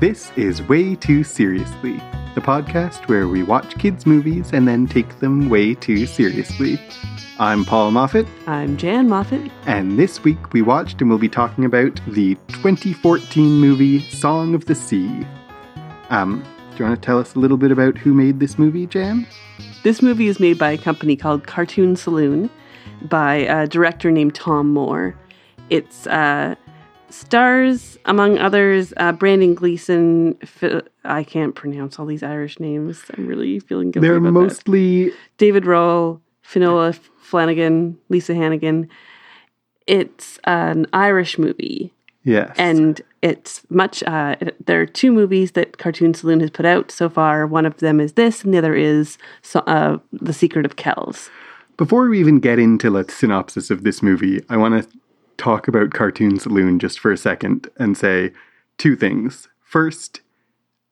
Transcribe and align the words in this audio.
This 0.00 0.30
is 0.36 0.62
Way 0.62 0.94
Too 0.94 1.24
Seriously, 1.24 2.00
the 2.34 2.40
podcast 2.40 3.08
where 3.08 3.26
we 3.26 3.42
watch 3.42 3.76
kids' 3.78 4.06
movies 4.06 4.52
and 4.52 4.68
then 4.68 4.86
take 4.86 5.18
them 5.18 5.48
way 5.48 5.74
too 5.74 6.06
seriously. 6.06 6.80
I'm 7.40 7.64
Paul 7.64 7.90
Moffat, 7.90 8.26
I'm 8.46 8.76
Jan 8.76 9.08
Moffat. 9.08 9.50
and 9.66 9.98
this 9.98 10.22
week 10.22 10.52
we 10.52 10.62
watched 10.62 11.00
and 11.00 11.10
we'll 11.10 11.18
be 11.18 11.28
talking 11.28 11.64
about 11.64 12.00
the 12.06 12.36
2014 12.48 13.60
movie 13.60 14.08
Song 14.10 14.54
of 14.54 14.66
the 14.66 14.74
Sea. 14.74 15.26
Um, 16.10 16.44
do 16.72 16.78
you 16.78 16.84
want 16.88 17.00
to 17.00 17.04
tell 17.04 17.18
us 17.18 17.34
a 17.34 17.38
little 17.40 17.56
bit 17.56 17.72
about 17.72 17.98
who 17.98 18.14
made 18.14 18.38
this 18.38 18.56
movie, 18.58 18.86
Jan? 18.86 19.26
This 19.82 20.00
movie 20.00 20.28
is 20.28 20.38
made 20.38 20.58
by 20.58 20.70
a 20.70 20.78
company 20.78 21.16
called 21.16 21.46
Cartoon 21.46 21.96
Saloon 21.96 22.50
by 23.02 23.34
a 23.36 23.66
director 23.66 24.12
named 24.12 24.34
Tom 24.36 24.72
Moore. 24.72 25.16
It's 25.70 26.06
uh, 26.06 26.54
stars, 27.10 27.98
among 28.04 28.38
others, 28.38 28.92
uh, 28.96 29.12
Brendan 29.12 29.54
Gleeson. 29.54 30.34
Phil- 30.44 30.82
I 31.04 31.24
can't 31.24 31.54
pronounce 31.54 31.98
all 31.98 32.06
these 32.06 32.22
Irish 32.22 32.58
names. 32.60 33.02
I'm 33.16 33.26
really 33.26 33.60
feeling 33.60 33.90
guilty 33.90 34.06
They're 34.08 34.16
about 34.16 34.26
that. 34.26 34.32
mostly 34.32 35.12
David 35.38 35.64
Rawle, 35.64 36.20
Fionnula 36.46 36.94
Flanagan, 37.20 37.98
Lisa 38.08 38.34
Hannigan. 38.34 38.88
It's 39.86 40.38
an 40.44 40.86
Irish 40.92 41.38
movie. 41.38 41.92
yes, 42.24 42.54
and 42.58 43.00
it's 43.22 43.62
much 43.70 44.02
uh, 44.04 44.36
it- 44.40 44.66
there 44.66 44.80
are 44.80 44.86
two 44.86 45.12
movies 45.12 45.52
that 45.52 45.78
cartoon 45.78 46.12
saloon 46.14 46.40
has 46.40 46.50
put 46.50 46.66
out 46.66 46.90
so 46.90 47.08
far 47.08 47.46
one 47.46 47.64
of 47.66 47.76
them 47.78 48.00
is 48.00 48.12
this 48.14 48.44
and 48.44 48.52
the 48.52 48.58
other 48.58 48.74
is 48.74 49.16
uh, 49.54 49.96
the 50.12 50.32
secret 50.32 50.66
of 50.66 50.76
kells 50.76 51.30
Before 51.78 52.08
we 52.08 52.20
even 52.20 52.38
get 52.38 52.58
into 52.58 52.90
the 52.90 53.04
synopsis 53.10 53.70
of 53.70 53.82
this 53.82 54.02
movie, 54.02 54.42
I 54.50 54.56
want 54.58 54.82
to 54.82 54.98
talk 55.38 55.66
about 55.68 55.92
Cartoon 55.94 56.38
Saloon 56.38 56.78
just 56.78 56.98
for 57.00 57.10
a 57.10 57.16
second 57.16 57.68
and 57.78 57.96
say 57.96 58.32
two 58.76 58.94
things. 58.96 59.48
First, 59.62 60.20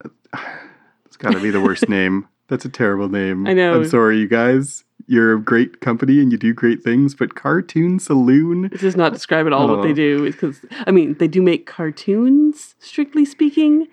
it's 1.05 1.16
got 1.16 1.33
to 1.33 1.41
be 1.41 1.50
the 1.50 1.61
worst 1.61 1.88
name. 1.88 2.27
That's 2.48 2.64
a 2.64 2.69
terrible 2.69 3.08
name. 3.08 3.47
I 3.47 3.53
know. 3.55 3.75
I'm 3.75 3.88
sorry, 3.88 4.19
you 4.19 4.28
guys. 4.28 4.84
You're 5.08 5.34
a 5.36 5.41
great 5.41 5.80
company 5.80 6.20
and 6.20 6.33
you 6.33 6.38
do 6.38 6.53
great 6.53 6.83
things, 6.83 7.14
but 7.14 7.34
Cartoon 7.36 7.98
Saloon. 8.00 8.66
it 8.66 8.80
does 8.80 8.97
not 8.97 9.12
describe 9.12 9.47
at 9.47 9.53
all 9.53 9.69
what 9.69 9.78
Oh. 9.78 9.83
they 9.83 9.92
do 9.92 10.25
because 10.25 10.60
i 10.86 10.91
mean 10.91 11.14
they 11.19 11.28
do 11.28 11.41
make 11.42 11.64
cartoons 11.66 12.75
strictly 12.81 13.25
speaking 13.25 13.86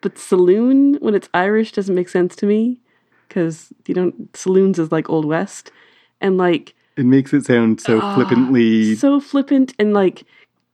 but 0.00 0.16
saloon 0.16 0.94
when 1.00 1.14
it's 1.16 1.28
irish 1.34 1.72
doesn't 1.72 1.94
make 1.94 2.08
sense 2.08 2.36
to 2.36 2.46
me 2.46 2.78
because 3.26 3.72
you 3.86 3.94
don't 3.94 4.34
saloons 4.36 4.78
is 4.78 4.92
like 4.92 5.10
old 5.10 5.24
west 5.24 5.72
and 6.20 6.36
like 6.38 6.74
It 7.00 7.06
makes 7.06 7.32
it 7.32 7.46
sound 7.46 7.80
so 7.80 7.98
Ah, 7.98 8.14
flippantly. 8.14 8.94
so 8.94 9.20
flippant 9.20 9.72
and 9.78 9.94
like 9.94 10.24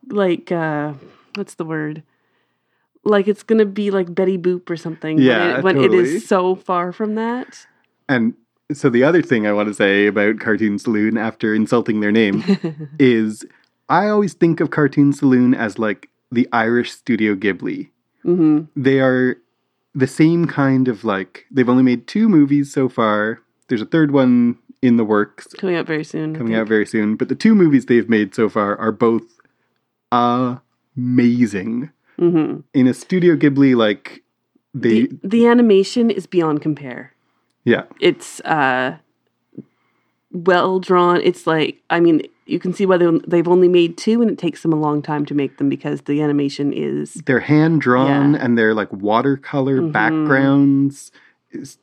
like 0.08 0.50
uh 0.50 0.92
what's 1.36 1.55
the 1.55 1.64
word 1.64 2.02
like 3.05 3.28
it's 3.28 3.44
gonna 3.44 3.64
be 3.64 3.92
like 3.92 4.12
betty 4.12 4.36
boop 4.36 4.69
or 4.69 4.77
something 4.77 5.19
Yeah, 5.19 5.36
when, 5.36 5.58
it, 5.58 5.62
when 5.62 5.77
totally. 5.77 6.16
is 6.16 6.27
so 6.27 6.56
far 6.56 6.92
from 6.92 7.14
that 7.14 7.64
And 8.08 8.34
so 8.72 8.91
the 8.91 9.04
other 9.04 9.22
thing 9.22 9.47
I 9.47 9.52
want 9.52 9.69
to 9.69 9.74
say 9.74 10.08
about 10.08 10.41
Cartoon 10.41 10.80
Saloon 10.80 11.16
after 11.16 11.54
insulting 11.54 12.00
their 12.00 12.10
name 12.10 12.42
is 12.98 13.47
I 13.88 14.08
always 14.08 14.34
think 14.34 14.58
of 14.58 14.70
Cartoon 14.70 15.12
Saloon 15.12 15.54
as 15.54 15.78
like 15.78 16.08
the 16.32 16.48
Irish 16.52 16.91
Studio 16.91 17.36
Ghibli. 17.36 17.91
hmm 18.24 18.62
They 18.74 18.98
are 18.98 19.36
the 19.94 20.08
same 20.08 20.48
kind 20.48 20.88
of 20.88 21.04
like 21.04 21.47
they've 21.52 21.69
only 21.69 21.84
made 21.84 22.08
two 22.08 22.28
movies 22.28 22.72
so 22.72 22.88
far. 22.88 23.38
There's 23.69 23.82
a 23.82 23.86
third 23.86 24.10
one 24.10 24.58
in 24.87 24.97
the 24.97 25.05
works 25.05 25.47
coming 25.59 25.75
out 25.77 25.87
very 25.87 26.05
soon 26.05 26.34
coming 26.37 26.55
out 26.55 26.69
very 26.69 26.87
soon, 26.87 27.17
but 27.17 27.29
the 27.29 27.34
two 27.34 27.55
movies 27.55 27.87
they've 27.87 28.09
made 28.09 28.34
so 28.34 28.48
far 28.48 28.77
are 28.79 28.93
both 28.93 29.25
amazing. 30.97 31.91
Mhm. 32.19 32.62
In 32.72 32.87
a 32.87 32.94
Studio 32.94 33.37
Ghibli 33.37 33.75
like 33.77 34.22
they 34.72 35.06
the, 35.06 35.19
the 35.25 35.47
animation 35.47 36.10
is 36.10 36.27
beyond 36.27 36.60
compare 36.62 37.12
yeah. 37.65 37.83
it's 38.00 38.41
uh 38.41 38.97
well 40.33 40.78
drawn 40.78 41.19
it's 41.22 41.47
like 41.47 41.81
i 41.89 41.99
mean 41.99 42.21
you 42.44 42.59
can 42.59 42.75
see 42.75 42.84
why 42.84 42.97
they, 42.99 43.06
they've 43.27 43.49
only 43.49 43.69
made 43.69 43.97
two 43.97 44.21
and 44.21 44.31
it 44.31 44.37
takes 44.39 44.60
them 44.62 44.72
a 44.72 44.77
long 44.77 45.00
time 45.03 45.25
to 45.27 45.34
make 45.34 45.56
them 45.56 45.69
because 45.71 46.03
the 46.03 46.21
animation 46.21 46.72
is 46.75 47.15
they're 47.27 47.41
hand 47.41 47.81
drawn 47.81 48.34
Yeah. 48.34 48.41
and 48.44 48.56
they're 48.59 48.75
like 48.75 48.93
watercolor 48.93 49.81
Mhm. 49.81 49.93
backgrounds. 49.93 51.10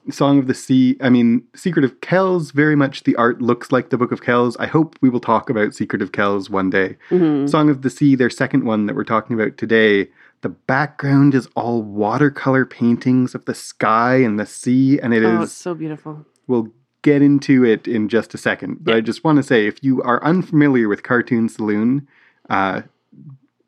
Song 0.09 0.37
of 0.39 0.47
the 0.47 0.53
Sea, 0.53 0.97
I 1.01 1.09
mean, 1.09 1.43
Secret 1.55 1.85
of 1.85 2.01
Kells, 2.01 2.51
very 2.51 2.75
much 2.75 3.03
the 3.03 3.15
art 3.15 3.41
looks 3.41 3.71
like 3.71 3.89
the 3.89 3.97
Book 3.97 4.11
of 4.11 4.21
Kells. 4.21 4.55
I 4.57 4.67
hope 4.67 4.97
we 5.01 5.09
will 5.09 5.19
talk 5.21 5.49
about 5.49 5.73
Secret 5.73 6.01
of 6.01 6.11
Kells 6.11 6.49
one 6.49 6.69
day. 6.69 6.97
mhm. 7.09 7.49
Song 7.49 7.69
of 7.69 7.81
the 7.81 7.89
Sea, 7.89 8.15
their 8.15 8.29
second 8.29 8.65
one 8.65 8.85
that 8.85 8.95
we're 8.95 9.03
talking 9.03 9.39
about 9.39 9.57
today, 9.57 10.09
the 10.41 10.49
background 10.49 11.33
is 11.33 11.47
all 11.55 11.81
watercolor 11.81 12.65
paintings 12.65 13.33
of 13.33 13.45
the 13.45 13.55
sky 13.55 14.15
and 14.17 14.37
the 14.39 14.45
sea, 14.45 14.99
and 14.99 15.13
it 15.13 15.23
is. 15.23 15.39
oh 15.39 15.43
it's 15.43 15.53
so 15.53 15.73
beautiful 15.73 16.25
We'll 16.47 16.67
get 17.01 17.21
into 17.21 17.63
it 17.65 17.87
in 17.87 18.09
just 18.09 18.33
a 18.33 18.37
second, 18.37 18.79
but 18.83 18.91
Yeah. 18.91 18.97
I 18.97 19.01
just 19.01 19.23
want 19.23 19.37
to 19.37 19.43
say 19.43 19.65
if 19.65 19.81
you 19.83 20.01
are 20.03 20.21
unfamiliar 20.23 20.89
with 20.89 21.03
Cartoon 21.03 21.47
Saloon, 21.49 22.05
uh, 22.49 22.81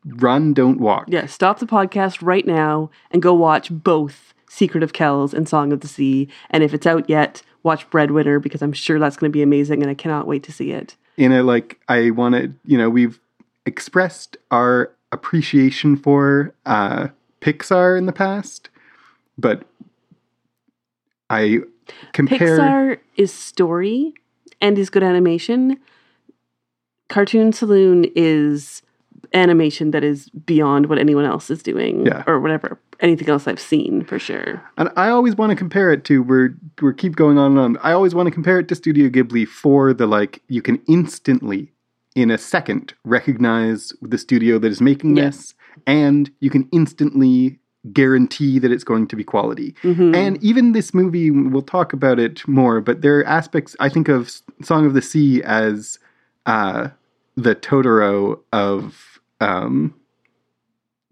run, 0.04 0.52
don't 0.52 0.78
walk. 0.78 1.06
Yeah, 1.08 1.26
stop 1.26 1.58
the 1.58 1.66
podcast 1.66 2.18
right 2.22 2.46
now 2.46 2.90
and 3.10 3.22
go 3.22 3.32
watch 3.34 3.68
both 3.70 4.34
Secret 4.56 4.82
of 4.82 4.94
Kells 4.94 5.34
and 5.34 5.46
Song 5.46 5.70
of 5.70 5.80
the 5.80 5.88
Sea. 5.88 6.28
And 6.48 6.64
if 6.64 6.72
it's 6.72 6.86
out 6.86 7.10
yet, 7.10 7.42
watch 7.62 7.88
Breadwinner 7.90 8.40
because 8.40 8.62
I'm 8.62 8.72
sure 8.72 8.98
that's 8.98 9.18
going 9.18 9.30
to 9.30 9.36
be 9.36 9.42
amazing 9.42 9.82
and 9.82 9.90
I 9.90 9.94
cannot 9.94 10.26
wait 10.26 10.42
to 10.44 10.52
see 10.52 10.70
it. 10.72 10.96
You 11.16 11.28
know, 11.28 11.44
like 11.44 11.78
I 11.88 12.08
want 12.10 12.36
to 12.36 12.52
you 12.64 12.78
know 12.78 12.88
we've 12.88 13.20
expressed 13.66 14.38
our 14.50 14.92
appreciation 15.12 15.94
for 15.96 16.54
uh 16.64 17.08
Pixar 17.42 17.98
in 17.98 18.06
the 18.06 18.12
past 18.12 18.70
but 19.36 19.64
I 21.28 21.58
compare 22.12 22.58
Pixar 22.58 22.98
is 23.16 23.32
story 23.34 24.14
and 24.62 24.78
is 24.78 24.88
good 24.88 25.02
animation. 25.02 25.78
Cartoon 27.08 27.52
Saloon 27.52 28.06
is 28.16 28.82
animation 29.34 29.90
that 29.90 30.04
is 30.04 30.28
beyond 30.30 30.86
what 30.86 30.98
anyone 30.98 31.24
else 31.24 31.50
is 31.50 31.62
doing 31.62 32.06
Yeah. 32.06 32.22
or 32.26 32.40
whatever 32.40 32.78
anything 33.00 33.28
else 33.28 33.46
I've 33.46 33.60
seen 33.60 34.04
for 34.04 34.18
sure. 34.18 34.62
and 34.78 34.88
I 34.96 35.08
always 35.10 35.36
want 35.36 35.50
to 35.50 35.56
compare 35.56 35.92
it 35.92 36.04
to 36.04 36.22
we're 36.22 36.54
we're 36.80 36.92
keep 36.94 37.14
going 37.16 37.36
on 37.38 37.52
and 37.52 37.60
on 37.60 37.76
I 37.82 37.92
always 37.92 38.14
want 38.14 38.26
to 38.26 38.30
compare 38.30 38.58
it 38.58 38.68
to 38.68 38.74
Studio 38.74 39.08
Ghibli 39.08 39.46
for 39.46 39.92
the 39.92 40.06
like 40.06 40.42
you 40.48 40.62
can 40.62 40.80
instantly 40.88 41.72
in 42.14 42.30
a 42.30 42.38
second 42.38 42.94
recognize 43.04 43.92
the 44.00 44.16
studio 44.18 44.58
that 44.58 44.68
is 44.72 44.80
making 44.80 45.16
Yeah. 45.16 45.26
this 45.26 45.54
and 45.86 46.30
you 46.40 46.48
can 46.50 46.68
instantly 46.72 47.58
guarantee 47.92 48.58
that 48.58 48.72
it's 48.72 48.82
going 48.82 49.06
to 49.06 49.14
be 49.16 49.22
quality 49.22 49.74
Mhm. 49.84 50.14
And 50.16 50.42
even 50.42 50.72
this 50.72 50.92
movie, 50.92 51.30
we'll 51.30 51.62
talk 51.62 51.92
about 51.92 52.18
it 52.18 52.46
more, 52.48 52.80
but 52.80 53.00
there 53.02 53.18
are 53.20 53.24
aspects, 53.26 53.76
I 53.78 53.88
think 53.88 54.08
of 54.08 54.32
Song 54.62 54.86
of 54.86 54.94
the 54.94 55.02
Sea 55.02 55.40
as 55.44 55.98
uh, 56.46 56.88
the 57.36 57.54
Totoro 57.54 58.40
of 58.52 59.05
um, 59.40 59.94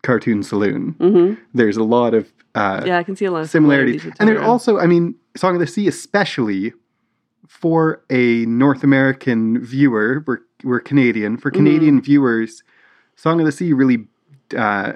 Cartoon 0.03 0.43
Saloon. 0.43 0.95
Mhm. 0.99 1.39
There's 1.55 1.77
a 1.77 1.85
lot 1.85 2.15
of 2.15 2.33
uh, 2.55 2.83
Yeah, 2.87 2.99
I 2.99 3.03
can 3.03 3.17
see 3.17 3.25
a 3.25 3.33
lot 3.33 3.43
of 3.43 3.51
similarities. 3.51 4.03
similarities. 4.03 4.21
And 4.21 4.29
there 4.29 4.41
also, 4.43 4.79
I 4.79 4.87
mean, 4.87 5.17
Song 5.37 5.55
of 5.55 5.61
the 5.61 5.67
Sea, 5.67 5.89
especially 5.89 6.73
for 7.49 8.01
a 8.11 8.47
North 8.47 8.85
American 8.85 9.59
viewer, 9.61 10.23
we're, 10.25 10.39
we're 10.63 10.79
Canadian, 10.81 11.37
for 11.37 11.51
Canadian 11.51 12.01
viewers, 12.01 12.63
Song 13.17 13.41
of 13.41 13.47
the 13.47 13.51
Sea 13.53 13.73
really 13.73 14.07
uh, 14.57 14.93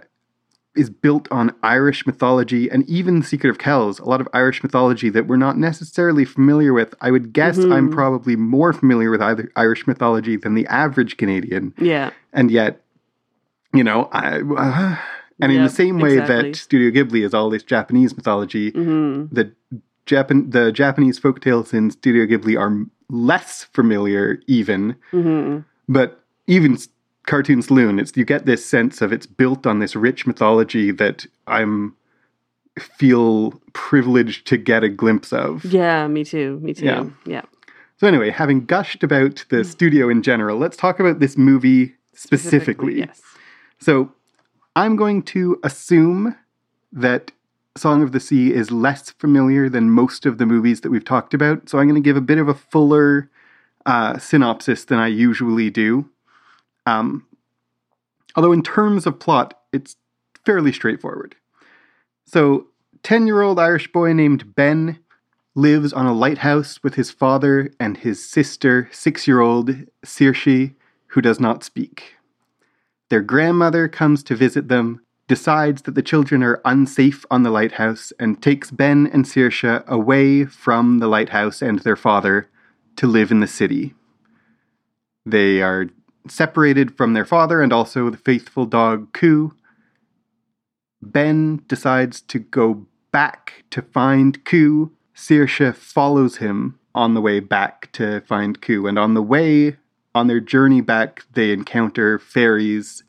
is 0.76 0.88
built 0.88 1.26
on 1.32 1.52
Irish 1.64 2.06
mythology 2.06 2.70
and 2.70 2.88
even 2.88 3.24
Secret 3.24 3.50
of 3.50 3.58
Kells, 3.58 3.98
a 3.98 4.04
lot 4.04 4.20
of 4.20 4.28
Irish 4.32 4.62
mythology 4.62 5.08
that 5.10 5.26
we're 5.26 5.36
not 5.36 5.58
necessarily 5.58 6.24
familiar 6.24 6.72
with. 6.72 6.94
I 7.00 7.10
would 7.10 7.32
guess 7.32 7.58
I'm 7.58 7.88
Mhm. 7.88 7.92
probably 7.92 8.36
more 8.36 8.72
familiar 8.72 9.10
with 9.10 9.20
either 9.20 9.50
Irish 9.56 9.84
mythology 9.88 10.36
than 10.36 10.54
the 10.54 10.66
average 10.68 11.16
Canadian, 11.16 11.74
Yeah. 11.78 12.10
and 12.32 12.52
yet, 12.52 12.84
you 13.72 13.84
know, 13.84 14.08
I. 14.12 14.40
Uh, 14.40 14.96
and 15.40 15.52
in 15.52 15.62
the 15.62 15.68
same 15.68 16.00
way 16.00 16.18
exactly. 16.18 16.50
that 16.50 16.56
Studio 16.56 16.90
Ghibli 16.90 17.24
is 17.24 17.32
all 17.32 17.48
this 17.48 17.62
Japanese 17.62 18.16
mythology, 18.16 18.70
hmm 18.70 19.26
the 19.30 19.52
Japan 20.06 20.50
the 20.50 20.72
Japanese 20.72 21.20
folktales 21.20 21.72
in 21.72 21.90
Studio 21.90 22.26
Ghibli 22.26 22.58
are 22.58 22.86
less 23.08 23.64
familiar 23.64 24.40
even, 24.46 24.96
hmm 25.10 25.58
but 25.88 26.24
even 26.46 26.76
Cartoon 27.26 27.62
Saloon, 27.62 27.98
it's 27.98 28.16
you 28.16 28.24
get 28.24 28.46
this 28.46 28.64
sense 28.64 29.00
of 29.00 29.12
it's 29.12 29.26
built 29.26 29.66
on 29.66 29.78
this 29.78 29.94
rich 29.94 30.26
mythology 30.26 30.90
that 30.92 31.26
I'm 31.46 31.94
feel 32.78 33.60
privileged 33.72 34.46
to 34.46 34.56
get 34.56 34.82
a 34.82 34.88
glimpse 34.88 35.32
of. 35.32 35.64
Yeah, 35.64 36.06
me 36.08 36.24
too. 36.24 36.58
Me 36.60 36.74
too. 36.74 36.84
Yeah. 36.86 37.04
yeah. 37.26 37.42
So 37.98 38.06
anyway, 38.06 38.30
having 38.30 38.64
gushed 38.64 39.02
about 39.02 39.44
the 39.50 39.64
studio 39.64 40.08
in 40.08 40.22
general, 40.22 40.58
let's 40.58 40.76
talk 40.76 41.00
about 41.00 41.18
this 41.18 41.36
movie 41.36 41.96
specifically. 42.14 42.98
Yes. 42.98 43.20
So 43.78 44.12
I'm 44.76 44.96
going 44.96 45.22
to 45.24 45.58
assume 45.62 46.36
that 46.92 47.32
Song 47.76 48.02
of 48.02 48.12
the 48.12 48.20
Sea 48.20 48.52
is 48.52 48.70
less 48.70 49.10
familiar 49.10 49.68
than 49.68 49.90
most 49.90 50.26
of 50.26 50.38
the 50.38 50.46
movies 50.46 50.80
that 50.80 50.90
we've 50.90 51.04
talked 51.04 51.32
about. 51.32 51.68
So 51.68 51.78
I'm 51.78 51.86
going 51.86 52.00
to 52.00 52.06
give 52.06 52.16
a 52.16 52.20
bit 52.20 52.38
of 52.38 52.48
a 52.48 52.54
fuller 52.54 53.30
uh, 53.86 54.18
synopsis 54.18 54.84
than 54.84 54.98
I 54.98 55.06
usually 55.06 55.70
do. 55.70 56.10
Um, 56.86 57.26
although, 58.36 58.52
in 58.52 58.62
terms 58.62 59.06
of 59.06 59.18
plot, 59.18 59.58
it's 59.72 59.96
fairly 60.44 60.72
straightforward. 60.72 61.36
So, 62.26 62.66
10 63.02 63.26
year 63.26 63.42
old 63.42 63.58
Irish 63.58 63.90
boy 63.92 64.12
named 64.12 64.54
Ben 64.54 64.98
lives 65.54 65.92
on 65.92 66.06
a 66.06 66.12
lighthouse 66.12 66.82
with 66.82 66.94
his 66.94 67.10
father 67.10 67.70
and 67.80 67.96
his 67.96 68.24
sister, 68.28 68.88
six 68.92 69.26
year 69.26 69.40
old 69.40 69.70
Saoirse, 70.04 70.74
who 71.08 71.20
does 71.20 71.40
not 71.40 71.64
speak. 71.64 72.17
Their 73.10 73.22
grandmother 73.22 73.88
comes 73.88 74.22
to 74.24 74.36
visit 74.36 74.68
them, 74.68 75.00
decides 75.26 75.82
that 75.82 75.94
the 75.94 76.02
children 76.02 76.42
are 76.42 76.60
unsafe 76.64 77.24
on 77.30 77.42
the 77.42 77.50
lighthouse, 77.50 78.12
and 78.18 78.42
takes 78.42 78.70
Ben 78.70 79.06
and 79.06 79.24
Saoirse 79.24 79.86
away 79.86 80.44
from 80.44 80.98
the 80.98 81.08
lighthouse 81.08 81.62
and 81.62 81.78
their 81.80 81.96
father 81.96 82.48
to 82.96 83.06
live 83.06 83.30
in 83.30 83.40
the 83.40 83.46
city. 83.46 83.94
They 85.24 85.62
are 85.62 85.86
separated 86.28 86.96
from 86.96 87.14
their 87.14 87.24
father 87.24 87.62
and 87.62 87.72
also 87.72 88.10
the 88.10 88.16
faithful 88.16 88.66
dog 88.66 89.12
Ku. 89.12 89.54
Ben 91.00 91.62
decides 91.68 92.20
to 92.22 92.38
go 92.38 92.86
back 93.12 93.64
to 93.70 93.82
find 93.82 94.44
Ku. 94.44 94.92
Saoirse 95.14 95.74
follows 95.74 96.36
him 96.36 96.78
on 96.94 97.14
the 97.14 97.20
way 97.20 97.40
back 97.40 97.90
to 97.92 98.20
find 98.22 98.60
Ku, 98.60 98.86
and 98.86 98.98
on 98.98 99.14
the 99.14 99.22
way, 99.22 99.76
on 100.14 100.26
their 100.26 100.40
journey 100.40 100.80
back, 100.80 101.24
they 101.32 101.52
encounter 101.52 102.18
fairies. 102.18 103.04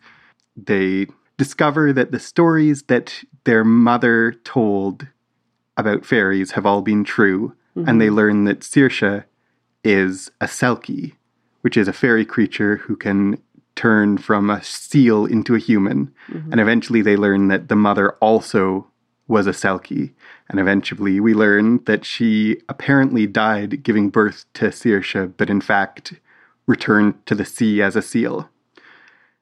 They 0.55 1.07
discover 1.37 1.93
that 1.93 2.11
the 2.11 2.19
stories 2.19 2.83
that 2.83 3.23
their 3.45 3.63
mother 3.63 4.33
told 4.43 5.07
about 5.77 6.05
fairies 6.05 6.51
have 6.51 6.65
all 6.65 6.81
been 6.81 7.03
true, 7.03 7.55
and 7.75 8.01
they 8.01 8.07
mm-hmm. 8.07 8.15
learn 8.15 8.43
that 8.43 8.59
Saoirse 8.59 9.23
is 9.83 10.29
a 10.41 10.45
Selkie, 10.45 11.13
which 11.61 11.77
is 11.77 11.87
a 11.87 11.93
fairy 11.93 12.25
creature 12.25 12.77
who 12.77 12.97
can 12.97 13.41
turn 13.75 14.17
from 14.17 14.49
a 14.49 14.61
seal 14.61 15.25
into 15.25 15.55
a 15.55 15.59
human. 15.59 16.13
Mm-hmm. 16.29 16.51
And 16.51 16.59
eventually 16.59 17.01
they 17.01 17.15
learn 17.15 17.47
that 17.47 17.69
the 17.69 17.77
mother 17.77 18.11
also 18.19 18.87
was 19.29 19.47
a 19.47 19.51
Selkie. 19.51 20.11
And 20.49 20.59
eventually 20.59 21.21
we 21.21 21.33
learn 21.33 21.81
that 21.85 22.03
she 22.03 22.57
apparently 22.67 23.25
died 23.25 23.83
giving 23.83 24.09
birth 24.09 24.43
to 24.55 24.65
Saoirse, 24.65 25.33
but 25.37 25.49
in 25.49 25.61
fact 25.61 26.15
returned 26.69 27.25
to 27.25 27.33
the 27.33 27.43
sea 27.43 27.81
as 27.81 27.95
a 27.95 28.01
seal. 28.01 28.47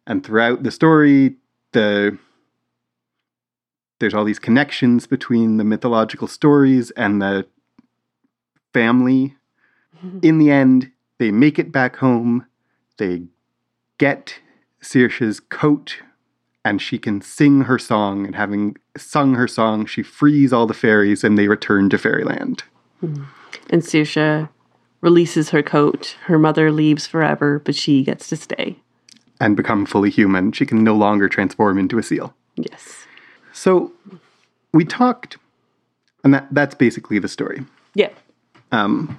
And 0.07 0.25
throughout 0.25 0.63
the 0.63 0.71
story, 0.71 1.35
the 1.73 2.17
there's 3.99 4.13
all 4.13 4.23
these 4.23 4.39
connections 4.39 5.07
between 5.07 5.57
the 5.57 5.63
mythological 5.63 6.27
stories 6.27 6.91
and 6.91 7.21
the 7.21 7.45
family. 8.71 9.35
Mm-hmm. 9.97 10.19
In 10.21 10.37
the 10.37 10.51
end, 10.51 10.91
they 11.17 11.31
make 11.31 11.59
it 11.59 11.71
back 11.71 11.97
home. 11.97 12.45
They 12.97 13.23
get 13.97 14.39
Saoirse's 14.81 15.39
coat, 15.39 15.97
and 16.63 16.79
she 16.79 16.99
can 16.99 17.21
sing 17.21 17.61
her 17.61 17.79
song. 17.79 18.25
And 18.25 18.35
having 18.35 18.77
sung 18.95 19.33
her 19.33 19.47
song, 19.47 19.87
she 19.87 20.03
frees 20.03 20.53
all 20.53 20.67
the 20.67 20.75
fairies, 20.75 21.23
and 21.23 21.37
they 21.37 21.47
return 21.47 21.89
to 21.89 21.97
fairyland. 21.97 22.63
Hmm. 23.01 23.23
And 23.71 23.81
Saoirse 23.81 24.47
releases 25.01 25.49
her 25.51 25.61
coat. 25.63 26.15
Her 26.25 26.39
mother 26.39 26.71
leaves 26.71 27.05
forever, 27.07 27.59
but 27.59 27.75
she 27.75 28.03
gets 28.03 28.27
to 28.29 28.35
stay. 28.35 28.77
and 29.39 29.55
become 29.55 29.85
fully 29.85 30.09
human. 30.09 30.51
She 30.51 30.65
can 30.65 30.83
no 30.83 30.95
longer 30.95 31.29
transform 31.29 31.77
into 31.77 31.99
a 31.99 32.03
seal. 32.03 32.33
Yes. 32.55 33.05
So 33.53 33.91
we 34.73 34.83
talked, 34.83 35.37
and 36.23 36.33
that, 36.33 36.47
that's 36.51 36.73
basically 36.73 37.19
the 37.19 37.27
story. 37.27 37.63
Yeah. 37.93 38.09
Um, 38.71 39.15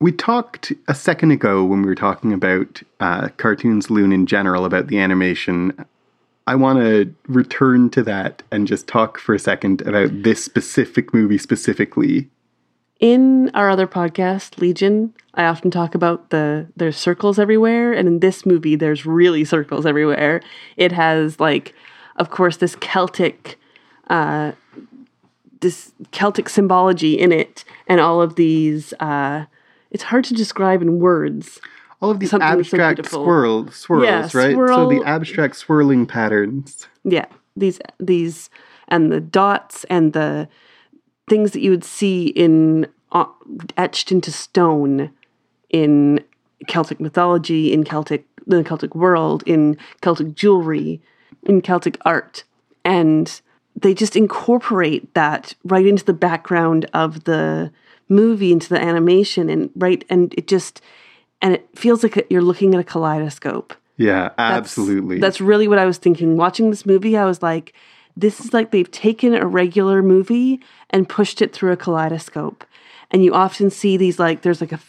we 0.00 0.12
talked 0.12 0.70
a 0.86 0.94
second 0.94 1.30
ago 1.30 1.64
when 1.64 1.80
we 1.80 1.88
were 1.88 1.94
talking 1.94 2.34
about 2.34 2.82
uh, 3.00 3.28
Cartoon 3.38 3.80
Saloon 3.80 4.12
in 4.12 4.26
general, 4.26 4.66
about 4.66 4.88
the 4.88 4.98
animation. 4.98 5.86
I 6.46 6.54
want 6.56 6.78
to 6.80 7.14
return 7.26 7.88
to 7.90 8.02
that 8.02 8.42
and 8.52 8.66
just 8.66 8.86
talk 8.86 9.18
for 9.18 9.34
a 9.34 9.38
second 9.38 9.80
about 9.80 10.10
this 10.24 10.44
specific 10.44 11.14
movie 11.14 11.38
specifically. 11.38 12.28
In 13.04 13.50
our 13.52 13.68
other 13.68 13.86
podcast, 13.86 14.56
Legion, 14.62 15.12
I 15.34 15.44
often 15.44 15.70
talk 15.70 15.94
about 15.94 16.30
the 16.30 16.68
there's 16.74 16.96
circles 16.96 17.38
everywhere, 17.38 17.92
and 17.92 18.08
in 18.08 18.20
this 18.20 18.46
movie, 18.46 18.76
there's 18.76 19.04
really 19.04 19.44
circles 19.44 19.84
everywhere. 19.84 20.40
It 20.78 20.90
has 20.90 21.38
like, 21.38 21.74
of 22.16 22.30
course, 22.30 22.56
this 22.56 22.74
Celtic, 22.76 23.58
uh, 24.08 24.52
this 25.60 25.92
Celtic 26.12 26.48
symbology 26.48 27.18
in 27.18 27.30
it, 27.30 27.66
and 27.86 28.00
all 28.00 28.22
of 28.22 28.36
these. 28.36 28.94
Uh, 28.94 29.44
it's 29.90 30.04
hard 30.04 30.24
to 30.24 30.32
describe 30.32 30.80
in 30.80 30.98
words. 30.98 31.60
All 32.00 32.10
of 32.10 32.20
these 32.20 32.30
Something 32.30 32.48
abstract 32.48 32.96
beautiful. 32.96 33.22
swirl, 33.22 33.70
swirls, 33.70 34.04
Yeah, 34.04 34.22
right? 34.32 34.54
So 34.54 34.88
the 34.88 35.02
abstract 35.04 35.56
swirling 35.56 36.06
patterns. 36.06 36.88
Yeah, 37.04 37.26
these 37.54 37.80
these 38.00 38.48
and 38.88 39.12
the 39.12 39.20
dots 39.20 39.84
and 39.90 40.14
the 40.14 40.48
things 41.28 41.52
that 41.52 41.60
you 41.60 41.70
would 41.70 41.84
see 41.84 42.28
in 42.28 42.86
Uh, 43.14 43.26
etched 43.76 44.10
into 44.10 44.32
stone 44.32 45.10
in 45.70 46.22
Celtic 46.66 47.00
mythology, 47.00 47.72
in 47.72 47.84
Celtic 47.84 48.26
the 48.46 48.62
Celtic 48.64 48.94
world, 48.94 49.42
in 49.46 49.76
Celtic 50.00 50.34
jewelry, 50.34 51.00
in 51.44 51.62
Celtic 51.62 51.96
art, 52.04 52.44
and 52.84 53.40
they 53.80 53.94
just 53.94 54.16
incorporate 54.16 55.14
that 55.14 55.54
right 55.64 55.86
into 55.86 56.04
the 56.04 56.12
background 56.12 56.86
of 56.92 57.24
the 57.24 57.72
movie, 58.08 58.52
into 58.52 58.68
the 58.68 58.80
animation, 58.80 59.48
and 59.48 59.70
right, 59.76 60.04
and 60.10 60.34
it 60.34 60.46
just 60.46 60.80
and 61.40 61.54
it 61.54 61.68
feels 61.74 62.02
like 62.02 62.26
you're 62.30 62.42
looking 62.42 62.74
at 62.74 62.80
a 62.80 62.84
kaleidoscope. 62.84 63.74
Yeah, 63.96 64.30
That's- 64.36 64.58
absolutely. 64.58 65.20
That's 65.20 65.40
really 65.40 65.68
what 65.68 65.78
I 65.78 65.84
was 65.84 65.98
thinking. 65.98 66.36
Watching 66.36 66.70
this 66.70 66.84
movie, 66.84 67.16
I 67.16 67.24
was 67.26 67.42
like, 67.42 67.74
this 68.16 68.40
is 68.40 68.52
like 68.52 68.70
they've 68.70 68.90
taken 68.90 69.34
a 69.34 69.46
regular 69.46 70.02
movie 70.02 70.60
and 70.90 71.08
pushed 71.08 71.42
it 71.42 71.52
through 71.52 71.72
a 71.72 71.76
kaleidoscope. 71.76 72.64
And 73.14 73.24
you 73.24 73.32
often 73.32 73.70
see 73.70 73.96
these 73.96 74.18
like, 74.18 74.42
there's 74.42 74.60
like 74.60 74.72
a 74.72 74.80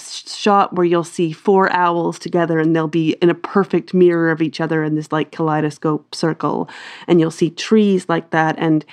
shot 0.00 0.74
where 0.74 0.86
you'll 0.86 1.04
see 1.04 1.32
four 1.32 1.70
owls 1.70 2.18
together 2.18 2.58
and 2.58 2.74
they'll 2.74 2.88
be 2.88 3.12
in 3.20 3.28
a 3.28 3.34
perfect 3.34 3.92
mirror 3.92 4.30
of 4.30 4.40
each 4.40 4.58
other 4.58 4.82
in 4.82 4.94
this 4.94 5.12
like 5.12 5.32
kaleidoscope 5.32 6.14
circle. 6.14 6.66
And 7.06 7.20
you'll 7.20 7.30
see 7.30 7.50
trees 7.50 8.08
like 8.08 8.30
that. 8.30 8.58
And 8.58 8.86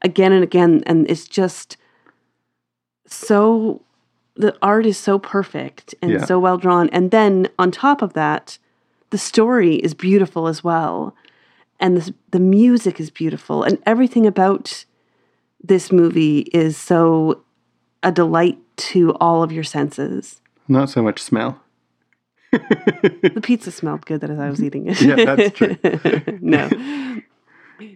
again 0.00 0.32
and 0.32 0.42
again. 0.42 0.82
And 0.86 1.10
it's 1.10 1.28
just 1.28 1.76
so, 3.06 3.82
the 4.34 4.56
art 4.62 4.86
is 4.86 4.96
so 4.96 5.18
perfect 5.18 5.94
and 6.00 6.12
Yeah. 6.12 6.24
so 6.24 6.38
well 6.40 6.56
drawn. 6.56 6.88
And 6.88 7.10
then 7.10 7.48
on 7.58 7.70
top 7.70 8.00
of 8.00 8.14
that, 8.14 8.56
the 9.10 9.18
story 9.18 9.74
is 9.76 9.92
beautiful 9.92 10.48
as 10.48 10.64
well 10.64 11.14
and 11.78 11.98
the, 11.98 12.14
the 12.30 12.40
music 12.40 12.98
is 12.98 13.10
beautiful 13.10 13.62
and 13.62 13.76
everything 13.84 14.26
about 14.26 14.86
this 15.62 15.92
movie 15.92 16.48
is 16.54 16.78
so 16.78 17.42
a 18.02 18.10
delight 18.12 18.58
to 18.76 19.12
all 19.14 19.42
of 19.42 19.52
your 19.52 19.64
senses 19.64 20.40
Not 20.68 20.90
so 20.90 21.02
much 21.02 21.20
smell. 21.22 21.60
the 22.52 23.40
pizza 23.42 23.70
smelled 23.70 24.04
good 24.06 24.22
as 24.24 24.38
i 24.38 24.50
was 24.50 24.62
eating 24.62 24.86
it 24.88 25.00
Yeah, 25.00 25.16
that's 25.24 25.56
true. 25.56 25.76
no 26.40 26.68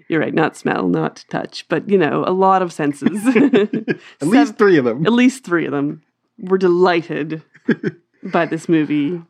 you're 0.09 0.21
right 0.21 0.35
not 0.35 0.57
smell 0.57 0.89
not 0.89 1.25
touch 1.29 1.67
but 1.69 1.89
you 1.91 1.99
know 1.99 2.25
a 2.27 2.33
lot 2.33 2.63
of 2.63 2.73
senses 2.73 3.27
At 4.21 4.27
least 4.29 4.57
three 4.57 4.79
of 4.79 4.85
them. 4.85 5.05
at 5.07 5.13
least 5.13 5.45
three 5.45 5.67
of 5.67 5.73
them 5.73 6.03
were 6.39 6.59
delighted 6.59 7.43
by 8.23 8.47
this 8.47 8.69
movie 8.69 9.23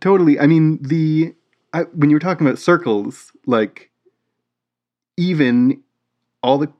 Totally. 0.00 0.40
I 0.40 0.48
mean, 0.48 0.82
the 0.82 1.32
I, 1.72 1.82
when 1.94 2.10
you 2.10 2.16
were 2.16 2.20
talking 2.20 2.44
about 2.44 2.58
circles, 2.58 3.30
like 3.46 3.90
even 5.16 5.80
all 6.42 6.58
the 6.58 6.72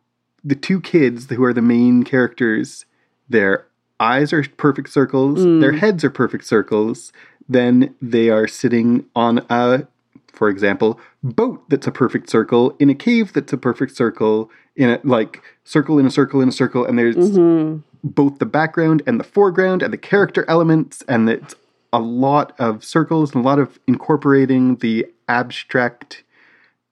the 0.47 0.55
two 0.55 0.81
kids 0.81 1.29
who 1.29 1.43
are 1.45 1.53
the 1.53 1.61
main 1.61 2.05
characters, 2.05 2.87
their 3.29 3.67
eyes 3.99 4.33
are 4.33 4.45
perfect 4.57 4.91
circles, 4.91 5.43
their 5.61 5.73
heads 5.73 6.05
are 6.05 6.11
perfect 6.11 6.45
circles. 6.47 7.13
Then 7.49 7.95
they 8.01 8.31
are 8.31 8.47
sitting 8.47 9.07
on 9.17 9.45
a, 9.51 9.87
for 10.33 10.49
example, 10.49 11.01
boat 11.23 11.63
that's 11.69 11.87
a 11.89 11.93
perfect 11.93 12.31
circle 12.31 12.77
in 12.79 12.89
a 12.91 12.95
cave 12.95 13.33
that's 13.33 13.53
a 13.53 13.59
perfect 13.59 13.97
circle 13.97 14.51
in 14.77 14.91
a 14.91 15.01
like 15.03 15.43
circle 15.65 15.99
in 15.99 16.07
a 16.07 16.11
circle 16.11 16.41
in 16.41 16.49
a 16.49 16.53
circle, 16.53 16.85
and 16.85 16.97
there's 16.99 17.17
Mhm. 17.17 17.83
both 18.05 18.39
the 18.39 18.47
background 18.47 19.03
and 19.07 19.19
the 19.19 19.25
foreground 19.25 19.83
and 19.83 19.93
the 19.93 19.99
character 19.99 20.45
elements 20.47 21.03
and 21.09 21.29
it's 21.29 21.57
a 21.93 21.99
lot 21.99 22.53
of 22.59 22.85
circles 22.85 23.35
and 23.35 23.43
a 23.45 23.49
lot 23.49 23.59
of 23.59 23.81
incorporating 23.89 24.77
the 24.77 25.07
abstract 25.29 26.23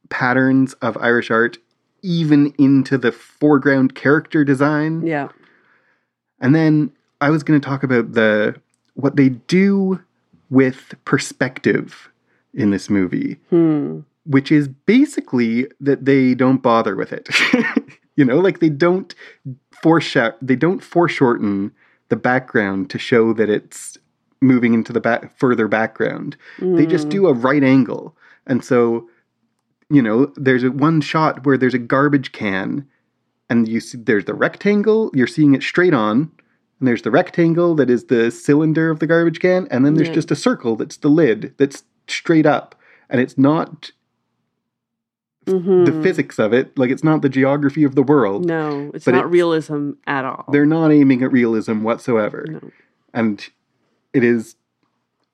patterns 0.08 0.72
of 0.74 0.96
Irish 0.98 1.30
art 1.30 1.58
even 2.04 2.52
into 2.58 2.98
the 2.98 3.10
foreground 3.10 3.94
character 3.94 4.44
design. 4.44 5.04
yeah 5.04 5.28
And 6.40 6.54
then 6.54 6.92
I 7.20 7.30
was 7.30 7.42
going 7.42 7.58
to 7.58 7.66
talk 7.66 7.82
about 7.82 8.12
the 8.12 8.54
what 8.94 9.16
they 9.16 9.30
do 9.30 10.00
with 10.50 10.94
perspective 11.04 12.10
in 12.52 12.70
this 12.70 12.88
movie, 12.88 13.38
hmm. 13.50 14.00
which 14.24 14.52
is 14.52 14.68
basically 14.68 15.66
that 15.80 16.04
they 16.04 16.34
don't 16.34 16.62
bother 16.62 16.94
with 16.94 17.12
it. 17.12 17.28
you 18.16 18.24
know, 18.24 18.38
like 18.38 18.60
they 18.60 18.68
don't 18.68 19.14
foreshadow, 19.82 20.36
they 20.40 20.54
don't 20.54 20.84
foreshorten 20.84 21.72
the 22.10 22.16
background 22.16 22.90
to 22.90 22.98
show 22.98 23.32
that 23.32 23.48
it's 23.48 23.98
moving 24.40 24.74
into 24.74 24.92
the 24.92 25.00
back 25.00 25.36
further 25.38 25.66
background. 25.66 26.36
They 26.76 26.86
just 26.86 27.08
do 27.08 27.26
a 27.26 27.32
right 27.32 27.64
angle, 27.64 28.14
and 28.46 28.62
so 28.62 29.08
you 29.90 30.02
know, 30.02 30.32
there's 30.36 30.64
a 30.64 30.70
one 30.70 31.00
shot 31.00 31.44
where 31.44 31.56
there's 31.58 31.74
a 31.74 31.78
garbage 31.78 32.32
can 32.32 32.86
and 33.50 33.68
you 33.68 33.80
see 33.80 33.98
there's 33.98 34.24
the 34.24 34.34
rectangle, 34.34 35.10
you're 35.14 35.26
seeing 35.26 35.54
it 35.54 35.62
straight 35.62 35.92
on, 35.94 36.30
and 36.80 36.88
there's 36.88 37.02
the 37.02 37.10
rectangle 37.10 37.74
that 37.74 37.90
is 37.90 38.04
the 38.04 38.30
cylinder 38.30 38.90
of 38.90 38.98
the 39.00 39.06
garbage 39.06 39.38
can, 39.40 39.68
and 39.70 39.84
then 39.84 39.94
there's 39.94 40.08
Yeah. 40.08 40.14
just 40.14 40.30
a 40.30 40.36
circle 40.36 40.76
that's 40.76 40.96
the 40.96 41.10
lid 41.10 41.54
that's 41.58 41.84
straight 42.08 42.46
up. 42.46 42.74
And 43.10 43.20
it's 43.20 43.36
not 43.36 43.92
the 45.44 45.52
Mhm. 45.52 46.02
physics 46.02 46.38
of 46.38 46.54
it, 46.54 46.76
like 46.78 46.90
it's 46.90 47.04
not 47.04 47.20
the 47.20 47.28
geography 47.28 47.84
of 47.84 47.94
the 47.94 48.02
world. 48.02 48.46
No, 48.46 48.90
it's 48.94 49.06
not 49.06 49.14
it's- 49.16 49.30
realism 49.30 49.90
at 50.06 50.24
all. 50.24 50.46
They're 50.50 50.64
not 50.64 50.90
aiming 50.90 51.22
at 51.22 51.30
realism 51.30 51.82
whatsoever. 51.82 52.46
No. 52.48 52.70
And 53.12 53.46
it 54.14 54.24
is 54.24 54.56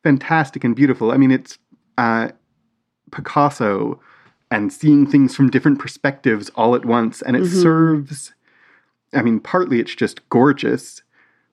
fantastic 0.02 0.64
and 0.64 0.74
beautiful. 0.74 1.12
I 1.12 1.16
mean, 1.16 1.30
it's 1.30 1.58
uh, 1.96 2.30
Picasso 3.12 4.00
and 4.50 4.72
seeing 4.72 5.06
things 5.06 5.34
from 5.34 5.50
different 5.50 5.78
perspectives 5.78 6.50
all 6.56 6.74
at 6.74 6.84
once. 6.84 7.22
And 7.22 7.36
it 7.36 7.42
Mhm. 7.44 7.62
serves, 7.62 8.32
I 9.14 9.22
mean, 9.22 9.40
partly 9.40 9.80
it's 9.80 9.94
just 9.94 10.28
gorgeous, 10.28 11.02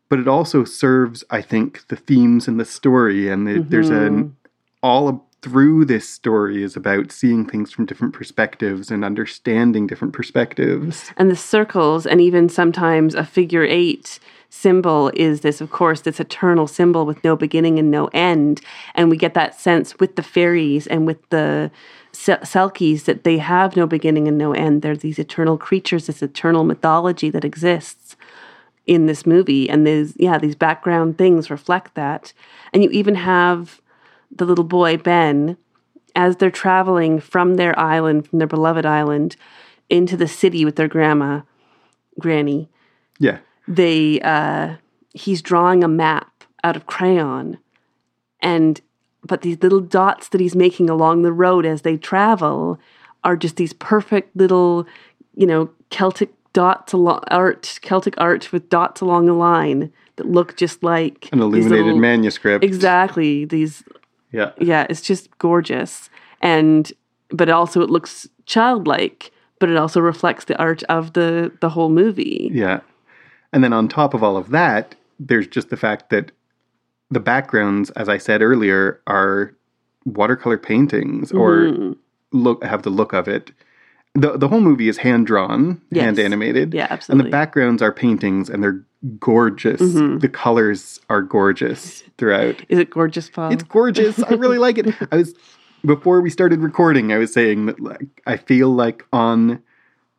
but 0.10 0.20
it 0.20 0.28
also 0.28 0.64
serves, 0.64 1.24
I 1.30 1.42
think, 1.42 1.88
the 1.90 1.96
themes 1.96 2.48
and 2.48 2.60
the 2.60 2.66
story. 2.66 3.30
And 3.30 3.48
the, 3.48 3.60
there's 3.60 3.92
Mhm. 3.92 4.08
an 4.08 4.36
all 4.82 5.10
ab- 5.10 5.22
through 5.42 5.86
this 5.86 6.10
story 6.10 6.64
is 6.64 6.76
about 6.76 7.12
seeing 7.12 7.46
things 7.46 7.72
from 7.72 7.86
different 7.86 8.14
perspectives 8.14 8.90
and 8.90 9.06
understanding 9.06 9.88
different 9.88 10.14
perspectives. 10.14 11.12
and 11.18 11.30
the 11.30 11.36
circles 11.36 12.06
and 12.06 12.20
even 12.20 12.50
sometimes 12.50 13.14
a 13.14 13.24
figure 13.24 13.64
eight 13.64 14.20
symbol 14.50 15.12
is 15.14 15.42
this 15.42 15.62
of 15.62 15.70
course 15.72 16.02
this 16.02 16.20
eternal 16.20 16.68
symbol 16.68 17.06
with 17.06 17.24
no 17.24 17.36
beginning 17.36 17.78
and 17.78 17.92
no 17.92 18.08
end. 18.08 18.62
And 18.96 19.10
we 19.10 19.18
get 19.18 19.34
that 19.36 19.60
sense 19.60 19.98
with 20.00 20.16
the 20.16 20.24
fairies 20.24 20.88
and 20.88 21.06
with 21.06 21.28
the 21.30 21.72
Sel- 22.14 22.38
selkies 22.38 23.04
that 23.04 23.24
they 23.24 23.38
have 23.38 23.76
no 23.76 23.86
beginning 23.86 24.28
and 24.28 24.40
no 24.40 24.54
end. 24.54 24.82
They're 24.82 24.98
these 24.98 25.20
eternal 25.20 25.58
creatures 25.58 26.08
this 26.08 26.24
eternal 26.24 26.64
mythology 26.64 27.30
that 27.30 27.46
exists 27.46 28.16
in 28.88 29.06
this 29.06 29.26
movie. 29.26 29.70
And 29.70 29.86
these 29.86 30.14
yeah 30.18 30.40
these 30.40 30.56
background 30.56 31.18
things 31.20 31.52
reflect 31.52 31.94
that. 31.94 32.34
And 32.74 32.84
you 32.84 32.90
even 32.90 33.16
have 33.16 33.82
the 34.36 34.46
little 34.46 34.64
boy 34.66 34.98
ben 34.98 35.58
as 36.16 36.38
they're 36.38 36.50
traveling 36.52 37.20
from 37.20 37.56
their 37.56 37.78
island 37.80 38.28
from 38.28 38.40
their 38.40 38.48
beloved 38.48 38.86
island 38.86 39.36
into 39.90 40.18
the 40.18 40.28
city 40.28 40.66
with 40.66 40.76
their 40.76 40.88
grandma 40.88 41.42
granny 42.20 42.70
Yeah. 43.20 43.40
they 43.68 44.20
uh 44.22 44.76
he's 45.14 45.42
drawing 45.42 45.84
a 45.84 45.88
map 45.88 46.44
out 46.64 46.76
of 46.76 46.86
crayon 46.88 47.58
and 48.42 48.82
but 49.26 49.42
these 49.42 49.58
little 49.62 49.80
dots 49.82 50.30
that 50.30 50.42
he's 50.42 50.56
making 50.56 50.90
along 50.90 51.22
the 51.22 51.34
road 51.34 51.66
as 51.66 51.82
they 51.82 51.98
travel 51.98 52.80
are 53.24 53.36
just 53.36 53.56
these 53.58 53.74
perfect 53.74 54.36
little 54.36 54.86
you 55.36 55.46
know 55.48 55.70
celtic 55.90 56.32
dots 56.54 56.94
along 56.94 57.22
art 57.30 57.80
celtic 57.82 58.16
art 58.18 58.52
with 58.52 58.68
dots 58.70 59.00
along 59.02 59.26
the 59.28 59.34
line 59.34 59.92
that 60.16 60.26
look 60.28 60.58
just 60.58 60.82
like 60.84 61.30
An 61.32 61.40
illuminated 61.40 61.86
little- 61.86 62.00
manuscript. 62.00 62.64
exactly 62.64 63.46
these 63.46 63.84
Yeah. 64.38 64.52
yeah 64.60 64.86
it's 64.90 65.02
just 65.02 65.36
gorgeous 65.40 66.10
and 66.42 66.94
but 67.30 67.50
also 67.50 67.82
it 67.82 67.90
looks 67.90 68.28
childlike 68.46 69.32
but 69.60 69.70
it 69.70 69.78
also 69.78 70.00
reflects 70.00 70.46
the 70.46 70.58
art 70.58 70.84
of 70.84 71.14
the 71.14 71.52
the 71.62 71.70
whole 71.70 71.90
movie 71.90 72.50
Yeah. 72.54 72.80
And 73.54 73.64
then 73.64 73.74
on 73.74 73.88
top 73.88 74.14
of 74.14 74.22
all 74.24 74.36
of 74.38 74.50
that, 74.52 74.94
there's 75.20 75.48
just 75.48 75.70
the 75.70 75.78
fact 75.78 76.10
that 76.10 76.32
the 77.10 77.20
backgrounds, 77.22 77.90
as 77.92 78.10
I 78.10 78.18
said 78.18 78.42
earlier, 78.42 79.00
are 79.08 79.54
watercolor 80.06 80.58
paintings 80.58 81.32
or 81.32 81.52
Mhm. 81.72 81.96
look 82.34 82.62
have 82.64 82.82
the 82.84 82.90
look 82.90 83.14
of 83.14 83.28
it. 83.28 83.52
The 84.22 84.38
the 84.38 84.48
whole 84.48 84.62
movie 84.62 84.90
is 84.90 84.98
hand 84.98 85.28
drawn, 85.28 85.80
Yes. 85.92 86.04
hand 86.06 86.20
animated. 86.20 86.74
yeah 86.74 86.88
absolutely. 86.90 87.26
And 87.26 87.28
the 87.28 87.32
backgrounds 87.32 87.82
are 87.82 87.92
paintings 87.92 88.50
and 88.50 88.64
they're 88.64 88.84
gorgeous. 89.20 89.82
Mhm. 89.82 90.22
The 90.22 90.30
colors 90.30 91.00
are 91.10 91.22
gorgeous 91.22 92.04
throughout. 92.18 92.56
Is 92.68 92.80
it 92.80 92.90
gorgeous, 92.90 93.30
Paul? 93.30 93.52
It's 93.54 93.64
gorgeous. 93.64 94.22
I 94.24 94.34
really 94.34 94.58
like 94.58 94.78
it. 94.80 94.88
I 95.12 95.18
was 95.18 95.36
before 95.86 96.22
we 96.22 96.30
started 96.32 96.62
recording, 96.62 97.14
I 97.14 97.18
was 97.20 97.32
saying 97.32 97.68
that 97.68 97.80
like 97.80 98.22
I 98.26 98.38
feel 98.38 98.70
like 98.70 99.06
on 99.14 99.62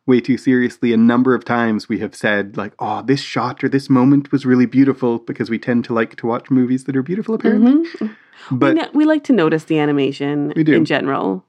way 0.05 0.21
too 0.21 0.37
seriously 0.37 0.91
a 0.93 0.97
number 0.97 1.35
of 1.35 1.43
times 1.45 1.87
we 1.89 1.99
have 1.99 2.15
said 2.15 2.57
like, 2.57 2.73
oh, 2.79 3.01
this 3.03 3.21
shot 3.21 3.63
or 3.63 3.69
this 3.69 3.89
moment 3.91 4.31
was 4.31 4.43
really 4.45 4.65
beautiful 4.65 5.19
because 5.19 5.49
we 5.51 5.59
tend 5.59 5.83
to 5.85 5.93
like 5.93 6.15
to 6.15 6.25
watch 6.25 6.49
movies 6.49 6.85
that 6.85 6.95
are 6.95 7.03
beautiful 7.03 7.35
apparently. 7.35 7.85
Mhm. 7.99 8.15
But 8.49 8.73
we, 8.75 8.81
no- 8.81 8.89
we 8.93 9.05
like 9.05 9.23
to 9.25 9.33
notice 9.33 9.65
the 9.65 9.77
animation 9.77 10.53
We 10.55 10.63
do. 10.63 10.73
in 10.73 10.85
general. 10.85 11.43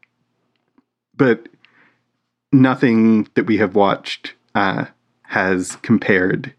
but 1.16 1.48
nothing 2.52 3.28
that 3.34 3.46
we 3.46 3.56
have 3.58 3.74
watched 3.74 4.34
uh, 4.54 4.86
has 5.22 5.76
compared 5.76 6.52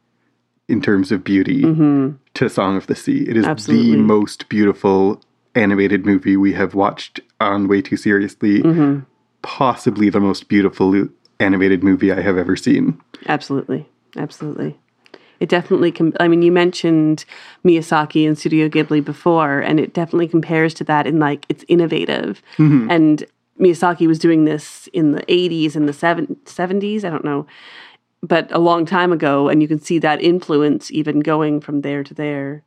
in 0.67 0.81
terms 0.81 1.11
of 1.11 1.23
beauty 1.23 1.61
hmm 1.63 2.11
to 2.33 2.49
Song 2.49 2.77
of 2.77 2.87
the 2.87 2.95
Sea. 2.95 3.25
It 3.27 3.35
is 3.35 3.45
Absolutely. 3.45 3.91
the 3.97 4.01
most 4.03 4.47
beautiful 4.47 5.21
animated 5.53 6.05
movie 6.05 6.37
we 6.37 6.53
have 6.53 6.73
watched 6.73 7.19
on 7.41 7.67
Way 7.67 7.81
Too 7.81 7.97
Seriously. 7.97 8.61
hmm 8.61 8.99
Possibly 9.41 10.09
the 10.09 10.19
most 10.21 10.47
beautiful 10.47 11.09
animated 11.41 11.83
movie 11.83 12.09
I 12.11 12.21
have 12.21 12.37
ever 12.37 12.55
seen. 12.55 13.01
Absolutely, 13.27 13.89
absolutely. 14.15 14.79
It 15.41 15.49
definitely. 15.49 15.91
Com- 15.91 16.13
I 16.21 16.27
mean, 16.29 16.41
you 16.43 16.51
mentioned 16.53 17.25
Miyazaki 17.65 18.25
and 18.27 18.37
Studio 18.37 18.69
Ghibli 18.69 19.03
before, 19.03 19.59
and 19.59 19.79
it 19.79 19.93
definitely 19.93 20.27
compares 20.27 20.73
to 20.75 20.83
that 20.85 21.07
in 21.07 21.17
like 21.19 21.45
it's 21.49 21.65
innovative. 21.67 22.41
Mhm. 22.57 22.89
And 22.91 23.25
Miyazaki 23.61 24.07
was 24.07 24.19
doing 24.19 24.45
this 24.45 24.87
in 24.93 25.11
the 25.11 25.21
'80s 25.23 25.75
and 25.75 25.87
the 25.87 25.93
seven- 25.93 26.37
'70s. 26.45 27.05
I 27.05 27.09
don't 27.09 27.23
know, 27.25 27.45
but 28.21 28.51
a 28.51 28.59
long 28.59 28.85
time 28.85 29.11
ago, 29.13 29.47
and 29.49 29.61
you 29.61 29.67
can 29.67 29.79
see 29.79 29.99
that 29.99 30.21
influence 30.21 30.91
even 30.91 31.19
going 31.19 31.61
from 31.61 31.81
there 31.81 32.03
to 32.03 32.13
there. 32.13 32.63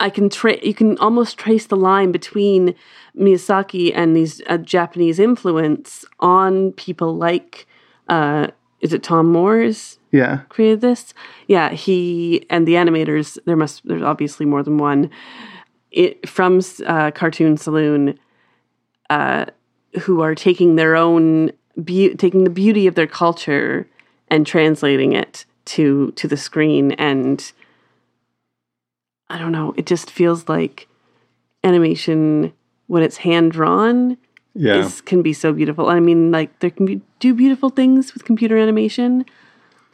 I 0.00 0.10
can 0.10 0.28
tra- 0.30 0.64
you 0.64 0.74
can 0.74 0.96
almost 0.98 1.38
trace 1.38 1.66
the 1.66 1.76
line 1.76 2.12
between 2.12 2.74
Miyazaki 3.18 3.90
and 3.94 4.14
these 4.14 4.40
uh, 4.46 4.58
Japanese 4.58 5.18
influence 5.18 6.04
on 6.20 6.70
people 6.72 7.16
like 7.16 7.66
uh, 8.08 8.46
is 8.80 8.92
it 8.92 9.02
Tom 9.02 9.26
Moore's 9.32 9.98
Yeah. 10.12 10.42
created 10.48 10.80
this? 10.82 11.12
Yeah, 11.48 11.70
he 11.70 12.46
and 12.48 12.66
the 12.66 12.74
animators. 12.74 13.38
There 13.44 13.56
must 13.56 13.86
there's 13.88 14.02
obviously 14.04 14.46
more 14.46 14.62
than 14.62 14.78
one. 14.78 15.10
It 15.90 16.28
from 16.28 16.60
uh, 16.86 17.10
Cartoon 17.10 17.56
Saloon, 17.56 18.18
uh, 19.10 19.46
who 20.02 20.20
are 20.20 20.34
taking 20.34 20.76
their 20.76 20.94
own 20.96 21.52
be- 21.82 22.14
taking 22.14 22.44
the 22.44 22.50
beauty 22.50 22.86
of 22.86 22.94
their 22.94 23.06
culture 23.06 23.88
and 24.28 24.46
translating 24.46 25.12
it 25.12 25.44
to 25.66 26.10
to 26.12 26.26
the 26.28 26.36
screen 26.36 26.92
and 26.92 27.52
I 29.30 29.38
don't 29.38 29.52
know. 29.52 29.74
It 29.76 29.86
just 29.86 30.10
feels 30.10 30.48
like 30.48 30.88
animation 31.62 32.52
when 32.86 33.02
it's 33.02 33.18
hand 33.18 33.52
drawn 33.52 34.16
Yeah. 34.54 34.76
is 34.76 35.00
can 35.02 35.22
be 35.22 35.32
so 35.32 35.52
beautiful. 35.52 35.88
I 35.88 36.00
mean, 36.00 36.30
like 36.30 36.58
there 36.60 36.70
can 36.70 36.86
be 36.86 37.00
do 37.20 37.34
beautiful 37.34 37.68
things 37.70 38.14
with 38.14 38.24
computer 38.24 38.56
animation, 38.56 39.24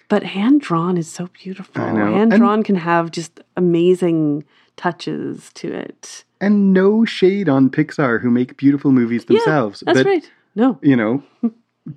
but 0.09 0.23
hand 0.23 0.61
drawn 0.61 0.97
is 0.97 1.11
so 1.11 1.29
beautiful. 1.43 1.83
Hand 1.83 2.33
drawn 2.33 2.63
can 2.63 2.77
have 2.77 3.11
just 3.11 3.41
amazing 3.57 4.45
touches 4.77 5.51
to 5.55 5.73
it. 5.73 6.25
And 6.45 6.73
no 6.73 7.05
shade 7.05 7.49
on 7.49 7.71
Pixar 7.71 8.21
who 8.21 8.31
make 8.31 8.57
beautiful 8.57 8.93
movies 8.93 9.25
themselves. 9.27 9.83
Yeah, 9.87 9.93
That's 9.93 10.05
but 10.05 10.11
right. 10.11 10.31
No, 10.55 10.79
you 10.83 10.95
know, 10.97 11.23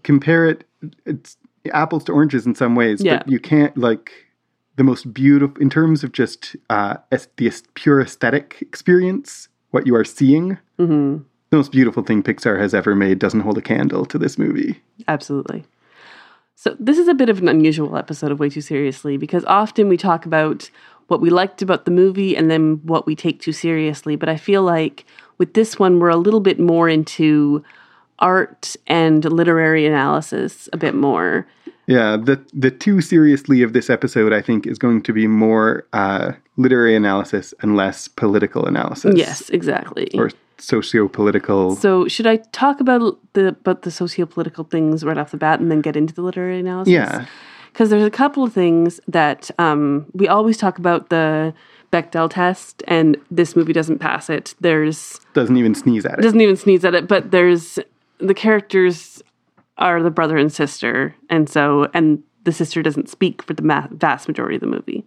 compare 0.04 0.48
it 0.50 0.64
it's 1.06 1.38
apples 1.74 2.04
to 2.06 2.12
oranges 2.14 2.46
in 2.46 2.56
some 2.56 2.76
ways, 2.76 3.04
Yeah. 3.04 3.18
but 3.18 3.28
you 3.30 3.40
can't 3.40 3.78
like 3.78 4.12
the 4.78 4.84
most 4.84 5.14
beautiful 5.14 5.62
in 5.62 5.70
terms 5.70 6.04
of 6.04 6.12
just 6.12 6.56
uh 6.70 6.98
the 7.38 7.52
pure 7.76 8.02
aesthetic 8.02 8.58
experience, 8.62 9.48
what 9.72 9.86
you 9.88 9.96
are 9.96 10.06
seeing. 10.06 10.58
hmm 10.78 11.18
The 11.50 11.58
most 11.58 11.72
beautiful 11.72 12.04
thing 12.04 12.24
Pixar 12.24 12.60
has 12.60 12.74
ever 12.74 12.96
made 12.96 13.20
doesn't 13.20 13.42
hold 13.42 13.58
a 13.58 13.62
candle 13.62 14.06
to 14.06 14.18
this 14.18 14.38
movie. 14.38 14.82
absolutely. 15.08 15.66
So 16.56 16.76
this 16.80 16.98
is 16.98 17.08
a 17.08 17.14
bit 17.14 17.30
of 17.30 17.38
an 17.40 17.48
unusual 17.48 17.96
episode 17.96 18.32
of 18.32 18.40
Way 18.40 18.50
Too 18.50 18.62
Seriously 18.62 19.16
because 19.18 19.46
often 19.46 19.88
we 19.90 19.98
talk 19.98 20.26
about 20.26 20.72
what 21.08 21.22
we 21.22 21.30
liked 21.30 21.62
about 21.62 21.86
the 21.86 21.92
movie 21.92 22.36
and 22.36 22.52
then 22.52 22.82
what 22.84 23.06
we 23.06 23.16
take 23.16 23.42
too 23.42 23.54
seriously. 23.54 24.16
But 24.16 24.30
I 24.30 24.38
feel 24.38 24.64
like 24.64 25.06
with 25.38 25.54
this 25.54 25.80
one, 25.80 26.00
we're 26.00 26.10
a 26.10 26.18
little 26.18 26.40
bit 26.40 26.60
more 26.60 26.90
into 26.90 27.64
art 28.20 28.76
and 28.88 29.24
literary 29.26 29.86
analysis 29.86 30.68
a 30.74 30.78
bit 30.78 30.96
more. 30.96 31.48
Yeah, 31.88 32.18
the 32.18 32.44
the 32.54 32.70
too 32.70 33.00
seriously 33.00 33.62
of 33.62 33.72
this 33.72 33.90
episode, 33.90 34.34
I 34.34 34.42
think, 34.42 34.68
is 34.68 34.78
going 34.78 35.04
to 35.04 35.14
be 35.14 35.26
more 35.26 35.88
uh, 35.94 36.34
literary 36.58 36.96
analysis 36.98 37.54
and 37.62 37.78
less 37.78 38.10
political 38.10 38.66
analysis. 38.66 39.16
Yes, 39.16 39.50
exactly. 39.50 40.10
or 40.14 40.32
socio-political. 40.60 41.76
so 41.76 42.08
should 42.08 42.26
I 42.26 42.38
talk 42.52 42.82
about 42.82 43.20
the 43.34 43.50
about 43.50 43.84
the 43.84 43.92
socio-political 43.92 44.66
things 44.66 45.06
right 45.06 45.18
off 45.18 45.32
the 45.32 45.38
bat 45.38 45.60
and 45.60 45.72
then 45.72 45.82
get 45.82 45.96
into 45.96 46.14
the 46.14 46.22
literary 46.22 46.60
analysis? 46.60 46.92
yeah, 46.92 47.26
Because 47.78 47.92
there's 47.92 48.04
a 48.04 48.10
couple 48.10 48.44
of 48.44 48.54
things 48.54 49.00
that 49.08 49.52
um, 49.60 50.08
we 50.14 50.28
always 50.28 50.58
talk 50.58 50.80
about 50.80 51.10
the 51.10 51.54
Bechdel 51.94 52.28
test, 52.28 52.82
and 52.88 53.16
this 53.30 53.56
movie 53.56 53.72
doesn't 53.72 54.00
pass 54.00 54.32
it. 54.32 54.56
There's 54.60 55.20
doesn't 55.36 55.58
even 55.58 55.76
sneeze 55.76 56.04
at 56.04 56.18
it. 56.18 56.24
doesn't 56.24 56.42
even 56.42 56.56
sneeze 56.56 56.84
at 56.84 56.96
it, 56.96 57.08
but 57.08 57.30
there's 57.30 57.78
the 58.18 58.34
characters 58.34 59.22
are 59.78 60.02
the 60.02 60.10
brother 60.10 60.38
and 60.38 60.52
sister, 60.52 61.14
and 61.30 61.48
so 61.48 61.88
and 61.94 62.24
the 62.46 62.52
sister 62.52 62.82
doesn't 62.82 63.10
speak 63.10 63.44
for 63.44 63.54
the 63.54 63.62
ma- 63.62 63.86
vast 63.92 64.28
majority 64.28 64.56
of 64.56 64.62
the 64.62 64.66
movie. 64.66 65.06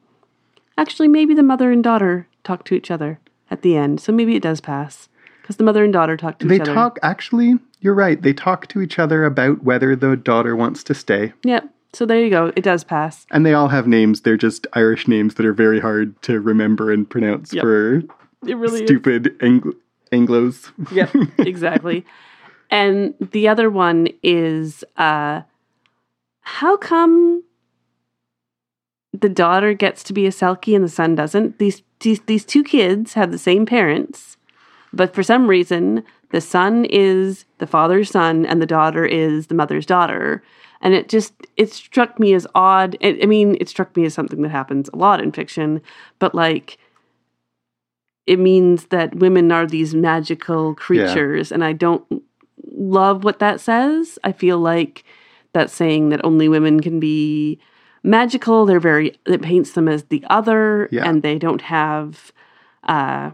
Actually, 0.79 1.09
maybe 1.09 1.35
the 1.35 1.43
mother 1.43 1.73
and 1.73 1.83
daughter 1.83 2.29
talk 2.45 2.65
to 2.67 2.77
each 2.77 2.93
other 2.93 3.19
at 3.50 3.62
the 3.62 3.77
end, 3.77 4.00
so 4.00 4.12
maybe 4.12 4.37
it 4.37 4.45
does 4.45 4.61
pass 4.61 5.09
because 5.43 5.57
the 5.57 5.65
mother 5.65 5.83
and 5.83 5.93
daughter 5.93 6.17
talk 6.17 6.39
to 6.39 6.47
They 6.47 6.55
each 6.55 6.61
other. 6.61 6.71
They 6.71 6.75
talk, 6.77 7.00
actually, 7.03 7.55
you're 7.81 7.95
right. 7.95 8.23
They 8.23 8.33
talk 8.33 8.69
to 8.69 8.81
each 8.81 9.00
other 9.00 9.25
about 9.25 9.65
whether 9.65 9.97
the 9.97 10.15
daughter 10.15 10.55
wants 10.55 10.85
to 10.85 10.95
stay. 10.95 11.33
Yep. 11.43 11.69
So 11.92 12.06
there 12.06 12.23
you 12.23 12.30
go. 12.30 12.52
It 12.56 12.62
does 12.62 12.85
pass. 12.85 13.26
And 13.30 13.44
they 13.44 13.52
all 13.54 13.68
have 13.68 13.87
names. 13.88 14.20
They're 14.20 14.37
just 14.37 14.66
Irish 14.75 15.09
names 15.09 15.35
that 15.35 15.47
are 15.47 15.52
very 15.52 15.80
hard 15.80 16.20
to 16.23 16.40
remember 16.40 16.92
and 16.92 17.09
pronounce 17.09 17.52
Yep. 17.52 17.62
for 17.62 17.94
It 18.47 18.56
really 18.56 18.87
stupid 18.87 19.37
Angl- 19.40 19.75
Anglos. 20.12 20.70
Yep, 20.92 21.11
exactly. 21.47 22.04
and 22.70 23.14
the 23.32 23.49
other 23.49 23.68
one 23.70 24.09
is 24.23 24.85
uh 24.97 25.42
how 26.42 26.76
come 26.76 27.42
the 29.12 29.28
daughter 29.28 29.75
gets 29.75 30.02
to 30.04 30.12
be 30.12 30.26
a 30.26 30.30
Selkie 30.30 30.75
and 30.75 30.85
the 30.85 30.88
son 30.88 31.14
doesn't? 31.16 31.59
These 31.59 31.82
these 32.00 32.20
these 32.26 32.44
two 32.44 32.62
kids 32.62 33.14
have 33.14 33.30
the 33.32 33.38
same 33.38 33.66
parents, 33.66 34.37
but 34.92 35.14
for 35.14 35.23
some 35.25 35.49
reason 35.49 36.04
the 36.30 36.40
son 36.40 36.84
is 36.87 37.44
the 37.58 37.66
father's 37.66 38.10
son 38.10 38.46
and 38.46 38.60
the 38.62 38.66
daughter 38.66 39.04
is 39.04 39.46
the 39.49 39.54
mother's 39.54 39.87
daughter. 39.87 40.42
And 40.80 40.94
it 40.94 41.08
just 41.08 41.34
it 41.56 41.72
struck 41.72 42.18
me 42.18 42.32
as 42.32 42.46
odd. 42.54 42.96
I 43.02 43.18
I 43.22 43.26
mean, 43.26 43.56
it 43.60 43.68
struck 43.68 43.94
me 43.96 44.04
as 44.06 44.14
something 44.14 44.42
that 44.42 44.50
happens 44.50 44.88
a 44.92 44.96
lot 44.96 45.20
in 45.20 45.30
fiction, 45.32 45.82
but 46.18 46.34
like 46.34 46.78
it 48.26 48.38
means 48.38 48.87
that 48.87 49.14
women 49.16 49.50
are 49.50 49.66
these 49.66 49.94
magical 49.94 50.75
creatures 50.75 51.50
and 51.50 51.64
i 51.64 51.72
don't 51.72 52.04
love 52.72 53.25
what 53.25 53.38
that 53.38 53.60
says 53.60 54.18
i 54.25 54.30
feel 54.30 54.58
like 54.58 55.04
that's 55.52 55.72
saying 55.72 56.10
that 56.10 56.25
only 56.25 56.49
women 56.49 56.80
can 56.80 57.00
be 57.00 57.58
magical 58.02 58.66
they're 58.66 58.78
very 58.78 59.18
it 59.26 59.42
paints 59.42 59.72
them 59.72 59.88
as 59.88 60.04
the 60.04 60.22
other 60.30 60.88
Yeah. 60.92 61.08
and 61.08 61.22
they 61.22 61.38
don't 61.38 61.62
have 61.62 62.30
uh 62.84 63.30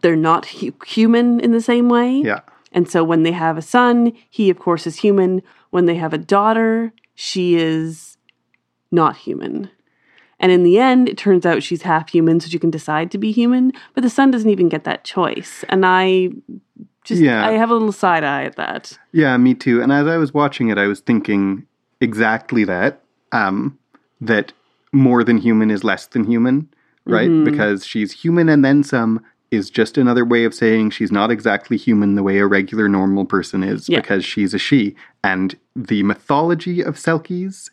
they're 0.00 0.16
not 0.16 0.46
hu- 0.46 0.74
human 0.86 1.40
in 1.40 1.52
the 1.52 1.60
same 1.60 1.88
way 1.88 2.20
Yeah. 2.24 2.40
and 2.72 2.88
so 2.90 3.04
when 3.04 3.22
they 3.22 3.32
have 3.32 3.56
a 3.56 3.62
son, 3.62 4.12
he, 4.30 4.50
of 4.50 4.58
course, 4.58 4.86
is 4.86 4.96
human. 4.96 5.42
When 5.70 5.86
they 5.86 5.94
have 5.96 6.12
a 6.12 6.18
daughter, 6.18 6.92
she 7.14 7.54
is 7.56 8.16
not 8.90 9.16
human. 9.16 9.70
And 10.38 10.52
in 10.52 10.62
the 10.64 10.78
end, 10.78 11.08
it 11.08 11.16
turns 11.16 11.46
out 11.46 11.62
she's 11.62 11.82
half 11.82 12.10
human, 12.10 12.40
so 12.40 12.48
she 12.48 12.58
can 12.58 12.70
decide 12.70 13.10
to 13.12 13.18
be 13.18 13.32
human. 13.32 13.72
But 13.94 14.02
the 14.02 14.10
son 14.10 14.30
doesn't 14.30 14.50
even 14.50 14.68
get 14.68 14.84
that 14.84 15.02
choice. 15.04 15.64
And 15.68 15.84
I 15.86 16.30
just, 17.04 17.22
Yeah. 17.22 17.46
I 17.46 17.52
have 17.52 17.70
a 17.70 17.74
little 17.74 17.92
side 17.92 18.22
eye 18.24 18.44
at 18.44 18.56
that. 18.56 18.98
Yeah, 19.12 19.36
me 19.38 19.54
too. 19.54 19.80
And 19.82 19.92
as 19.92 20.06
I 20.06 20.16
was 20.18 20.34
watching 20.34 20.68
it, 20.68 20.76
I 20.78 20.86
was 20.88 21.00
thinking 21.00 21.64
exactly 22.00 22.64
that. 22.64 23.00
Um, 23.32 23.78
that 24.20 24.52
more 24.92 25.24
than 25.24 25.38
human 25.38 25.70
is 25.70 25.84
less 25.84 26.06
than 26.06 26.24
human, 26.24 26.68
right? 27.06 27.28
Mhm. 27.30 27.44
Because 27.44 27.86
she's 27.86 28.12
human 28.12 28.48
and 28.48 28.64
then 28.64 28.82
some 28.82 29.20
is 29.50 29.70
just 29.70 29.96
another 29.96 30.24
way 30.24 30.44
of 30.44 30.52
saying 30.54 30.90
she's 30.90 31.12
not 31.12 31.30
exactly 31.30 31.76
human 31.76 32.14
the 32.14 32.22
way 32.22 32.38
a 32.38 32.46
regular 32.46 32.88
normal 32.88 33.24
person 33.24 33.62
is 33.62 33.88
Yeah. 33.88 34.00
because 34.00 34.24
she's 34.24 34.52
a 34.54 34.58
she. 34.58 34.96
And 35.22 35.56
the 35.74 36.02
mythology 36.02 36.80
of 36.82 36.96
Selkies, 36.96 37.70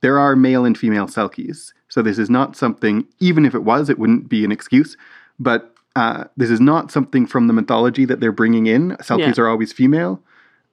there 0.00 0.18
are 0.18 0.36
male 0.36 0.64
and 0.64 0.78
female 0.78 1.06
Selkies. 1.06 1.72
So 1.88 2.02
this 2.02 2.18
is 2.18 2.30
not 2.30 2.54
something, 2.56 3.06
even 3.18 3.44
if 3.44 3.54
it 3.54 3.64
was, 3.64 3.90
it 3.90 3.98
wouldn't 3.98 4.28
be 4.28 4.44
an 4.44 4.52
excuse. 4.52 4.96
But 5.40 5.74
uh, 5.96 6.24
this 6.36 6.50
is 6.50 6.60
not 6.60 6.92
something 6.92 7.26
from 7.26 7.48
the 7.48 7.52
mythology 7.52 8.04
that 8.04 8.20
they're 8.20 8.30
bringing 8.30 8.66
in. 8.66 8.90
Selkies 9.00 9.36
Yeah. 9.36 9.42
are 9.42 9.48
always 9.48 9.72
female. 9.72 10.22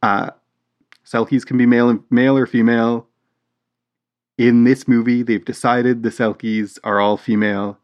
Uh, 0.03 0.29
Selkies 1.05 1.45
can 1.45 1.57
be 1.57 1.65
male 1.65 1.89
and 1.89 2.03
male 2.11 2.37
or 2.37 2.45
female. 2.45 3.07
In 4.37 4.63
this 4.65 4.87
movie, 4.87 5.23
they've 5.23 5.43
decided 5.45 6.03
the 6.03 6.09
Selkies 6.09 6.77
are 6.83 6.99
all 6.99 7.17
female. 7.17 7.79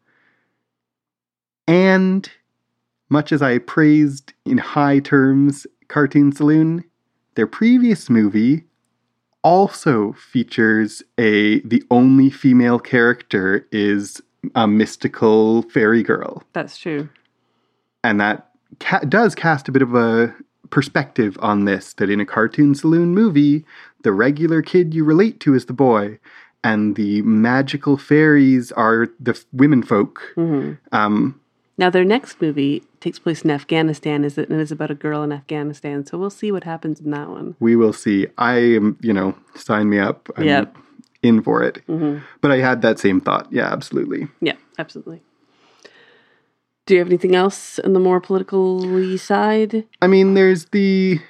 And 1.66 2.28
much 3.12 3.30
as 3.30 3.42
I 3.42 3.58
praised 3.58 4.32
in 4.46 4.58
high 4.58 4.98
terms 4.98 5.66
Cartoon 5.88 6.32
Saloon, 6.32 6.84
their 7.34 7.46
previous 7.46 8.08
movie 8.08 8.64
also 9.44 10.12
features 10.12 11.02
a 11.18 11.60
the 11.60 11.84
only 11.90 12.30
female 12.30 12.78
character 12.78 13.66
is 13.70 14.20
a 14.54 14.66
mystical 14.66 15.62
fairy 15.62 16.02
girl. 16.02 16.42
That's 16.52 16.76
true. 16.78 17.08
and 18.02 18.20
that 18.20 18.48
ca- 18.80 19.00
does 19.00 19.34
cast 19.34 19.68
a 19.68 19.72
bit 19.72 19.82
of 19.82 19.94
a 19.94 20.34
perspective 20.70 21.36
on 21.40 21.66
this 21.66 21.92
that 21.94 22.08
in 22.08 22.18
a 22.20 22.24
cartoon 22.26 22.74
saloon 22.74 23.14
movie 23.14 23.62
the 24.04 24.12
regular 24.12 24.62
kid 24.62 24.94
you 24.94 25.04
relate 25.04 25.38
to 25.38 25.54
is 25.54 25.66
the 25.66 25.72
boy 25.74 26.18
and 26.64 26.96
the 26.96 27.20
magical 27.22 27.96
fairies 27.98 28.72
are 28.72 29.08
the 29.20 29.32
f- 29.32 29.44
women 29.52 29.82
folk. 29.82 30.22
Hmm 30.34 30.72
um, 30.92 31.38
Now, 31.78 31.88
their 31.90 32.04
next 32.04 32.40
movie 32.40 32.82
takes 33.00 33.18
place 33.18 33.42
in 33.42 33.50
Afghanistan, 33.50 34.24
is 34.24 34.36
it? 34.38 34.48
And 34.50 34.60
is 34.60 34.70
about 34.70 34.90
a 34.90 34.94
girl 34.94 35.22
in 35.22 35.32
Afghanistan. 35.32 36.04
So 36.06 36.18
we'll 36.18 36.30
see 36.30 36.52
what 36.52 36.64
happens 36.64 37.00
in 37.00 37.10
that 37.12 37.28
one. 37.30 37.56
we 37.60 37.76
will 37.76 37.92
see 37.92 38.26
i 38.38 38.54
am 38.54 38.96
you 39.00 39.12
know 39.12 39.34
sign 39.54 39.88
me 39.88 39.98
up 39.98 40.28
i'm 40.36 40.44
Yep. 40.46 40.76
in 41.22 41.42
for 41.42 41.62
it 41.62 41.82
hmm 41.86 42.18
but 42.40 42.50
i 42.50 42.58
had 42.58 42.82
that 42.82 42.98
same 42.98 43.20
thought 43.20 43.46
yeah 43.50 43.72
absolutely 43.72 44.28
Yeah, 44.40 44.56
absolutely. 44.78 45.22
Do 46.86 46.94
you 46.94 46.98
have 47.00 47.08
anything 47.08 47.34
else 47.36 47.78
on 47.78 47.92
the 47.92 48.00
more 48.00 48.20
political 48.20 49.16
side? 49.16 49.86
I 50.02 50.08
mean, 50.08 50.34
there's 50.34 50.64
the 50.66 51.20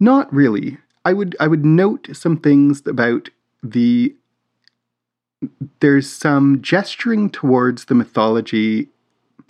not 0.00 0.32
really. 0.32 0.78
I 1.04 1.12
would 1.12 1.36
I 1.38 1.46
would 1.46 1.64
note 1.64 2.08
some 2.14 2.38
things 2.38 2.82
about 2.86 3.28
the 3.62 4.14
there's 5.80 6.10
some 6.10 6.62
gesturing 6.62 7.28
towards 7.30 7.84
the 7.84 7.94
mythology. 7.94 8.88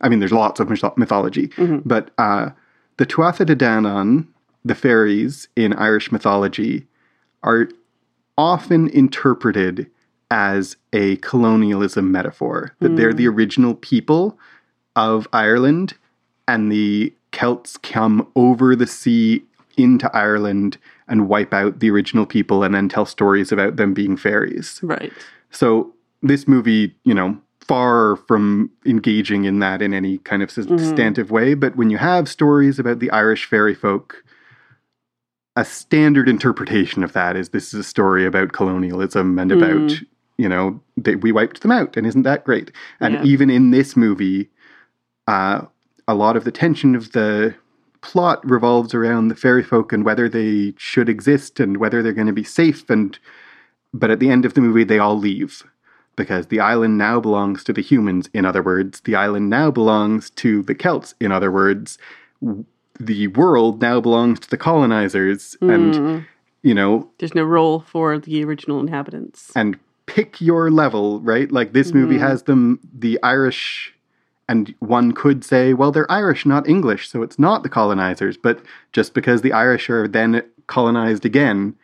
I 0.00 0.08
mean, 0.08 0.18
there's 0.20 0.32
lots 0.32 0.60
of 0.60 0.68
mytho- 0.68 0.96
mythology, 0.96 1.48
Mhm. 1.48 1.82
but 1.84 2.10
uh, 2.18 2.50
the 2.98 3.06
Tuatha 3.06 3.44
De 3.46 3.56
Danann, 3.56 4.26
the 4.64 4.74
fairies 4.74 5.48
in 5.56 5.72
Irish 5.74 6.10
mythology, 6.12 6.86
are 7.42 7.68
often 8.36 8.88
interpreted 8.88 9.90
as 10.30 10.76
a 10.92 11.16
colonialism 11.16 12.12
metaphor. 12.12 12.72
That 12.80 12.96
they're 12.96 13.14
the 13.14 13.26
original 13.28 13.74
people 13.74 14.38
of 14.94 15.26
Ireland, 15.32 15.94
and 16.46 16.70
the 16.70 17.12
Celts 17.32 17.76
come 17.78 18.26
over 18.36 18.74
the 18.76 18.86
sea 18.86 19.42
into 19.76 20.14
Ireland 20.16 20.76
and 21.08 21.28
wipe 21.28 21.54
out 21.54 21.78
the 21.80 21.90
original 21.90 22.26
people 22.26 22.62
and 22.62 22.74
then 22.74 22.88
tell 22.88 23.06
stories 23.06 23.52
about 23.52 23.76
them 23.76 23.94
being 23.94 24.16
fairies. 24.16 24.80
Right. 24.82 25.12
So 25.50 25.92
this 26.22 26.46
movie, 26.48 26.94
you 27.04 27.14
know, 27.14 27.38
far 27.68 28.16
from 28.26 28.70
engaging 28.86 29.44
in 29.44 29.58
that 29.60 29.82
in 29.82 29.92
any 29.92 30.18
kind 30.18 30.42
of 30.42 30.50
substantive 30.50 31.30
way, 31.30 31.54
but 31.54 31.76
when 31.76 31.90
you 31.90 31.98
have 31.98 32.28
stories 32.28 32.78
about 32.78 32.98
the 32.98 33.10
Irish 33.10 33.44
fairy 33.44 33.74
folk, 33.74 34.24
a 35.54 35.64
standard 35.64 36.28
interpretation 36.28 37.04
of 37.04 37.12
that 37.12 37.36
is 37.36 37.50
this 37.50 37.74
is 37.74 37.80
a 37.80 37.84
story 37.84 38.24
about 38.24 38.52
colonialism 38.52 39.38
and 39.38 39.52
about, 39.52 39.68
Mm. 39.82 40.06
you 40.38 40.48
know, 40.48 40.80
that 40.96 41.20
we 41.20 41.30
wiped 41.30 41.60
them 41.60 41.70
out 41.70 41.96
and 41.96 42.06
isn't 42.06 42.22
that 42.22 42.44
great? 42.44 42.72
And 43.00 43.14
Yeah. 43.14 43.24
even 43.24 43.50
in 43.50 43.70
this 43.70 43.96
movie, 43.96 44.48
uh, 45.26 45.62
a 46.06 46.14
lot 46.14 46.36
of 46.36 46.44
the 46.44 46.52
tension 46.52 46.94
of 46.94 47.12
the 47.12 47.54
plot 48.00 48.40
revolves 48.48 48.94
around 48.94 49.28
the 49.28 49.34
fairy 49.34 49.62
folk 49.64 49.92
and 49.92 50.04
whether 50.04 50.28
they 50.28 50.72
should 50.78 51.08
exist 51.08 51.60
and 51.60 51.76
whether 51.76 52.02
they're 52.02 52.12
going 52.12 52.28
to 52.28 52.32
be 52.32 52.44
safe 52.44 52.88
and 52.88 53.18
but 53.92 54.10
at 54.10 54.20
the 54.20 54.30
end 54.30 54.44
of 54.44 54.54
the 54.54 54.60
movie 54.60 54.84
they 54.84 54.98
all 54.98 55.18
leave 55.18 55.64
because 56.18 56.48
the 56.48 56.60
island 56.60 56.98
now 56.98 57.18
belongs 57.20 57.64
to 57.64 57.72
the 57.72 57.80
humans 57.80 58.28
in 58.34 58.44
other 58.44 58.62
words 58.62 59.00
the 59.02 59.14
island 59.14 59.48
now 59.48 59.70
belongs 59.70 60.28
to 60.30 60.62
the 60.64 60.74
celts 60.74 61.14
in 61.20 61.32
other 61.32 61.50
words 61.50 61.96
the 63.00 63.28
world 63.28 63.80
now 63.80 64.00
belongs 64.00 64.38
to 64.40 64.50
the 64.50 64.56
colonizers 64.56 65.56
and 65.62 65.94
Mm. 65.94 66.26
you 66.62 66.74
know 66.74 67.08
There's 67.18 67.34
no 67.34 67.44
role 67.44 67.80
for 67.80 68.18
the 68.18 68.44
original 68.44 68.80
inhabitants. 68.80 69.52
and 69.54 69.78
pick 70.06 70.40
your 70.40 70.70
level, 70.70 71.20
right? 71.20 71.52
Like 71.52 71.72
this 71.74 71.92
movie 71.92 72.16
Mhm. 72.16 72.20
has 72.28 72.42
them 72.44 72.80
the 72.98 73.18
Irish 73.22 73.94
and 74.50 74.74
one 74.80 75.12
could 75.12 75.44
say, 75.44 75.74
well, 75.74 75.92
they're 75.92 76.10
Irish, 76.10 76.46
not 76.46 76.66
English, 76.66 77.10
so 77.10 77.22
it's 77.22 77.38
not 77.38 77.62
the 77.62 77.68
colonizers. 77.68 78.38
But 78.38 78.60
just 78.94 79.12
because 79.12 79.42
the 79.42 79.52
Irish 79.52 79.90
are 79.90 80.08
then 80.08 80.42
colonized 80.66 81.26
again 81.26 81.74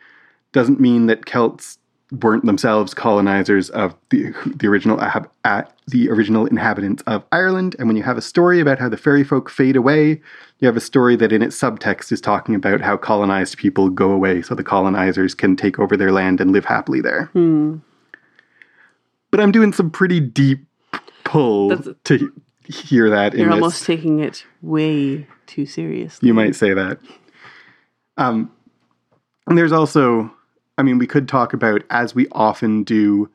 doesn't 0.53 0.79
mean 0.79 1.05
that 1.05 1.27
Celts 1.27 1.77
weren't 2.21 2.45
themselves 2.45 2.93
colonizers 2.93 3.69
of 3.71 3.95
the 4.11 4.31
the 4.57 4.67
original 4.67 4.99
uh, 5.01 5.63
the 5.87 6.09
original 6.09 6.45
inhabitants 6.45 7.01
of 7.07 7.23
Ireland. 7.31 7.75
And 7.79 7.87
when 7.87 7.97
you 7.97 8.03
have 8.03 8.17
a 8.17 8.21
story 8.21 8.59
about 8.59 8.79
how 8.79 8.89
the 8.89 8.97
fairy 8.97 9.23
folk 9.23 9.49
fade 9.49 9.75
away, 9.75 10.21
you 10.59 10.67
have 10.67 10.77
a 10.77 10.81
story 10.81 11.15
that 11.15 11.31
in 11.31 11.41
its 11.41 11.59
subtext 11.59 12.11
is 12.11 12.21
talking 12.21 12.53
about 12.55 12.81
how 12.81 12.95
colonized 12.97 13.57
people 13.57 13.89
go 13.89 14.11
away, 14.11 14.41
so 14.43 14.53
the 14.55 14.63
colonizers 14.63 15.33
can 15.33 15.55
take 15.55 15.79
over 15.79 15.97
their 15.97 16.11
land 16.11 16.39
and 16.39 16.51
live 16.51 16.65
happily 16.65 17.01
there 17.01 17.25
Hmm. 17.33 17.77
but 19.31 19.39
I'm 19.39 19.51
doing 19.51 19.73
some 19.73 19.89
pretty 19.89 20.19
deep 20.19 20.65
pull 21.23 21.69
That's- 21.69 21.95
to 22.05 22.31
hear 22.67 23.09
that 23.09 23.33
You're 23.33 23.47
this. 23.47 23.53
almost 23.53 23.85
taking 23.85 24.19
it 24.19 24.45
way 24.61 25.27
too 25.47 25.65
seriously. 25.65 26.25
you 26.27 26.33
might 26.33 26.55
say 26.55 26.73
that. 26.73 26.99
Um, 28.17 28.51
And 29.47 29.57
there's 29.57 29.71
also, 29.71 30.31
I 30.77 30.83
mean, 30.83 30.97
we 30.97 31.07
could 31.07 31.27
talk 31.27 31.53
about, 31.53 31.83
as 31.89 32.13
we 32.15 32.27
often 32.31 32.83
do, 32.83 33.29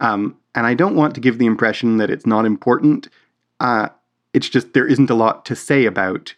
um, 0.00 0.36
and 0.54 0.66
I 0.66 0.74
don't 0.74 0.94
want 0.96 1.14
to 1.14 1.20
give 1.20 1.38
the 1.38 1.46
impression 1.46 1.98
that 1.98 2.10
it's 2.10 2.26
not 2.26 2.46
important. 2.46 3.08
Uh, 3.60 3.88
it's 4.32 4.48
just 4.48 4.72
there 4.72 4.86
isn't 4.86 5.10
a 5.10 5.14
lot 5.14 5.44
to 5.46 5.56
say 5.56 5.84
about 5.84 6.34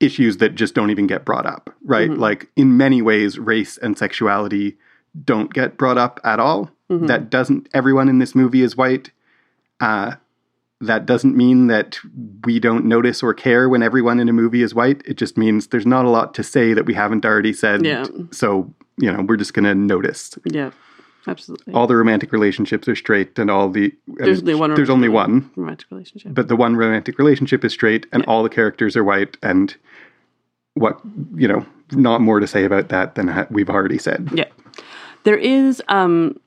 issues 0.00 0.38
that 0.38 0.54
just 0.56 0.74
don't 0.74 0.90
even 0.90 1.06
get 1.06 1.24
brought 1.24 1.46
up, 1.46 1.74
right? 1.84 2.10
Mhm. 2.10 2.18
Like, 2.18 2.48
in 2.56 2.76
many 2.76 3.00
ways, 3.02 3.38
race 3.38 3.78
and 3.78 3.96
sexuality 3.96 4.76
don't 5.24 5.54
get 5.54 5.76
brought 5.76 5.98
up 5.98 6.20
at 6.24 6.40
all. 6.40 6.70
Mhm. 6.90 7.06
That 7.06 7.30
doesn't, 7.30 7.68
everyone 7.72 8.08
in 8.08 8.18
this 8.18 8.34
movie 8.34 8.62
is 8.62 8.76
white. 8.76 9.10
Uh, 9.80 10.14
that 10.80 11.06
doesn't 11.06 11.36
mean 11.36 11.68
that 11.68 11.98
we 12.44 12.58
don't 12.58 12.84
notice 12.84 13.22
or 13.22 13.32
care 13.32 13.68
when 13.68 13.82
everyone 13.82 14.18
in 14.18 14.28
a 14.28 14.32
movie 14.32 14.62
is 14.62 14.74
white. 14.74 15.02
It 15.06 15.16
just 15.16 15.38
means 15.38 15.68
there's 15.68 15.86
not 15.86 16.04
a 16.04 16.10
lot 16.10 16.34
to 16.34 16.42
say 16.42 16.74
that 16.74 16.84
we 16.84 16.94
haven't 16.94 17.24
already 17.24 17.52
said. 17.52 17.86
Yeah. 17.86 18.04
So, 18.32 18.74
you 18.98 19.12
know, 19.12 19.22
we're 19.22 19.36
just 19.36 19.54
going 19.54 19.64
to 19.64 19.74
notice. 19.74 20.30
Yeah, 20.44 20.70
absolutely. 21.26 21.74
All 21.74 21.86
the 21.86 21.96
romantic 21.96 22.32
relationships 22.32 22.86
are 22.88 22.96
straight, 22.96 23.38
and 23.38 23.50
all 23.50 23.68
the. 23.68 23.92
there's 24.06 24.40
only 24.40 24.54
one. 24.54 24.74
There's 24.74 24.90
only 24.90 25.08
romantic- 25.08 25.44
one, 25.56 25.64
romantic 25.64 25.90
relationship. 25.90 26.34
but 26.34 26.48
the 26.48 26.56
one 26.56 26.76
romantic 26.76 27.18
relationship 27.18 27.64
is 27.64 27.72
straight, 27.72 28.06
and 28.12 28.22
Yeah. 28.22 28.28
all 28.30 28.42
the 28.42 28.48
characters 28.48 28.96
are 28.96 29.04
white, 29.04 29.36
and 29.42 29.74
what, 30.74 31.00
you 31.36 31.46
know, 31.48 31.64
not 31.92 32.20
more 32.20 32.40
to 32.40 32.46
say 32.46 32.64
about 32.64 32.88
that 32.88 33.14
than 33.14 33.28
ha- 33.28 33.46
we've 33.50 33.70
already 33.70 33.98
said. 33.98 34.28
Yeah. 34.34 34.46
There 35.24 35.36
is, 35.36 35.80
um, 35.88 36.38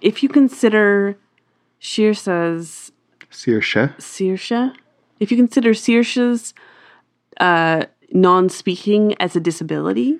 if 0.00 0.22
you 0.22 0.28
consider 0.28 1.16
Shirsa's, 1.80 2.90
Saoirse. 3.30 3.96
Saoirse, 3.98 4.74
if 5.20 5.30
you 5.30 5.36
consider 5.36 5.70
Saoirse's 5.70 6.54
uh, 7.40 7.84
non 8.12 8.48
speaking 8.48 9.14
as 9.20 9.34
a 9.36 9.40
disability, 9.40 10.18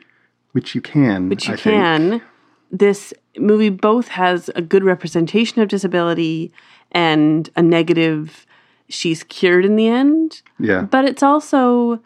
Which 0.55 0.75
you 0.75 0.81
can. 0.81 1.29
which 1.29 1.47
you 1.49 1.55
I 1.55 1.57
think. 1.57 1.75
can, 1.75 2.23
this 2.71 3.13
movie 3.37 3.71
both 3.71 4.09
has 4.09 4.49
a 4.55 4.63
good 4.63 4.85
representation 4.85 5.61
of 5.61 5.69
disability 5.69 6.53
and 6.93 7.51
a 7.57 7.63
negative, 7.63 8.47
she's 8.89 9.25
cured 9.25 9.65
in 9.65 9.75
the 9.77 9.89
end. 9.89 10.43
Yeah. 10.61 10.83
But 10.83 11.05
it's 11.07 11.23
also, 11.25 12.01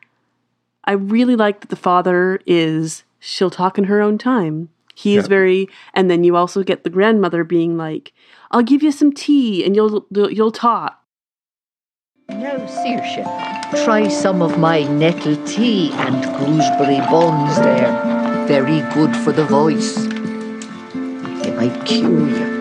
I 0.84 0.92
really 0.92 1.36
like 1.36 1.60
that 1.60 1.68
the 1.68 1.76
father 1.76 2.40
is, 2.46 3.04
she'll 3.20 3.50
talk 3.50 3.76
in 3.76 3.84
her 3.84 4.00
own 4.00 4.16
time. 4.18 4.70
He 4.94 5.16
is 5.16 5.24
Yeah. 5.24 5.28
very, 5.28 5.68
and 5.94 6.10
then 6.10 6.24
you 6.24 6.34
also 6.34 6.62
get 6.62 6.84
the 6.84 6.90
grandmother 6.90 7.44
being 7.44 7.76
like, 7.76 8.12
I'll 8.50 8.62
give 8.62 8.82
you 8.82 8.90
some 8.90 9.12
tea 9.12 9.62
and 9.64 9.76
you'll 9.76 10.06
you'll 10.10 10.50
talk. 10.50 10.98
Now, 12.30 12.56
Saoirse, 12.66 13.84
try 13.84 14.08
some 14.08 14.42
of 14.42 14.58
my 14.58 14.84
nettle 14.84 15.36
tea 15.44 15.90
and 15.92 16.16
gooseberry 16.38 16.98
buns 17.10 17.56
there. 17.58 18.17
Very 18.48 18.80
good 18.94 19.14
for 19.18 19.30
the 19.30 19.44
voice. 19.44 19.94
They 21.42 21.52
might 21.54 21.84
cure 21.84 22.28
you. 22.28 22.58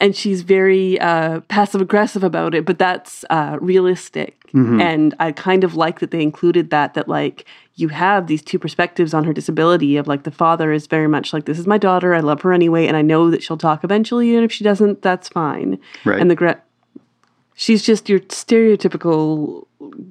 And 0.00 0.16
she's 0.16 0.40
very 0.40 0.98
uh, 1.00 1.40
passive 1.48 1.82
aggressive 1.82 2.24
about 2.24 2.54
it, 2.54 2.64
but 2.64 2.78
that's 2.78 3.26
uh, 3.28 3.58
realistic. 3.60 4.40
Mhm. 4.52 4.80
And 4.80 5.14
I 5.20 5.32
kind 5.32 5.64
of 5.64 5.76
like 5.76 6.00
that 6.00 6.10
they 6.12 6.22
included 6.22 6.70
that, 6.70 6.94
that 6.94 7.08
like 7.08 7.44
you 7.74 7.88
have 7.88 8.26
these 8.26 8.40
two 8.42 8.58
perspectives 8.58 9.12
on 9.12 9.24
her 9.24 9.32
disability 9.34 9.98
of 9.98 10.06
like 10.08 10.22
the 10.22 10.30
father 10.30 10.72
is 10.72 10.86
very 10.86 11.08
much 11.08 11.32
like, 11.34 11.44
this 11.44 11.58
is 11.58 11.66
my 11.66 11.76
daughter, 11.78 12.14
I 12.14 12.20
love 12.20 12.40
her 12.42 12.54
anyway, 12.54 12.86
and 12.86 12.96
I 12.96 13.02
know 13.02 13.30
that 13.30 13.42
she'll 13.42 13.58
talk 13.58 13.84
eventually, 13.84 14.34
and 14.34 14.44
if 14.44 14.52
she 14.52 14.64
doesn't, 14.64 15.02
that's 15.02 15.28
fine. 15.28 15.78
Right. 16.04 16.20
And 16.20 16.30
the 16.30 16.36
gra- 16.36 16.62
she's 17.54 17.82
just 17.82 18.08
your 18.08 18.20
stereotypical 18.20 19.66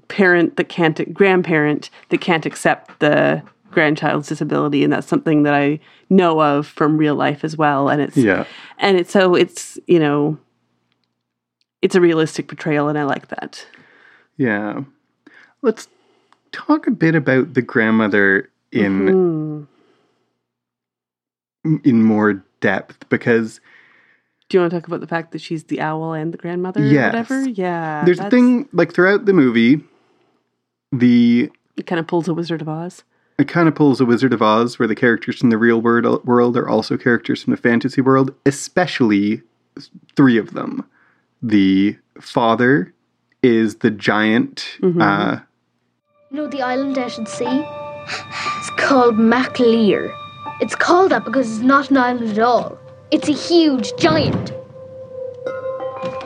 parent 0.07 0.57
that 0.57 0.69
can't 0.69 1.13
grandparent 1.13 1.89
that 2.09 2.21
can't 2.21 2.45
accept 2.45 2.99
the 2.99 3.41
grandchild's 3.71 4.27
disability 4.27 4.83
and 4.83 4.93
that's 4.93 5.07
something 5.07 5.43
that 5.43 5.53
I 5.53 5.79
know 6.09 6.41
of 6.41 6.67
from 6.67 6.97
real 6.97 7.15
life 7.15 7.43
as 7.43 7.57
well 7.57 7.89
and 7.89 8.01
it's 8.01 8.15
yeah. 8.17 8.45
and 8.77 8.97
it's 8.97 9.11
so 9.11 9.33
it's 9.35 9.79
you 9.87 9.99
know 9.99 10.37
it's 11.81 11.95
a 11.95 12.01
realistic 12.01 12.47
portrayal 12.47 12.87
and 12.87 12.97
I 12.97 13.03
like 13.03 13.27
that. 13.27 13.65
Yeah. 14.37 14.83
Let's 15.61 15.87
talk 16.53 16.87
a 16.87 16.91
bit 16.91 17.13
about 17.13 17.55
the 17.55 17.61
grandmother 17.61 18.49
in 18.71 19.67
Mhm. 21.65 21.85
in 21.85 22.03
more 22.03 22.43
depth 22.61 23.07
because 23.09 23.59
Do 24.53 24.57
you 24.57 24.61
want 24.61 24.69
to 24.71 24.79
talk 24.79 24.85
about 24.87 24.99
the 24.99 25.07
fact 25.07 25.31
that 25.31 25.41
she's 25.41 25.63
the 25.63 25.81
owl 25.81 26.13
and 26.13 26.31
the 26.31 26.37
grandmother 26.37 26.79
Yes. 26.85 27.05
or 27.05 27.07
whatever? 27.07 27.49
Yeah. 27.49 28.03
there's 28.05 28.19
a 28.19 28.29
thing 28.29 28.69
like 28.71 28.93
throughout 28.93 29.25
the 29.25 29.33
movie 29.33 29.81
the 30.91 31.49
it 31.75 31.87
kind 31.87 31.99
of 31.99 32.05
pulls 32.05 32.27
a 32.27 32.35
Wizard 32.35 32.61
of 32.61 32.69
Oz. 32.69 33.03
it 33.39 33.47
kind 33.47 33.67
of 33.67 33.73
pulls 33.73 33.99
a 33.99 34.05
Wizard 34.05 34.31
of 34.31 34.43
Oz 34.43 34.77
where 34.77 34.87
the 34.87 34.93
characters 34.93 35.39
from 35.39 35.49
the 35.49 35.57
real 35.57 35.81
world 35.81 36.23
world 36.23 36.55
are 36.55 36.69
also 36.69 36.97
characters 36.97 37.41
from 37.41 37.49
the 37.49 37.57
fantasy 37.57 37.99
world, 37.99 38.31
especially 38.45 39.41
three 40.15 40.37
of 40.37 40.53
them. 40.53 40.87
The 41.41 41.97
father 42.21 42.93
is 43.41 43.77
the 43.77 43.89
giant 43.89 44.77
Mhm. 44.81 45.01
uh 45.01 45.39
You 46.29 46.37
know 46.37 46.47
the 46.47 46.61
island 46.61 46.95
I 46.99 47.07
should 47.07 47.27
sea? 47.27 47.65
It's 48.59 48.69
called 48.77 49.17
Mac 49.17 49.59
Lir. 49.59 50.13
It's 50.61 50.75
called 50.75 51.09
that 51.11 51.25
because 51.25 51.49
it's 51.49 51.65
not 51.65 51.89
an 51.89 51.97
island 51.97 52.29
at 52.37 52.39
all. 52.39 52.77
It's 53.13 53.29
a 53.29 53.31
huge 53.31 53.95
giant. 53.95 54.53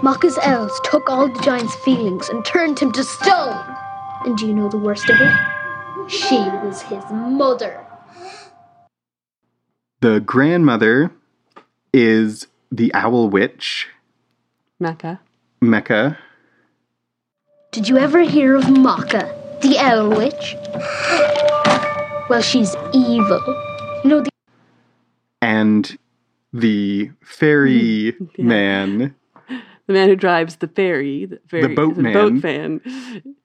Macha's 0.02 0.40
elves 0.42 0.80
took 0.86 1.10
all 1.10 1.28
the 1.28 1.42
giant's 1.42 1.76
feelings 1.84 2.30
and 2.30 2.46
turned 2.46 2.80
him 2.80 2.94
to 2.94 3.04
stone. 3.04 3.76
And 4.24 4.38
do 4.38 4.48
you 4.48 4.54
know 4.54 4.70
the 4.70 4.78
worst 4.78 5.10
of 5.10 5.18
it? 5.20 5.38
She 6.10 6.38
was 6.38 6.84
his 6.84 7.04
mother. 7.12 7.86
the 10.00 10.22
grandmother 10.22 11.12
is 11.92 12.48
the 12.72 12.94
owl 12.94 13.28
witch, 13.28 13.90
Mecca. 14.80 15.20
Mecca. 15.60 16.18
Did 17.74 17.90
you 17.90 17.98
ever 17.98 18.22
hear 18.22 18.56
of 18.56 18.70
Maka, 18.70 19.36
the 19.62 19.78
owl 19.78 20.12
witch? 20.12 20.56
Well, 22.30 22.42
she's 22.42 22.78
evil. 22.94 23.42
You 24.06 24.10
know 24.10 24.22
the 24.22 24.30
and 25.42 25.98
the 26.54 27.12
ferry 27.22 28.16
Yeah. 28.38 28.46
man 28.46 29.16
The 29.88 29.94
man 29.94 30.10
who 30.10 30.16
drives 30.18 30.58
the 30.58 30.68
ferry, 30.68 31.26
the, 31.26 31.40
ferry, 31.48 31.74
boat 31.74 31.96
the 31.96 32.02
man. 32.02 32.14
boat 32.14 32.42
fan, 32.42 32.82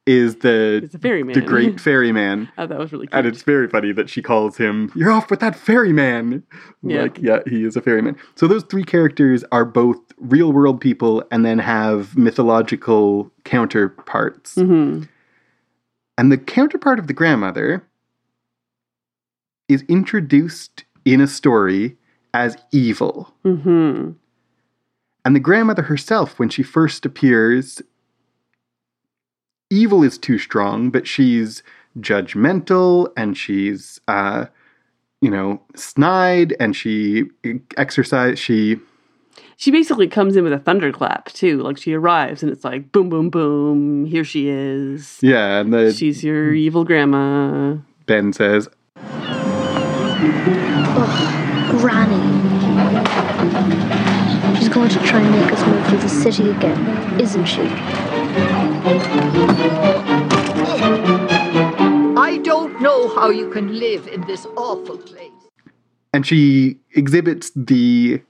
is 0.07 0.37
the 0.37 0.81
is 0.83 0.91
the 0.91 0.99
ferryman. 0.99 1.35
the 1.35 1.41
great 1.41 1.81
ferryman. 1.81 2.49
oh, 2.59 2.67
that 2.67 2.79
was 2.81 2.91
really 2.91 3.07
cute. 3.07 3.17
And 3.17 3.27
it's 3.29 3.43
very 3.45 3.69
funny 3.69 3.93
that 3.93 4.11
she 4.11 4.23
calls 4.23 4.57
him, 4.57 4.91
You're 4.97 5.13
off 5.13 5.31
with 5.31 5.39
that 5.39 5.55
ferryman. 5.55 6.43
Yeah. 6.83 7.03
Like, 7.03 7.19
yeah, 7.19 7.39
he 7.47 7.65
is 7.65 7.77
a 7.77 7.81
ferryman. 7.81 8.17
So 8.35 8.49
those 8.49 8.65
three 8.65 8.83
characters 8.83 9.45
are 9.53 9.65
both 9.65 9.99
real 10.19 10.53
world 10.53 10.81
people 10.81 11.23
and 11.31 11.45
then 11.47 11.61
have 11.61 12.17
mythological 12.17 13.31
counterparts. 13.45 14.57
Mhm. 14.57 15.09
And 16.19 16.33
the 16.33 16.39
counterpart 16.39 16.99
of 16.99 17.07
the 17.07 17.15
grandmother 17.15 17.85
is 19.69 19.83
introduced 19.89 20.85
in 21.05 21.21
a 21.21 21.27
story 21.29 21.97
as 22.35 22.57
evil. 22.73 23.35
Mhm. 23.45 24.15
And 25.25 25.37
the 25.37 25.41
grandmother 25.41 25.83
herself, 25.83 26.39
when 26.39 26.49
she 26.49 26.63
first 26.63 27.07
appears, 27.07 27.81
evil 29.71 30.03
is 30.03 30.19
too 30.19 30.39
strong, 30.39 30.91
but 30.91 31.07
she's 31.07 31.63
judgmental 31.99 33.13
and 33.17 33.37
she's, 33.37 34.01
uh, 34.09 34.47
you 35.21 35.31
know, 35.31 35.63
snide 35.77 36.55
and 36.59 36.75
she 36.75 37.25
exercise. 37.77 38.39
She 38.39 38.79
She 39.57 39.71
basically 39.71 40.09
comes 40.09 40.35
in 40.37 40.43
with 40.43 40.53
a 40.53 40.59
thunderclap 40.59 41.27
too. 41.33 41.59
Like 41.63 41.79
she 41.79 41.93
arrives 41.95 42.43
and 42.43 42.51
it's 42.51 42.65
like 42.65 42.91
boom, 42.91 43.09
boom, 43.09 43.31
boom. 43.31 44.05
Here 44.07 44.25
she 44.25 44.49
is. 44.49 45.19
yeah, 45.23 45.61
and 45.61 45.73
the 45.73 45.93
She's 45.93 46.25
your 46.25 46.53
evil 46.53 46.85
grandma. 46.85 47.77
Ben 48.07 48.33
says, 48.33 48.69
Ugh, 51.73 51.81
Granny. 51.81 52.23
She's 54.59 54.69
going 54.69 54.89
to 54.91 54.99
try 55.01 55.21
and 55.21 55.31
make 55.33 55.53
us 55.53 55.67
move 55.67 55.89
to 55.91 55.97
the 55.97 56.09
city 56.09 56.51
again, 56.51 57.21
isn't 57.21 57.47
she? 57.47 57.63
I 62.17 62.39
don't 62.43 62.81
know 62.81 63.09
how 63.15 63.31
you 63.31 63.51
can 63.51 63.79
live 63.79 64.07
in 64.09 64.21
this 64.27 64.47
awful 64.57 64.99
place. 64.99 65.31
and 66.15 66.27
she 66.27 66.77
exhibits 66.95 67.51
the 67.57 68.23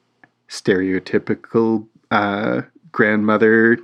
stereotypical 0.49 1.87
uh, 2.13 2.63
grandmother 2.93 3.79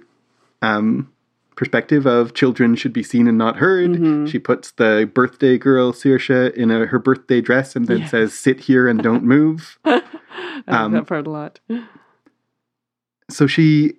um, 0.63 1.13
perspective 1.59 2.07
of 2.07 2.33
children 2.35 2.77
should 2.77 2.93
be 2.93 3.03
seen 3.03 3.27
and 3.27 3.37
not 3.37 3.57
heard. 3.57 3.91
Mhm. 3.91 4.29
She 4.29 4.39
puts 4.39 4.71
the 4.73 5.11
birthday 5.13 5.59
girl 5.59 5.93
Saoirse 5.93 6.55
in 6.55 6.71
a, 6.71 6.87
her 6.87 7.01
birthday 7.01 7.41
dress 7.41 7.75
and 7.77 7.87
then 7.89 7.99
Yes. 8.03 8.11
says, 8.13 8.33
"Sit 8.33 8.61
here 8.61 8.87
and 8.89 9.03
don't 9.03 9.25
move." 9.37 9.79
I 9.85 9.91
like 9.93 10.05
Um, 10.69 10.93
that 10.93 11.07
part 11.09 11.27
a 11.27 11.31
lot. 11.31 11.59
so 13.31 13.47
she 13.47 13.95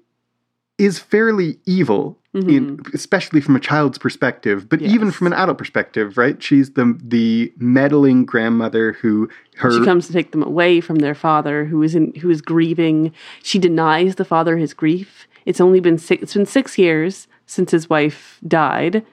is 0.78 0.98
fairly 1.00 1.60
evil, 1.66 2.18
in, 2.34 2.80
especially 2.94 3.42
from 3.42 3.56
a 3.56 3.60
child's 3.60 3.98
perspective, 3.98 4.70
but 4.70 4.82
even 4.82 5.12
from 5.12 5.28
an 5.28 5.34
adult 5.34 5.58
perspective, 5.58 6.18
right? 6.18 6.42
She's 6.42 6.72
the 6.72 6.98
the 7.04 7.52
meddling 7.58 8.24
grandmother 8.24 8.94
who 8.94 9.28
her 9.58 9.72
She 9.72 9.84
comes 9.84 10.08
to 10.08 10.14
take 10.14 10.32
them 10.32 10.44
away 10.44 10.80
from 10.80 10.98
their 10.98 11.16
father, 11.16 11.66
who 11.66 11.82
is 11.84 11.96
in 11.96 12.14
who 12.22 12.30
is 12.30 12.42
grieving. 12.42 13.12
She 13.44 13.60
denies 13.60 14.16
the 14.16 14.24
father 14.26 14.56
his 14.58 14.74
grief. 14.74 15.28
It's 15.46 15.60
only 15.60 15.80
been 15.82 15.98
six. 15.98 16.22
It's 16.24 16.34
been 16.36 16.46
six 16.46 16.78
years 16.78 17.28
since 17.50 17.72
his 17.72 17.90
wife 17.90 18.40
died, 18.48 19.04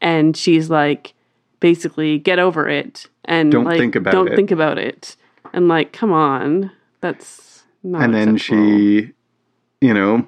and 0.00 0.36
she's 0.36 0.68
like, 0.68 1.14
basically, 1.60 2.18
get 2.18 2.38
over 2.40 2.68
it 2.68 3.06
and 3.24 3.52
Don't 3.52 3.64
like, 3.64 3.78
think 3.78 3.94
about 3.94 4.12
don't 4.12 4.32
it. 4.32 4.36
think 4.36 4.50
about 4.50 4.78
it. 4.78 5.16
And 5.52 5.68
like, 5.68 5.92
come 5.92 6.12
on, 6.12 6.72
that's 7.00 7.62
not. 7.84 8.02
and 8.02 8.12
then 8.14 8.34
acceptable. 8.34 8.58
she, 8.58 9.12
you 9.80 9.94
know, 9.94 10.26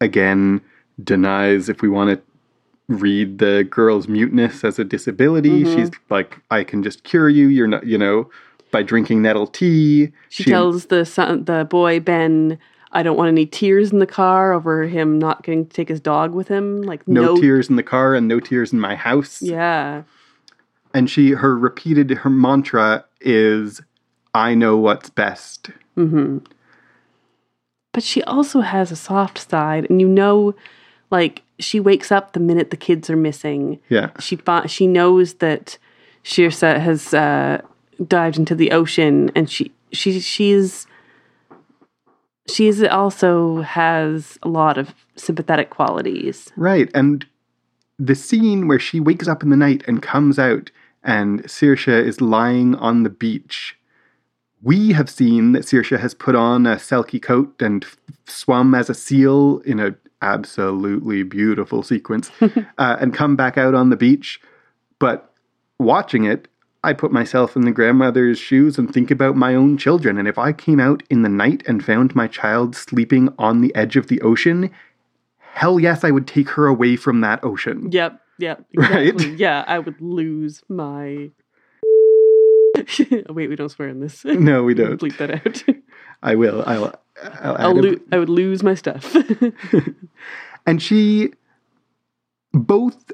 again 0.00 0.60
denies 1.02 1.68
if 1.70 1.80
we 1.80 1.88
want 1.88 2.10
to 2.10 2.94
read 2.94 3.38
the 3.38 3.66
girl's 3.70 4.06
muteness 4.06 4.62
as 4.62 4.78
a 4.78 4.84
disability. 4.84 5.64
Mm-hmm. 5.64 5.74
She's 5.74 5.90
like, 6.10 6.38
I 6.50 6.62
can 6.62 6.82
just 6.82 7.04
cure 7.04 7.30
you. 7.30 7.48
You're 7.48 7.66
not, 7.66 7.86
you 7.86 7.96
know, 7.96 8.30
by 8.70 8.82
drinking 8.82 9.22
nettle 9.22 9.46
tea. 9.46 10.12
She 10.28 10.44
tells 10.44 10.86
the 10.86 11.06
son, 11.06 11.44
the 11.46 11.64
boy 11.64 12.00
Ben, 12.00 12.58
"I 12.92 13.02
don't 13.02 13.16
want 13.16 13.28
any 13.28 13.46
tears 13.46 13.90
in 13.92 13.98
the 13.98 14.06
car 14.06 14.52
over 14.52 14.84
him 14.84 15.18
not 15.18 15.42
getting 15.42 15.66
to 15.66 15.72
take 15.72 15.88
his 15.88 16.00
dog 16.00 16.32
with 16.34 16.48
him." 16.48 16.82
Like 16.82 17.06
no, 17.08 17.22
no, 17.22 17.40
tears 17.40 17.68
in 17.70 17.76
the 17.76 17.82
car 17.82 18.14
and 18.14 18.28
no 18.28 18.40
tears 18.40 18.72
in 18.72 18.80
my 18.80 18.94
house. 18.94 19.40
Yeah, 19.42 20.02
And 20.94 21.08
she, 21.08 21.30
her 21.30 21.56
repeated, 21.58 22.10
her 22.10 22.30
mantra 22.30 23.04
is, 23.20 23.80
I 24.34 24.54
know 24.54 24.76
what's 24.76 25.10
best. 25.10 25.70
but 27.92 28.02
she 28.02 28.22
also 28.24 28.60
has 28.60 28.90
a 28.90 28.96
soft 28.96 29.50
side, 29.50 29.86
and 29.90 30.00
you 30.00 30.08
know, 30.08 30.54
like 31.10 31.42
she 31.58 31.78
wakes 31.78 32.10
up 32.10 32.32
the 32.32 32.40
minute 32.40 32.70
the 32.70 32.76
kids 32.76 33.10
are 33.10 33.16
missing. 33.16 33.78
Yeah. 33.88 34.10
She 34.18 34.38
she 34.66 34.86
knows 34.86 35.34
that 35.34 35.78
Shirsa 36.24 36.80
has 36.80 37.12
uh, 37.14 37.60
dived 38.06 38.38
into 38.38 38.54
the 38.54 38.72
ocean, 38.72 39.30
and 39.34 39.48
she 39.50 39.72
she 39.92 40.18
she's 40.20 40.86
she's 42.48 42.82
also 42.82 43.62
has 43.62 44.38
a 44.42 44.48
lot 44.48 44.78
of 44.78 44.94
sympathetic 45.16 45.70
qualities. 45.70 46.50
Right. 46.56 46.90
And 46.94 47.26
the 47.98 48.14
scene 48.14 48.68
where 48.68 48.80
she 48.80 49.00
wakes 49.00 49.28
up 49.28 49.42
in 49.42 49.50
the 49.50 49.56
night 49.56 49.84
and 49.86 50.02
comes 50.02 50.38
out 50.38 50.70
and 51.04 51.42
Saoirse 51.44 52.04
is 52.04 52.20
lying 52.20 52.74
on 52.76 53.02
the 53.02 53.10
beach. 53.10 53.76
We 54.62 54.92
have 54.92 55.10
seen 55.10 55.52
that 55.52 55.64
Saoirse 55.64 55.98
has 55.98 56.14
put 56.14 56.34
on 56.34 56.66
a 56.66 56.76
selkie 56.76 57.20
coat 57.20 57.60
and 57.60 57.84
f- 57.84 57.96
swum 58.26 58.74
as 58.74 58.88
a 58.88 58.94
seal 58.94 59.58
in 59.64 59.80
an 59.80 59.96
absolutely 60.20 61.24
beautiful 61.24 61.82
sequence 61.82 62.30
uh, 62.40 62.96
and 63.00 63.12
come 63.12 63.34
back 63.34 63.58
out 63.58 63.74
on 63.74 63.90
the 63.90 63.96
beach. 63.96 64.40
But 65.00 65.32
watching 65.78 66.24
it, 66.24 66.46
I 66.84 66.92
put 66.92 67.12
myself 67.12 67.54
in 67.54 67.62
the 67.64 67.70
grandmother's 67.70 68.38
shoes 68.38 68.76
and 68.76 68.92
think 68.92 69.10
about 69.10 69.36
my 69.36 69.54
own 69.54 69.78
children. 69.78 70.18
And 70.18 70.26
if 70.26 70.36
I 70.36 70.52
came 70.52 70.80
out 70.80 71.02
in 71.10 71.22
the 71.22 71.28
night 71.28 71.62
and 71.66 71.84
found 71.84 72.14
my 72.16 72.26
child 72.26 72.74
sleeping 72.74 73.28
on 73.38 73.60
the 73.60 73.72
edge 73.76 73.96
of 73.96 74.08
the 74.08 74.20
ocean, 74.20 74.68
hell 75.38 75.78
yes, 75.78 76.02
I 76.02 76.10
would 76.10 76.26
take 76.26 76.48
her 76.50 76.66
away 76.66 76.96
from 76.96 77.20
that 77.20 77.44
ocean. 77.44 77.88
Yep, 77.92 78.20
yep, 78.38 78.64
Right? 78.76 79.08
exactly. 79.08 79.36
Yeah, 79.36 79.64
I 79.66 79.78
would 79.78 80.00
lose 80.00 80.62
my. 80.68 81.30
Wait, 83.28 83.48
we 83.48 83.54
don't 83.56 83.68
swear 83.68 83.88
in 83.88 84.00
this. 84.00 84.24
No, 84.24 84.64
we 84.64 84.74
don't. 84.82 85.00
Bleep 85.00 85.16
that 85.18 85.30
out. 85.46 85.62
I 86.22 86.34
will. 86.34 86.64
I'll. 86.66 86.94
I'll, 87.22 87.56
I'll 87.58 87.74
lo- 87.74 88.00
I 88.10 88.18
would 88.18 88.30
lose 88.30 88.62
my 88.64 88.74
stuff. 88.74 89.14
and 90.66 90.82
she, 90.82 91.32
both 92.52 93.12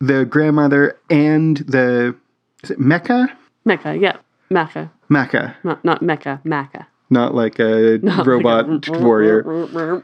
the 0.00 0.24
grandmother 0.24 1.00
and 1.10 1.56
the 1.58 2.14
is 2.62 2.70
it 2.70 2.78
Mecca, 2.80 3.28
Mecca, 3.64 3.96
yeah, 3.96 4.16
Mecca, 4.50 4.90
Mecca, 5.08 5.56
not 5.64 5.84
not 5.84 6.02
Mecca, 6.02 6.40
Mecca. 6.44 6.86
not 7.10 7.34
like 7.34 7.58
a 7.58 7.98
Not 8.02 8.18
like 8.18 8.26
robot 8.26 8.88
a- 8.88 8.92
warrior. 9.00 10.02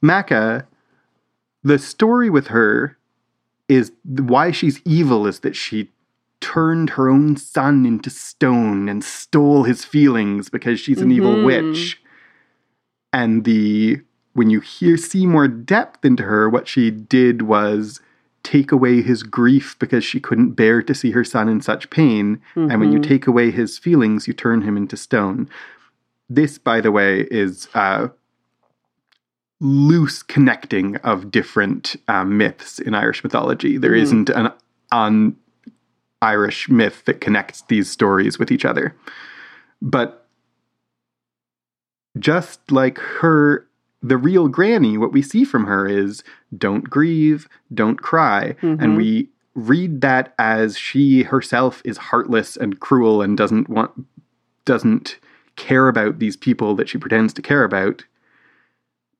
Mecca, 0.00 0.66
the 1.62 1.78
story 1.78 2.28
with 2.30 2.48
her 2.48 2.96
is 3.68 3.92
why 4.04 4.50
she's 4.50 4.80
evil 4.84 5.26
is 5.26 5.40
that 5.40 5.56
she 5.56 5.90
turned 6.40 6.90
her 6.90 7.08
own 7.08 7.36
son 7.36 7.86
into 7.86 8.10
stone 8.10 8.88
and 8.88 9.04
stole 9.04 9.62
his 9.62 9.84
feelings 9.84 10.48
because 10.50 10.80
she's 10.80 11.00
an 11.00 11.12
evil 11.12 11.36
Mhm. 11.36 11.44
witch. 11.44 12.02
And 13.12 13.44
the 13.44 14.00
when 14.34 14.48
you 14.50 14.60
hear 14.60 14.96
see 14.96 15.26
more 15.26 15.46
depth 15.46 16.04
into 16.04 16.22
her, 16.24 16.48
what 16.48 16.66
she 16.66 16.90
did 16.90 17.42
was 17.42 18.00
take 18.44 18.72
away 18.72 19.02
his 19.02 19.22
grief 19.22 19.76
because 19.78 20.04
she 20.04 20.20
couldn't 20.20 20.52
bear 20.52 20.82
to 20.82 20.94
see 20.94 21.12
her 21.12 21.24
son 21.24 21.48
in 21.48 21.60
such 21.60 21.90
pain. 21.90 22.40
And 22.56 22.80
when 22.80 22.90
you 22.92 22.98
Mhm. 22.98 23.02
take 23.08 23.26
away 23.26 23.50
his 23.50 23.78
feelings, 23.78 24.26
you 24.26 24.34
turn 24.34 24.62
him 24.62 24.76
into 24.76 24.96
stone. 24.96 25.48
This, 26.28 26.58
by 26.58 26.80
the 26.80 26.90
way, 26.92 27.28
is 27.30 27.68
uh, 27.74 28.08
loose 29.60 30.22
connecting 30.22 30.96
of 30.98 31.30
different 31.30 31.94
um, 32.08 32.36
myths 32.36 32.80
in 32.80 32.94
Irish 32.94 33.22
mythology. 33.22 33.78
There 33.78 33.94
Mhm. 33.94 33.96
not 34.12 34.30
an 34.30 34.52
un 34.90 35.36
Irish 36.20 36.68
myth 36.68 37.04
that 37.06 37.20
connects 37.20 37.62
these 37.62 37.88
stories 37.90 38.38
with 38.38 38.50
each 38.50 38.64
other. 38.64 38.94
But 39.80 40.28
just 42.18 42.70
like 42.70 42.98
her, 42.98 43.66
the 44.02 44.16
real 44.16 44.48
granny, 44.48 44.98
what 44.98 45.12
we 45.12 45.22
see 45.22 45.44
from 45.44 45.64
her 45.66 45.86
is 45.86 46.24
don't 46.58 46.90
grieve, 46.90 47.48
don't 47.72 48.00
cry. 48.02 48.56
And 48.62 48.80
Mhm. 48.80 48.96
we 48.96 49.28
read 49.54 50.00
that 50.00 50.34
as 50.38 50.76
she 50.76 51.22
herself 51.24 51.82
is 51.84 51.98
heartless 51.98 52.56
and 52.56 52.80
cruel 52.80 53.22
and 53.22 53.36
doesn't 53.36 53.68
want, 53.68 53.90
doesn't 54.64 55.18
care 55.56 55.88
about 55.88 56.18
these 56.18 56.36
people 56.36 56.74
that 56.76 56.88
she 56.88 56.98
pretends 56.98 57.32
to 57.34 57.42
care 57.42 57.62
about. 57.62 58.04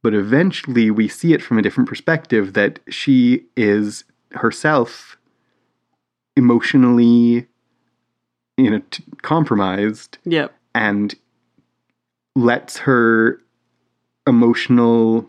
But 0.02 0.14
eventually 0.14 0.90
we 0.90 1.06
see 1.06 1.32
it 1.32 1.42
from 1.42 1.58
a 1.58 1.62
different 1.62 1.88
perspective 1.88 2.54
that 2.54 2.80
she 2.88 3.44
is 3.56 4.04
herself 4.32 5.16
emotionally 6.36 7.46
you 8.56 8.70
know 8.70 8.80
t- 8.90 9.04
compromised 9.20 10.16
Yep. 10.24 10.54
and 10.74 11.14
lets 12.34 12.78
her 12.78 13.41
emotional 14.26 15.28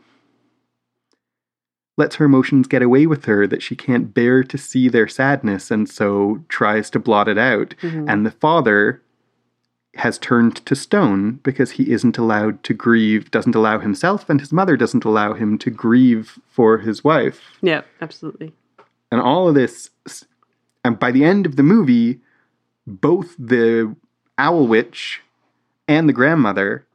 lets 1.98 2.16
her 2.16 2.26
emotions 2.26 2.68
get 2.68 2.82
away 2.82 3.06
with 3.06 3.26
her 3.26 3.46
that 3.46 3.62
she 3.62 3.76
can't 3.76 4.14
bear 4.14 4.44
to 4.44 4.58
see 4.58 4.90
their 4.90 5.08
sadness 5.08 5.70
and 5.70 5.88
so 5.88 6.44
tries 6.50 6.90
to 6.90 7.00
blot 7.00 7.28
it 7.28 7.38
out 7.38 7.76
Mhm. 7.82 8.10
and 8.10 8.26
the 8.26 8.32
father 8.32 9.02
has 9.96 10.18
turned 10.18 10.56
to 10.66 10.76
stone 10.76 11.34
because 11.44 11.72
he 11.72 11.92
isn't 11.92 12.18
allowed 12.18 12.64
to 12.64 12.74
grieve 12.74 13.30
doesn't 13.30 13.54
allow 13.54 13.78
himself 13.78 14.28
and 14.28 14.40
his 14.40 14.52
mother 14.52 14.76
doesn't 14.76 15.06
allow 15.06 15.34
him 15.34 15.56
to 15.60 15.70
grieve 15.70 16.40
for 16.48 16.80
his 16.80 17.04
wife 17.04 17.42
yeah 17.62 17.82
Absolutely. 18.02 18.54
and 19.12 19.22
all 19.22 19.48
of 19.50 19.54
this 19.56 19.92
and 20.84 20.98
by 20.98 21.12
the 21.12 21.24
end 21.24 21.46
of 21.46 21.58
the 21.58 21.64
movie 21.64 22.20
both 22.88 23.36
the 23.38 23.96
owl 24.40 24.66
witch 24.66 25.22
and 25.88 26.10
the 26.10 26.14
grandmother 26.14 26.88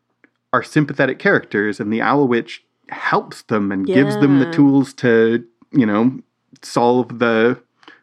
are 0.52 0.62
sympathetic 0.62 1.18
characters 1.18 1.78
and 1.80 1.92
the 1.92 2.00
owl 2.00 2.26
witch 2.26 2.64
helps 2.88 3.42
them 3.42 3.70
and 3.70 3.87
gives 3.87 4.14
them 4.18 4.38
the 4.38 4.50
tools 4.50 4.94
to 4.94 5.44
you 5.72 5.84
know 5.84 6.18
solve 6.62 7.18
the 7.18 7.61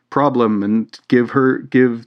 problem 0.10 0.62
and 0.63 0.99
give 1.08 1.31
her 1.31 1.58
give 1.60 2.05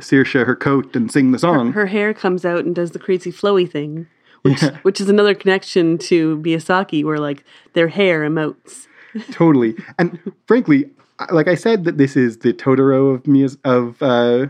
Saoirse 0.00 0.46
her 0.46 0.56
coat 0.56 0.96
and 0.96 1.12
sing 1.12 1.32
the 1.32 1.38
song 1.38 1.72
her 1.72 1.86
hair 1.86 2.14
comes 2.14 2.44
out 2.44 2.64
and 2.64 2.74
does 2.74 2.92
the 2.92 2.98
crazy 2.98 3.30
flowy 3.30 3.70
thing, 3.70 4.06
which 4.40 4.62
Yeah. 4.62 4.78
which 4.82 5.00
is 5.00 5.08
another 5.10 5.34
connection 5.34 5.98
to 5.98 6.38
Miyazaki, 6.38 7.04
where 7.04 7.18
like 7.18 7.44
their 7.74 7.88
hair 7.88 8.22
emotes. 8.28 8.86
totally 9.30 9.76
and 9.98 10.18
frankly 10.48 10.88
like 11.30 11.46
i 11.46 11.54
said 11.54 11.84
that 11.84 11.98
this 11.98 12.16
is 12.16 12.38
the 12.38 12.54
totoro 12.54 13.14
of 13.14 13.22
Miyaz- 13.24 13.58
of 13.62 14.02
uh 14.02 14.46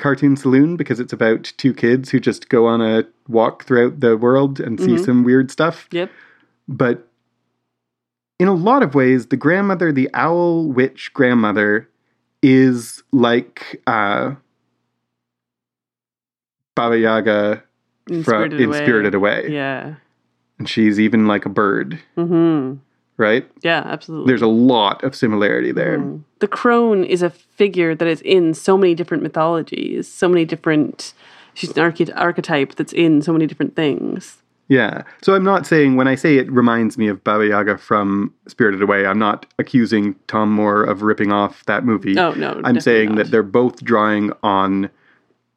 cartoon 0.00 0.36
saloon 0.36 0.76
because 0.76 0.98
it's 0.98 1.12
about 1.12 1.52
two 1.56 1.72
kids 1.72 2.10
who 2.10 2.18
just 2.18 2.48
go 2.48 2.66
on 2.66 2.80
a 2.80 3.04
walk 3.28 3.64
throughout 3.64 4.00
the 4.00 4.16
world 4.16 4.58
and 4.58 4.80
see 4.80 4.94
Mhm. 4.96 5.04
some 5.04 5.22
weird 5.24 5.50
stuff 5.50 5.86
Yep. 5.92 6.10
but 6.66 7.06
in 8.40 8.48
a 8.48 8.54
lot 8.54 8.82
of 8.82 8.94
ways 8.94 9.26
the 9.26 9.36
grandmother 9.36 9.92
the 9.92 10.08
owl 10.14 10.66
witch 10.66 11.12
grandmother 11.14 11.88
is 12.42 13.02
like 13.12 13.80
uh 13.86 14.34
baba 16.74 16.98
yaga 16.98 17.62
In 18.08 18.22
from 18.24 18.32
Spirited 18.34 18.60
in 18.60 18.68
Away. 18.70 18.78
spirited 18.82 19.14
away 19.14 19.46
Yeah. 19.50 19.94
and 20.58 20.68
she's 20.68 20.98
even 20.98 21.26
like 21.26 21.44
a 21.46 21.50
bird 21.50 21.98
hmm 22.16 22.74
right 23.20 23.48
Yeah. 23.62 23.82
Absolutely. 23.86 24.26
there's 24.28 24.42
a 24.42 24.46
lot 24.48 25.04
of 25.04 25.14
similarity 25.14 25.70
there 25.72 25.98
Mm. 25.98 26.24
The 26.40 26.48
crone 26.48 27.04
is 27.04 27.22
a 27.22 27.28
figure 27.30 27.94
that 27.94 28.08
is 28.08 28.22
in 28.22 28.54
so 28.54 28.78
many 28.78 28.94
different 28.94 29.22
mythologies, 29.22 30.08
so 30.08 30.26
many 30.26 30.46
different. 30.46 31.12
She's 31.52 31.68
an 31.76 31.76
arche- 31.76 32.10
archetype 32.16 32.76
that's 32.76 32.94
in 32.94 33.20
so 33.20 33.30
many 33.34 33.46
different 33.46 33.76
things. 33.76 34.38
Yeah. 34.68 35.02
So 35.20 35.34
I'm 35.34 35.44
not 35.44 35.66
saying 35.66 35.96
when 35.96 36.08
I 36.08 36.14
say 36.14 36.38
it 36.38 36.50
reminds 36.50 36.96
me 36.96 37.08
of 37.08 37.22
Baba 37.24 37.46
Yaga 37.46 37.76
from 37.76 38.32
Spirited 38.48 38.80
Away, 38.80 39.04
I'm 39.04 39.18
not 39.18 39.44
accusing 39.58 40.14
Tom 40.28 40.50
Moore 40.50 40.82
of 40.82 41.02
ripping 41.02 41.30
off 41.30 41.62
that 41.66 41.84
movie. 41.84 42.18
Oh, 42.18 42.32
no, 42.32 42.58
I'm 42.64 42.80
saying 42.80 43.10
not. 43.10 43.16
that 43.18 43.30
they're 43.30 43.42
both 43.42 43.84
drawing 43.84 44.32
on 44.42 44.88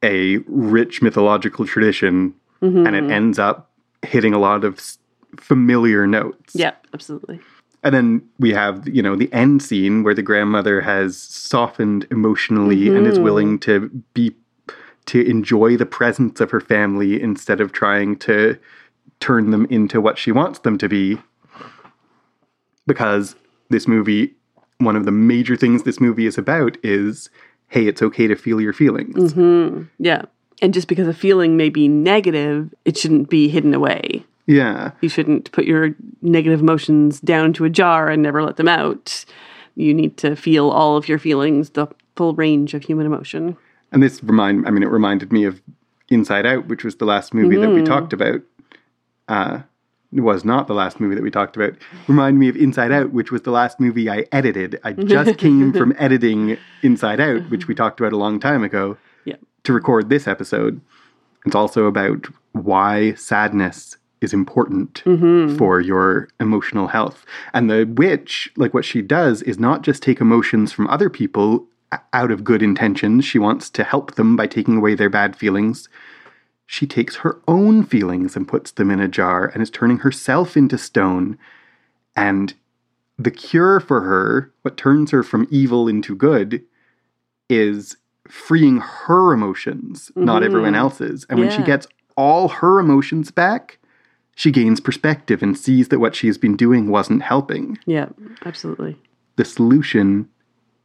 a 0.03 0.39
rich 0.47 1.01
mythological 1.01 1.65
tradition 1.65 2.33
Mm-hmm. 2.61 2.87
and 2.87 2.95
it 2.95 3.09
ends 3.11 3.39
up 3.39 3.69
hitting 4.05 4.33
a 4.33 4.39
lot 4.39 4.63
of 4.65 4.81
familiar 5.39 6.07
notes. 6.07 6.53
Yeah, 6.55 6.73
absolutely. 6.93 7.39
And 7.83 7.93
then 7.93 8.29
we 8.39 8.51
have, 8.53 8.87
you 8.87 9.01
know, 9.01 9.15
the 9.15 9.31
end 9.33 9.61
scene 9.61 10.03
where 10.03 10.13
the 10.13 10.21
grandmother 10.21 10.79
has 10.81 11.17
softened 11.17 12.07
emotionally 12.11 12.87
and 12.87 13.05
is 13.05 13.15
mm-hmm. 13.15 13.23
willing 13.23 13.59
to 13.59 13.89
be 14.13 14.33
to 15.05 15.21
enjoy 15.29 15.75
the 15.75 15.85
presence 15.85 16.39
of 16.39 16.49
her 16.51 16.61
family 16.61 17.21
instead 17.21 17.59
of 17.59 17.73
trying 17.73 18.15
to 18.15 18.57
turn 19.19 19.51
them 19.51 19.67
into 19.69 19.99
what 19.99 20.17
she 20.17 20.31
wants 20.31 20.59
them 20.59 20.77
to 20.77 20.87
be. 20.87 21.17
Because 22.87 23.35
this 23.69 23.85
movie, 23.85 24.33
one 24.77 24.95
of 24.95 25.03
the 25.03 25.11
major 25.11 25.57
things 25.57 25.83
this 25.83 25.99
movie 25.99 26.25
is 26.25 26.37
about 26.37 26.77
is 26.83 27.29
hey, 27.67 27.87
it's 27.87 28.03
okay 28.03 28.27
to 28.27 28.35
feel 28.35 28.61
your 28.61 28.71
feelings. 28.71 29.33
Mm-hmm. 29.33 29.83
Yeah. 29.97 30.25
And 30.61 30.73
just 30.73 30.87
because 30.87 31.07
a 31.07 31.13
feeling 31.13 31.57
may 31.57 31.69
be 31.69 31.87
negative, 31.87 32.73
it 32.85 32.95
shouldn't 32.95 33.29
be 33.29 33.49
hidden 33.49 33.73
away. 33.73 34.25
Yeah. 34.45 34.91
You 35.01 35.09
shouldn't 35.09 35.51
put 35.51 35.65
your 35.65 35.95
negative 36.21 36.59
emotions 36.59 37.19
down 37.21 37.53
to 37.53 37.65
a 37.65 37.69
jar 37.69 38.09
and 38.09 38.21
never 38.21 38.43
let 38.43 38.57
them 38.57 38.67
out. 38.67 39.23
You 39.75 39.93
need 39.93 40.17
to 40.17 40.35
feel 40.35 40.69
all 40.69 40.97
of 40.97 41.07
your 41.07 41.17
feelings, 41.19 41.71
the 41.71 41.87
full 42.15 42.33
range 42.35 42.73
of 42.73 42.83
human 42.83 43.05
emotion. 43.05 43.57
And 43.91 44.03
this 44.03 44.23
remind 44.23 44.67
I 44.67 44.71
mean 44.71 44.83
it 44.83 44.89
reminded 44.89 45.31
me 45.31 45.45
of 45.45 45.61
Inside 46.09 46.45
Out, 46.45 46.67
which 46.67 46.83
was 46.83 46.97
the 46.97 47.05
last 47.05 47.33
movie 47.33 47.55
that 47.57 47.69
we 47.69 47.75
Mm-hmm. 47.77 47.85
talked 47.85 48.13
about. 48.13 48.41
Uh 49.27 49.59
it 50.15 50.21
was 50.21 50.45
not 50.45 50.67
the 50.67 50.75
last 50.75 50.99
movie 50.99 51.15
that 51.15 51.23
we 51.23 51.31
talked 51.31 51.55
about. 51.55 51.73
Reminded 52.07 52.37
me 52.39 52.47
of 52.49 52.55
Inside 52.55 52.91
Out, 52.91 53.11
which 53.13 53.31
was 53.31 53.41
the 53.41 53.49
last 53.51 53.79
movie 53.79 54.11
I 54.11 54.25
edited. 54.31 54.79
I 54.83 54.93
just 54.93 55.37
came 55.39 55.73
from 55.73 55.95
editing 55.97 56.55
Inside 56.83 57.19
Out, 57.19 57.49
which 57.49 57.67
we 57.67 57.73
talked 57.73 57.99
about 57.99 58.13
a 58.13 58.17
long 58.17 58.39
time 58.39 58.63
ago, 58.63 58.95
Yeah. 59.25 59.37
to 59.63 59.73
record 59.73 60.09
this 60.09 60.27
episode. 60.27 60.81
It's 61.47 61.55
also 61.55 61.85
about 61.87 62.27
why 62.51 63.13
sadness 63.15 63.97
is 64.23 64.33
important 64.33 65.03
mm-hmm. 65.03 65.57
for 65.57 65.81
your 65.81 66.29
emotional 66.39 66.87
health. 66.87 67.25
And 67.53 67.69
the 67.69 67.85
witch, 67.85 68.51
like 68.55 68.73
what 68.73 68.85
she 68.85 69.01
does, 69.01 69.41
is 69.43 69.59
not 69.59 69.81
just 69.81 70.01
take 70.01 70.21
emotions 70.21 70.71
from 70.71 70.87
other 70.87 71.09
people 71.09 71.67
out 72.13 72.31
of 72.31 72.43
good 72.43 72.63
intentions. 72.63 73.25
She 73.25 73.39
wants 73.39 73.69
to 73.71 73.83
help 73.83 74.15
them 74.15 74.35
by 74.35 74.47
taking 74.47 74.77
away 74.77 74.95
their 74.95 75.09
bad 75.09 75.35
feelings. 75.35 75.89
She 76.65 76.87
takes 76.87 77.17
her 77.17 77.39
own 77.47 77.83
feelings 77.83 78.35
and 78.35 78.47
puts 78.47 78.71
them 78.71 78.89
in 78.89 78.99
a 78.99 79.07
jar 79.07 79.47
and 79.47 79.61
is 79.61 79.69
turning 79.69 79.99
herself 79.99 80.57
into 80.57 80.77
stone. 80.77 81.37
And 82.15 82.53
the 83.19 83.31
cure 83.31 83.79
for 83.79 84.01
her, 84.01 84.51
what 84.63 84.77
turns 84.77 85.11
her 85.11 85.23
from 85.23 85.47
evil 85.51 85.87
into 85.87 86.15
good, 86.15 86.63
is 87.49 87.97
freeing 88.27 88.77
her 88.77 89.33
emotions, 89.33 90.11
not 90.15 90.37
mm-hmm. 90.37 90.45
everyone 90.45 90.75
else's. 90.75 91.25
And 91.29 91.39
when 91.39 91.51
she 91.51 91.61
gets 91.61 91.87
all 92.15 92.47
her 92.47 92.79
emotions 92.79 93.31
back, 93.31 93.77
she 94.35 94.51
gains 94.51 94.79
perspective 94.79 95.43
and 95.43 95.57
sees 95.57 95.89
that 95.89 95.99
what 95.99 96.15
she 96.15 96.27
has 96.27 96.37
been 96.37 96.55
doing 96.55 96.89
wasn't 96.89 97.21
helping. 97.21 97.77
Yeah, 97.85 98.09
absolutely. 98.45 98.97
The 99.35 99.45
solution 99.45 100.29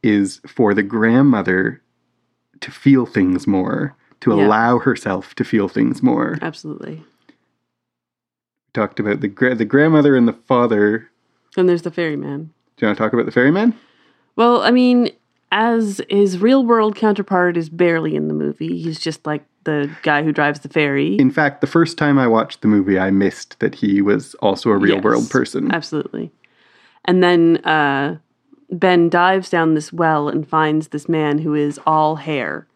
is 0.03 0.39
for 0.47 0.73
the 0.73 0.83
grandmother 0.83 1.81
to 2.61 2.71
feel 2.71 3.05
things 3.05 3.47
more, 3.47 3.95
to 4.21 4.31
Yeah. 4.35 4.45
allow 4.45 4.79
herself 4.79 5.33
to 5.35 5.43
feel 5.43 5.67
things 5.67 6.01
more. 6.03 6.37
Absolutely. 6.41 7.03
We 7.27 7.33
talked 8.73 8.99
about 8.99 9.21
the 9.21 9.27
gra- 9.27 9.55
the 9.55 9.65
grandmother 9.65 10.15
and 10.15 10.27
the 10.27 10.33
father. 10.33 11.09
And 11.57 11.67
there's 11.67 11.81
the 11.81 11.91
ferryman. 11.91 12.51
Do 12.77 12.85
you 12.85 12.87
want 12.87 12.97
to 12.97 13.03
talk 13.03 13.13
about 13.13 13.25
the 13.25 13.31
ferryman? 13.31 13.73
Well, 14.35 14.61
I 14.61 14.71
mean, 14.71 15.09
as 15.51 16.01
his 16.09 16.37
real 16.37 16.65
world 16.65 16.95
counterpart 16.95 17.57
is 17.57 17.69
barely 17.69 18.15
in 18.15 18.27
the 18.27 18.33
movie. 18.33 18.81
He's 18.81 18.99
just 18.99 19.25
like 19.25 19.43
the 19.63 19.89
guy 20.03 20.23
who 20.23 20.31
drives 20.31 20.59
the 20.61 20.69
ferry. 20.69 21.15
In 21.15 21.31
fact, 21.31 21.61
the 21.61 21.67
first 21.67 21.97
time 21.97 22.17
I 22.17 22.27
watched 22.27 22.61
the 22.61 22.67
movie, 22.67 22.99
I 22.99 23.11
missed 23.11 23.59
that 23.59 23.75
he 23.75 24.01
was 24.01 24.35
also 24.35 24.69
a 24.69 24.77
real 24.77 24.95
Yes, 24.95 25.03
world 25.03 25.29
person. 25.29 25.71
Absolutely. 25.71 26.31
And 27.05 27.23
then 27.23 27.57
uh, 27.65 28.17
Ben 28.71 29.09
dives 29.09 29.49
down 29.49 29.73
this 29.73 29.91
well 29.91 30.29
and 30.29 30.47
finds 30.47 30.89
this 30.89 31.09
man 31.09 31.39
who 31.39 31.53
is 31.53 31.79
all 31.85 32.17
hair. 32.17 32.67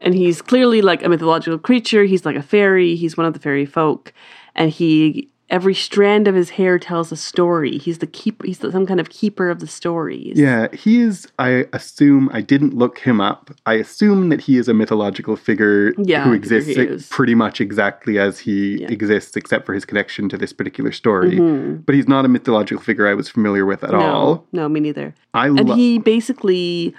And 0.00 0.14
he's 0.14 0.40
clearly 0.40 0.80
like 0.80 1.02
a 1.02 1.08
mythological 1.08 1.58
creature. 1.58 2.04
He's 2.04 2.24
like 2.24 2.36
a 2.36 2.42
fairy. 2.42 2.94
He's 2.96 3.16
one 3.16 3.26
of 3.26 3.34
the 3.34 3.40
fairy 3.40 3.66
folk. 3.66 4.12
And 4.54 4.70
he, 4.70 5.28
every 5.50 5.74
strand 5.74 6.28
of 6.28 6.34
his 6.34 6.50
hair 6.50 6.78
tells 6.78 7.10
a 7.10 7.16
story. 7.16 7.76
He's 7.76 7.98
the 7.98 8.06
keep. 8.06 8.42
He's 8.44 8.58
some 8.58 8.86
kind 8.86 9.00
of 9.00 9.10
keeper 9.10 9.50
of 9.50 9.58
the 9.58 9.66
stories. 9.66 10.38
Yeah, 10.38 10.68
he 10.72 11.00
is. 11.00 11.26
I 11.38 11.66
assume 11.72 12.30
I 12.32 12.40
didn't 12.40 12.74
look 12.74 13.00
him 13.00 13.20
up. 13.20 13.50
I 13.66 13.74
assume 13.74 14.28
that 14.28 14.40
he 14.42 14.56
is 14.56 14.68
a 14.68 14.74
mythological 14.74 15.36
figure 15.36 15.92
Yeah, 15.98 16.22
who 16.24 16.32
exists 16.32 17.08
pretty 17.10 17.34
much 17.34 17.60
exactly 17.60 18.18
as 18.18 18.38
he 18.38 18.80
Yeah. 18.82 18.88
exists, 18.92 19.36
except 19.36 19.66
for 19.66 19.74
his 19.74 19.84
connection 19.84 20.28
to 20.28 20.38
this 20.38 20.52
particular 20.52 20.92
story. 20.92 21.32
Mhm. 21.38 21.84
But 21.84 21.94
he's 21.96 22.08
not 22.08 22.24
a 22.24 22.28
mythological 22.28 22.82
figure 22.82 23.06
I 23.08 23.14
was 23.14 23.28
familiar 23.28 23.66
with 23.66 23.82
at 23.82 23.90
No, 23.90 24.00
all. 24.00 24.46
no, 24.52 24.68
me 24.68 24.80
neither. 24.80 25.14
I 25.34 25.48
and 25.48 25.68
love. 25.68 25.76
he 25.76 25.98
basically 25.98 26.94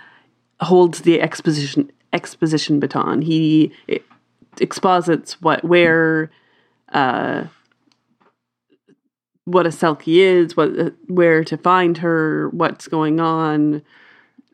holds 0.59 1.01
the 1.01 1.21
exposition 1.21 1.89
exposition 2.13 2.79
baton. 2.81 3.21
He 3.21 3.71
it, 3.87 4.03
exposits 4.59 5.41
what 5.41 5.63
where 5.63 6.29
uh 6.91 7.45
what 9.45 9.65
a 9.65 9.69
Selkie 9.69 10.17
is, 10.17 10.56
what 10.56 10.77
uh, 10.80 10.89
where 11.08 11.43
to 11.43 11.58
find 11.58 11.97
her, 11.99 12.49
what's 12.49 12.88
going 12.88 13.19
on, 13.19 13.82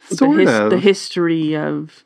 sort 0.09 0.37
the, 0.37 0.41
his- 0.41 0.59
of. 0.59 0.69
the 0.69 0.79
history 0.79 1.55
of. 1.55 2.03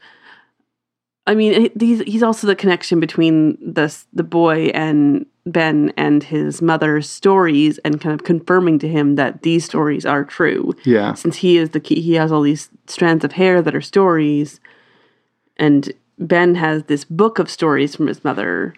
I 1.27 1.35
mean, 1.35 1.69
he's 1.79 2.01
he's 2.01 2.23
also 2.23 2.47
the 2.47 2.55
connection 2.55 2.99
between 2.99 3.57
the 3.61 3.95
the 4.11 4.23
boy 4.23 4.65
and 4.73 5.25
Ben 5.45 5.93
and 5.95 6.23
his 6.23 6.61
mother's 6.61 7.07
stories, 7.07 7.77
and 7.79 8.01
kind 8.01 8.13
of 8.13 8.25
confirming 8.25 8.79
to 8.79 8.87
him 8.87 9.15
that 9.15 9.43
these 9.43 9.63
stories 9.63 10.05
are 10.05 10.23
true 10.23 10.73
yeah, 10.83 11.13
since 11.13 11.37
he 11.37 11.57
is 11.57 11.69
the 11.69 11.79
key 11.79 12.01
he 12.01 12.15
has 12.15 12.31
all 12.31 12.41
these 12.41 12.69
strands 12.87 13.23
of 13.23 13.33
hair 13.33 13.61
that 13.61 13.75
are 13.75 13.81
stories 13.81 14.59
and 15.57 15.93
ben 16.17 16.55
has 16.55 16.83
this 16.83 17.03
book 17.05 17.39
of 17.39 17.49
stories 17.49 17.95
from 17.95 18.07
his 18.07 18.23
mother 18.23 18.73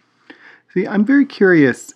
See, 0.74 0.88
I'm 0.88 1.06
very 1.06 1.26
curious. 1.26 1.94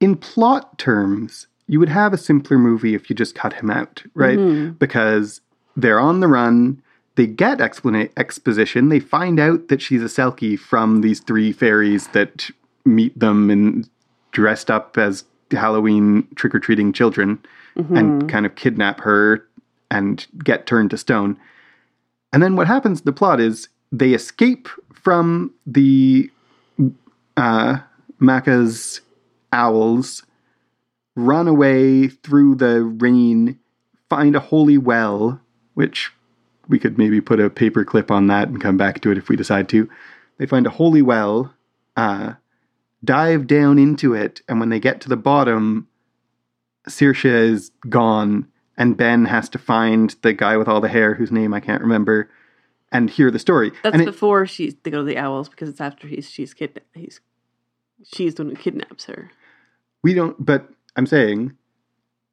In 0.00 0.16
plot 0.16 0.78
terms, 0.78 1.46
you 1.66 1.78
would 1.80 1.88
have 1.88 2.12
a 2.12 2.18
simpler 2.18 2.58
movie 2.58 2.94
if 2.94 3.10
you 3.10 3.16
just 3.16 3.34
cut 3.34 3.54
him 3.54 3.70
out, 3.70 4.02
right? 4.14 4.38
Mhm. 4.38 4.78
Because 4.78 5.40
they're 5.76 6.00
on 6.00 6.20
the 6.20 6.28
run, 6.28 6.80
they 7.16 7.26
get 7.26 7.58
explana- 7.58 8.10
exposition, 8.16 8.88
they 8.90 9.00
find 9.00 9.40
out 9.40 9.68
that 9.68 9.82
she's 9.82 10.02
a 10.02 10.06
Selkie 10.06 10.58
from 10.58 11.00
these 11.00 11.20
three 11.20 11.52
fairies 11.52 12.06
that 12.08 12.50
meet 12.84 13.18
them 13.18 13.50
and 13.50 13.88
dressed 14.32 14.70
up 14.70 14.96
as 14.96 15.24
Halloween 15.50 16.26
trick 16.36 16.54
or 16.54 16.60
treating 16.60 16.92
children 16.92 17.38
and 17.96 18.28
kind 18.28 18.44
of 18.44 18.54
kidnap 18.56 19.00
her 19.02 19.44
and 19.90 20.26
get 20.42 20.66
turned 20.66 20.90
to 20.90 20.96
stone. 20.96 21.36
And 22.32 22.42
then 22.42 22.56
what 22.56 22.66
happens 22.66 23.00
in 23.00 23.04
the 23.04 23.12
plot 23.12 23.40
is 23.40 23.68
they 23.92 24.14
escape 24.14 24.68
from 24.92 25.52
the 25.66 26.30
uh, 27.36 27.78
Macha's 28.20 29.00
owls, 29.52 30.24
run 31.14 31.48
away 31.48 32.08
through 32.08 32.54
the 32.56 32.82
rain, 32.82 33.58
find 34.08 34.36
a 34.36 34.40
holy 34.40 34.78
well, 34.78 35.40
which 35.74 36.12
we 36.68 36.78
could 36.78 36.98
maybe 36.98 37.20
put 37.20 37.40
a 37.40 37.50
paper 37.50 37.84
clip 37.84 38.10
on 38.10 38.26
that 38.28 38.48
and 38.48 38.60
come 38.60 38.76
back 38.76 39.00
to 39.00 39.10
it 39.10 39.18
if 39.18 39.28
we 39.28 39.36
decide 39.36 39.68
to. 39.70 39.88
They 40.38 40.46
find 40.46 40.66
a 40.66 40.70
holy 40.70 41.02
well, 41.02 41.54
uh, 41.96 42.34
dive 43.04 43.46
down 43.46 43.78
into 43.78 44.14
it, 44.14 44.42
and 44.48 44.60
when 44.60 44.68
they 44.68 44.80
get 44.80 45.00
to 45.02 45.08
the 45.08 45.16
bottom, 45.16 45.88
Saoirse 46.88 47.24
is 47.24 47.70
gone, 47.88 48.46
and 48.76 48.96
Ben 48.96 49.24
has 49.26 49.48
to 49.50 49.58
find 49.58 50.14
the 50.22 50.32
guy 50.32 50.56
with 50.56 50.68
all 50.68 50.80
the 50.80 50.88
hair, 50.88 51.14
whose 51.14 51.32
name 51.32 51.52
I 51.52 51.60
can't 51.60 51.82
remember, 51.82 52.30
and 52.92 53.10
hear 53.10 53.30
the 53.30 53.38
story. 53.38 53.72
that's 53.82 53.92
and 53.94 54.02
it- 54.02 54.06
before 54.06 54.46
she 54.46 54.76
they 54.82 54.90
go 54.90 54.98
to 54.98 55.04
the 55.04 55.18
owls 55.18 55.48
because 55.48 55.68
it's 55.68 55.80
after 55.80 56.06
he's 56.06 56.30
she's 56.30 56.54
kidna- 56.54 56.80
he's 56.94 57.20
she's 58.04 58.34
the 58.36 58.44
one 58.44 58.54
who 58.54 58.62
kidnaps 58.62 59.04
her 59.06 59.30
We 60.02 60.14
don't, 60.14 60.36
but 60.44 60.68
I'm 60.96 61.06
saying 61.06 61.52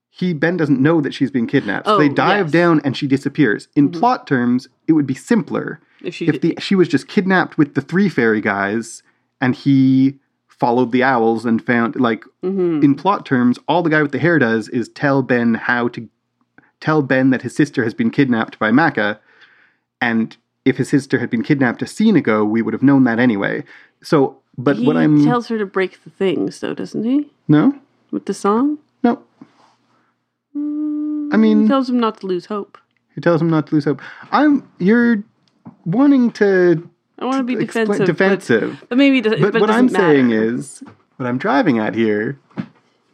he, 0.10 0.34
Ben 0.34 0.56
doesn't 0.58 0.80
know 0.80 1.02
that 1.02 1.14
she's 1.14 1.32
been 1.32 1.48
kidnapped. 1.48 1.88
so 1.88 1.96
Oh, 1.96 1.98
they 1.98 2.10
dive 2.10 2.46
yes. 2.48 2.52
down 2.52 2.82
and 2.86 2.96
she 2.96 3.08
disappears. 3.08 3.68
In 3.76 3.90
Mhm. 3.90 4.00
plot 4.00 4.28
terms, 4.28 4.68
it 4.88 4.94
would 4.94 5.08
be 5.08 5.14
simpler 5.14 5.80
if 6.02 6.14
she 6.16 6.28
if 6.28 6.40
the, 6.42 6.56
she 6.60 6.76
was 6.76 6.88
just 6.88 7.08
kidnapped 7.08 7.58
with 7.58 7.74
the 7.74 7.82
three 7.82 8.08
fairy 8.10 8.40
guys 8.42 9.04
and 9.42 9.56
he 9.56 10.20
followed 10.48 10.94
the 10.94 11.04
owls 11.04 11.46
and 11.46 11.62
found, 11.66 12.00
like, 12.00 12.24
Mhm. 12.44 12.82
in 12.82 12.96
plot 12.96 13.26
terms, 13.26 13.60
all 13.68 13.84
the 13.84 13.90
guy 13.90 14.02
with 14.02 14.14
the 14.14 14.20
hair 14.20 14.40
does 14.40 14.70
is 14.70 14.88
tell 14.90 15.22
Ben 15.22 15.56
how 15.56 15.90
to 15.90 16.08
tell 16.80 17.02
Ben 17.02 17.30
that 17.32 17.42
his 17.42 17.56
sister 17.56 17.84
has 17.84 17.94
been 17.94 18.10
kidnapped 18.10 18.58
by 18.60 18.72
Macha. 18.72 19.20
And 20.00 20.38
if 20.66 20.78
his 20.78 20.88
sister 20.90 21.20
had 21.20 21.30
been 21.30 21.44
kidnapped 21.44 21.82
a 21.82 21.88
scene 21.88 22.16
ago, 22.16 22.46
we 22.46 22.62
would 22.62 22.74
have 22.74 22.84
known 22.84 23.04
that 23.06 23.20
anyway. 23.20 23.64
So 24.02 24.38
But 24.58 24.78
he 24.78 24.86
what 24.88 24.96
I'm 24.98 25.24
tells 25.24 25.48
her 25.50 25.58
to 25.58 25.66
break 25.66 26.04
the 26.04 26.10
things, 26.10 26.60
though, 26.60 26.74
doesn't 26.74 27.04
he? 27.04 27.30
no, 27.48 27.78
With 28.12 28.26
the 28.26 28.34
song, 28.34 28.78
no. 29.04 29.22
I 30.56 31.38
mean, 31.38 31.64
he 31.64 31.68
tells 31.68 31.90
him 31.90 32.00
not 32.00 32.22
to 32.22 32.28
lose 32.28 32.46
hope. 32.46 32.78
he 33.14 33.22
tells 33.22 33.42
him 33.42 33.50
not 33.50 33.68
to 33.68 33.76
lose 33.76 33.86
hope. 33.86 34.02
I'm 34.32 34.68
you're 34.80 35.24
wanting 35.86 36.32
to 36.34 36.90
I 37.20 37.26
want 37.26 37.38
to 37.38 37.44
be 37.44 37.56
defensive. 37.56 37.98
but- 38.00 38.06
defensive. 38.06 38.84
But, 38.90 38.98
maybe, 38.98 39.20
it 39.20 39.22
doesn't- 39.24 39.42
But, 39.42 39.54
but 39.54 39.62
what 39.62 39.70
I'm 39.70 39.88
doesn't 39.88 40.00
saying 40.00 40.32
is, 40.32 40.84
what 41.18 41.26
I'm 41.28 41.38
driving 41.38 41.80
at 41.80 41.96
here 41.96 42.38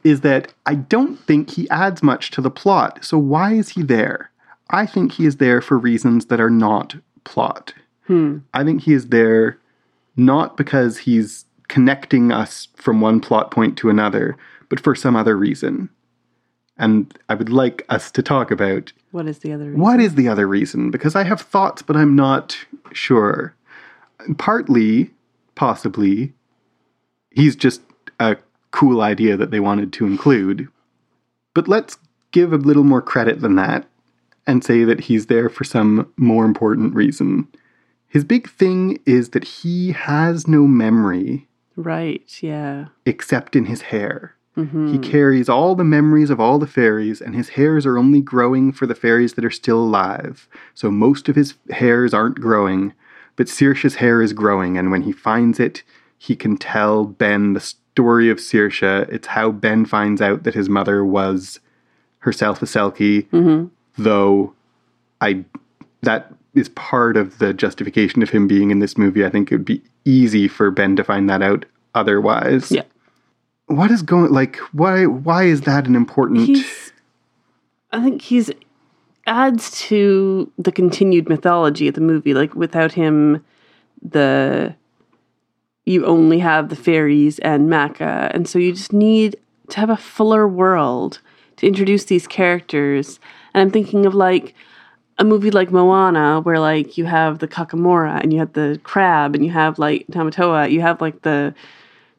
is 0.03 0.21
that 0.21 0.53
I 0.65 0.75
don't 0.75 1.17
think 1.19 1.51
he 1.51 1.69
adds 1.69 2.01
much 2.01 2.31
to 2.31 2.41
the 2.41 2.49
plot. 2.51 3.03
So 3.05 3.17
why 3.19 3.53
is 3.53 3.69
he 3.69 3.83
there? 3.83 4.31
I 4.71 4.85
think 4.87 5.13
he 5.13 5.25
is 5.25 5.37
there 5.37 5.61
for 5.61 5.77
reasons 5.77 6.25
that 6.27 6.39
are 6.41 6.49
not 6.49 6.95
plot. 7.23 7.73
Hmm. 8.07 8.39
I 8.53 8.63
think 8.63 8.81
he 8.81 8.93
is 8.93 9.07
there 9.09 9.57
not 10.25 10.57
because 10.57 10.99
he's 10.99 11.45
connecting 11.67 12.31
us 12.31 12.67
from 12.75 13.01
one 13.01 13.19
plot 13.19 13.51
point 13.51 13.77
to 13.77 13.89
another, 13.89 14.37
but 14.69 14.79
for 14.79 14.95
some 14.95 15.15
other 15.15 15.37
reason. 15.37 15.89
And 16.77 17.17
I 17.29 17.35
would 17.35 17.49
like 17.49 17.85
us 17.89 18.11
to 18.11 18.23
talk 18.23 18.51
about 18.51 18.91
what 19.11 19.27
is 19.27 19.39
the 19.39 19.53
other? 19.53 19.65
Reason? 19.65 19.79
what 19.79 19.99
is 19.99 20.15
the 20.15 20.27
other 20.27 20.47
reason? 20.47 20.89
Because 20.89 21.15
I 21.15 21.23
have 21.23 21.41
thoughts, 21.41 21.81
but 21.81 21.95
I'm 21.95 22.15
not 22.15 22.57
sure. 22.93 23.53
Partly, 24.37 25.11
possibly, 25.55 26.33
he's 27.31 27.55
just 27.55 27.81
a 28.19 28.37
cool 28.71 29.01
idea 29.01 29.37
that 29.37 29.51
they 29.51 29.59
wanted 29.59 29.91
to 29.93 30.05
include. 30.05 30.67
But 31.53 31.67
let's 31.67 31.97
give 32.31 32.53
a 32.53 32.57
little 32.57 32.83
more 32.83 33.01
credit 33.01 33.41
than 33.41 33.55
that 33.55 33.85
and 34.47 34.63
say 34.63 34.83
that 34.85 35.01
he's 35.01 35.27
there 35.27 35.49
for 35.49 35.63
some 35.63 36.11
more 36.17 36.45
important 36.45 36.95
reason. 36.95 37.47
His 38.11 38.23
big 38.25 38.49
thing 38.49 38.99
is 39.05 39.29
that 39.29 39.43
he 39.45 39.93
has 39.93 40.47
no 40.47 40.67
memory 40.67 41.47
Right. 41.77 42.27
Yeah. 42.41 42.87
except 43.05 43.55
in 43.55 43.65
his 43.65 43.83
hair. 43.83 44.35
hmm 44.55 44.91
He 44.91 44.99
carries 44.99 45.47
all 45.47 45.75
the 45.75 45.85
memories 45.85 46.29
of 46.29 46.39
all 46.39 46.59
the 46.59 46.67
fairies, 46.67 47.21
and 47.21 47.33
his 47.33 47.49
hairs 47.49 47.85
are 47.85 47.97
only 47.97 48.19
growing 48.21 48.73
for 48.73 48.85
the 48.85 48.95
fairies 49.03 49.33
that 49.35 49.45
are 49.45 49.49
still 49.49 49.79
alive. 49.79 50.49
So 50.73 50.91
most 50.91 51.29
of 51.29 51.35
his 51.37 51.53
hairs 51.69 52.13
aren't 52.13 52.41
growing, 52.41 52.91
but 53.37 53.47
Saoirse's 53.47 53.95
hair 53.95 54.21
is 54.21 54.33
growing, 54.33 54.77
and 54.77 54.91
when 54.91 55.03
he 55.03 55.13
finds 55.13 55.57
it, 55.59 55.83
he 56.17 56.35
can 56.35 56.57
tell 56.57 57.05
Ben 57.05 57.53
the 57.53 57.61
story 57.61 58.29
of 58.29 58.37
Saoirse. 58.39 59.07
It's 59.09 59.27
how 59.27 59.51
Ben 59.51 59.85
finds 59.85 60.21
out 60.21 60.43
that 60.43 60.53
his 60.53 60.67
mother 60.67 61.03
was 61.05 61.61
herself 62.19 62.61
a 62.61 62.65
Selkie, 62.65 63.27
hmm 63.29 63.67
though 63.97 64.53
I 65.21 65.45
that 66.01 66.33
is 66.53 66.69
part 66.69 67.17
of 67.17 67.37
the 67.39 67.53
justification 67.53 68.21
of 68.21 68.29
him 68.29 68.47
being 68.47 68.71
in 68.71 68.79
this 68.79 68.97
movie. 68.97 69.25
I 69.25 69.29
think 69.29 69.51
it 69.51 69.55
would 69.55 69.65
be 69.65 69.81
easy 70.05 70.47
for 70.47 70.71
Ben 70.71 70.95
to 70.95 71.03
find 71.03 71.29
that 71.29 71.41
out 71.41 71.65
otherwise. 71.95 72.71
Yeah. 72.71 72.83
What 73.67 73.91
is 73.91 74.01
going 74.01 74.31
like 74.31 74.57
why 74.73 75.05
why 75.05 75.43
is 75.43 75.61
that 75.61 75.87
an 75.87 75.95
important 75.95 76.45
He's. 76.45 76.91
I 77.93 78.01
think 78.01 78.21
he's 78.21 78.51
adds 79.27 79.79
to 79.79 80.51
the 80.57 80.71
continued 80.71 81.29
mythology 81.29 81.87
of 81.87 81.95
the 81.95 82.01
movie. 82.01 82.33
Like 82.33 82.53
without 82.55 82.93
him, 82.93 83.43
the 84.01 84.75
you 85.85 86.05
only 86.05 86.39
have 86.39 86.69
the 86.69 86.75
fairies 86.75 87.39
and 87.39 87.69
Macha, 87.69 88.31
and 88.33 88.47
so 88.47 88.59
you 88.59 88.73
just 88.73 88.93
need 88.93 89.37
to 89.69 89.79
have 89.79 89.89
a 89.89 89.97
fuller 89.97 90.47
world 90.47 91.21
to 91.57 91.67
introduce 91.67 92.05
these 92.05 92.27
characters. 92.27 93.19
And 93.53 93.61
I'm 93.61 93.71
thinking 93.71 94.05
of 94.05 94.13
like 94.13 94.53
a 95.17 95.23
movie 95.23 95.51
like 95.51 95.71
Moana, 95.71 96.41
where 96.41 96.59
like 96.59 96.97
you 96.97 97.05
have 97.05 97.39
the 97.39 97.47
Kakamora 97.47 98.21
and 98.21 98.33
you 98.33 98.39
have 98.39 98.53
the 98.53 98.79
crab 98.83 99.35
and 99.35 99.45
you 99.45 99.51
have 99.51 99.77
like 99.79 100.07
Tamatoa, 100.07 100.71
you 100.71 100.81
have 100.81 101.01
like 101.01 101.21
the 101.21 101.53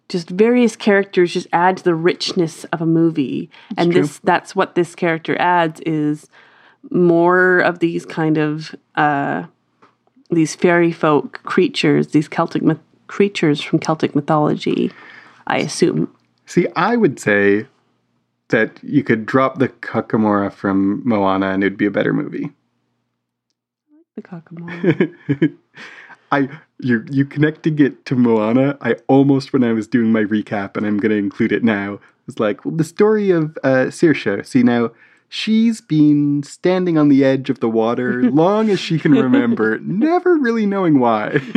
just 0.08 0.28
various 0.30 0.76
characters 0.76 1.32
just 1.32 1.46
add 1.52 1.78
to 1.78 1.84
the 1.84 1.94
richness 1.94 2.64
of 2.64 2.82
a 2.82 2.86
movie. 2.86 3.50
and 3.76 3.92
true. 3.92 4.02
this 4.02 4.18
that's 4.24 4.54
what 4.54 4.74
this 4.74 4.94
character 4.94 5.36
adds 5.40 5.80
is 5.80 6.28
more 6.90 7.60
of 7.60 7.78
these 7.78 8.04
kind 8.04 8.38
of 8.38 8.74
uh 8.96 9.44
these 10.30 10.54
fairy 10.54 10.92
folk 10.92 11.42
creatures, 11.42 12.08
these 12.08 12.28
Celtic 12.28 12.62
myth- 12.62 12.78
creatures 13.06 13.60
from 13.60 13.78
Celtic 13.78 14.14
mythology, 14.14 14.90
I 15.46 15.58
assume. 15.58 16.14
See, 16.46 16.66
I 16.74 16.96
would 16.96 17.20
say 17.20 17.66
that 18.48 18.78
you 18.82 19.02
could 19.02 19.26
drop 19.26 19.58
the 19.58 19.68
Kakamora 19.68 20.52
from 20.52 21.06
Moana 21.06 21.50
and 21.50 21.62
it'd 21.62 21.78
be 21.78 21.86
a 21.86 21.90
better 21.90 22.12
movie. 22.12 22.50
The 24.16 24.22
Kakamora. 24.22 25.14
I 26.32 26.48
you 26.78 27.04
you 27.10 27.24
connecting 27.24 27.78
it 27.78 28.04
to 28.06 28.16
Moana. 28.16 28.76
I 28.80 28.96
almost 29.06 29.52
when 29.52 29.64
I 29.64 29.72
was 29.72 29.86
doing 29.86 30.12
my 30.12 30.22
recap, 30.22 30.76
and 30.76 30.86
I'm 30.86 30.98
going 30.98 31.10
to 31.10 31.16
include 31.16 31.52
it 31.52 31.64
now. 31.64 31.98
Was 32.26 32.38
like, 32.38 32.64
well, 32.64 32.74
the 32.74 32.84
story 32.84 33.30
of 33.30 33.58
uh, 33.64 33.86
Saoirse. 33.90 34.46
See 34.46 34.62
now, 34.62 34.90
she's 35.28 35.80
been 35.80 36.42
standing 36.42 36.96
on 36.96 37.08
the 37.08 37.24
edge 37.24 37.50
of 37.50 37.60
the 37.60 37.68
water 37.68 38.22
long 38.30 38.70
as 38.70 38.78
she 38.80 38.98
can 38.98 39.12
remember, 39.12 39.78
never 39.80 40.36
really 40.36 40.66
knowing 40.66 40.98
why. 41.00 41.40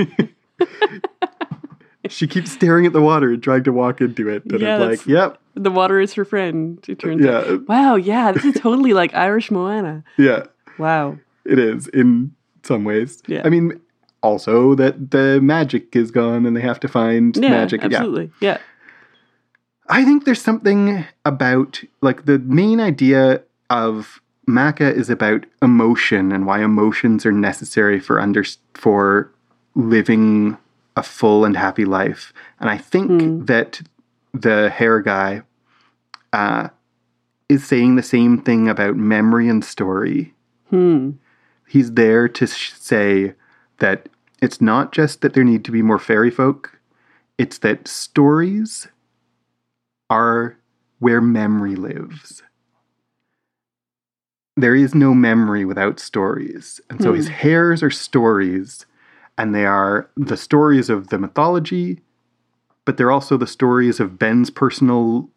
she 2.09 2.27
keeps 2.27 2.51
staring 2.51 2.85
at 2.85 2.93
the 2.93 3.01
water 3.01 3.31
and 3.33 3.43
trying 3.43 3.63
to 3.65 3.73
walk 3.73 4.01
into 4.01 4.29
it, 4.29 4.45
and 4.45 4.61
Yeah, 4.61 4.75
I'm 4.75 4.89
like, 4.89 5.05
yep, 5.05 5.39
the 5.55 5.71
water 5.71 5.99
is 5.99 6.13
her 6.13 6.25
friend, 6.25 6.83
it 6.87 6.99
turns 6.99 7.25
out. 7.25 7.47
yeah, 7.47 7.57
Wow, 7.67 7.95
yeah, 7.95 8.31
this 8.31 8.45
is 8.45 8.55
totally 8.55 8.93
like 8.93 9.13
Irish 9.13 9.51
Moana. 9.51 10.03
yeah. 10.17 10.43
Wow. 10.77 11.17
It 11.45 11.59
is 11.59 11.87
in 11.87 12.33
some 12.65 12.83
ways. 12.83 13.21
Yeah. 13.27 13.41
I 13.45 13.49
mean, 13.49 13.79
also 14.21 14.75
that 14.75 15.11
the 15.11 15.39
magic 15.41 15.95
is 15.95 16.11
gone 16.11 16.45
and 16.45 16.55
they 16.57 16.61
have 16.61 16.79
to 16.81 16.87
find 16.87 17.35
Yeah, 17.37 17.49
magic. 17.49 17.81
Yeah. 17.81 17.85
absolutely. 17.87 18.31
Yeah. 18.41 18.57
I 19.87 20.03
think 20.03 20.25
there's 20.25 20.41
something 20.41 21.05
about 21.25 21.83
like 22.01 22.25
the 22.25 22.39
main 22.39 22.79
idea 22.79 23.43
of 23.69 24.19
Macha 24.47 24.93
is 24.93 25.09
about 25.09 25.45
emotion 25.61 26.31
and 26.31 26.45
why 26.45 26.63
emotions 26.63 27.25
are 27.25 27.31
necessary 27.31 27.99
for 27.99 28.19
under 28.19 28.43
for 28.73 29.31
living 29.75 30.57
a 30.95 31.03
full 31.03 31.45
and 31.45 31.57
happy 31.57 31.85
life. 31.85 32.33
And 32.59 32.69
I 32.69 32.77
think 32.77 33.09
Hmm. 33.21 33.45
that 33.45 33.81
the 34.33 34.69
hair 34.69 35.01
guy 35.01 35.41
uh, 36.33 36.69
is 37.47 37.63
saying 37.65 37.95
the 37.95 38.03
same 38.03 38.39
thing 38.41 38.67
about 38.67 38.95
memory 38.97 39.47
and 39.47 39.63
story. 39.63 40.33
Hmm. 40.69 41.11
He's 41.67 41.93
there 41.93 42.27
to 42.27 42.47
sh- 42.47 42.73
say 42.73 43.33
that 43.79 44.09
it's 44.41 44.61
not 44.61 44.91
just 44.91 45.21
that 45.21 45.33
there 45.33 45.43
need 45.43 45.65
to 45.65 45.71
be 45.71 45.81
more 45.81 45.99
fairy 45.99 46.31
folk, 46.31 46.79
it's 47.37 47.57
that 47.59 47.87
stories 47.87 48.87
are 50.09 50.57
where 50.99 51.21
memory 51.21 51.75
lives. 51.75 52.43
There 54.57 54.75
is 54.75 54.95
no 54.95 55.13
memory 55.13 55.65
without 55.65 55.99
stories. 55.99 56.79
And 56.89 57.01
so 57.01 57.13
his 57.13 57.27
Hmm. 57.27 57.33
hairs 57.33 57.83
are 57.83 57.89
stories, 57.91 58.85
and 59.37 59.53
they 59.53 59.65
are 59.65 60.09
the 60.15 60.37
stories 60.37 60.89
of 60.89 61.09
the 61.09 61.19
mythology, 61.19 62.01
but 62.85 62.95
they're 62.95 63.11
also 63.11 63.35
the 63.35 63.47
stories 63.47 63.99
of 63.99 64.17
Ben's 64.17 64.49
personal 64.49 65.29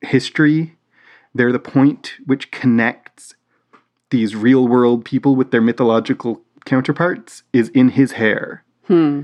history. 0.00 0.76
They're 1.34 1.52
the 1.52 1.60
point 1.60 2.14
which 2.26 2.50
connects 2.50 3.34
these 4.10 4.34
real 4.34 4.66
world 4.66 5.04
people 5.04 5.36
with 5.36 5.50
their 5.50 5.60
mythological 5.60 6.42
counterparts 6.64 7.42
is 7.52 7.68
in 7.70 7.90
his 7.90 8.12
hair. 8.12 8.64
Hmm. 8.86 9.22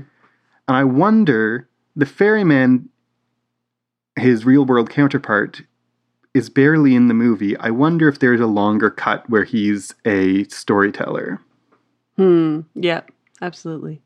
And 0.67 0.77
I 0.77 0.83
wonder, 0.83 1.67
the 1.95 2.05
ferryman, 2.05 2.89
his 4.15 4.45
real 4.45 4.65
world 4.65 4.89
counterpart, 4.89 5.61
is 6.33 6.49
barely 6.49 6.95
in 6.95 7.07
the 7.07 7.13
movie. 7.13 7.55
I 7.57 7.69
wonder 7.69 8.07
if 8.07 8.19
there's 8.19 8.41
a 8.41 8.47
longer 8.47 8.89
cut 8.89 9.29
where 9.29 9.43
he's 9.43 9.95
a 10.05 10.43
storyteller. 10.45 11.39
Hmm. 12.17 12.61
Yeah, 12.73 13.01
absolutely. 13.41 14.01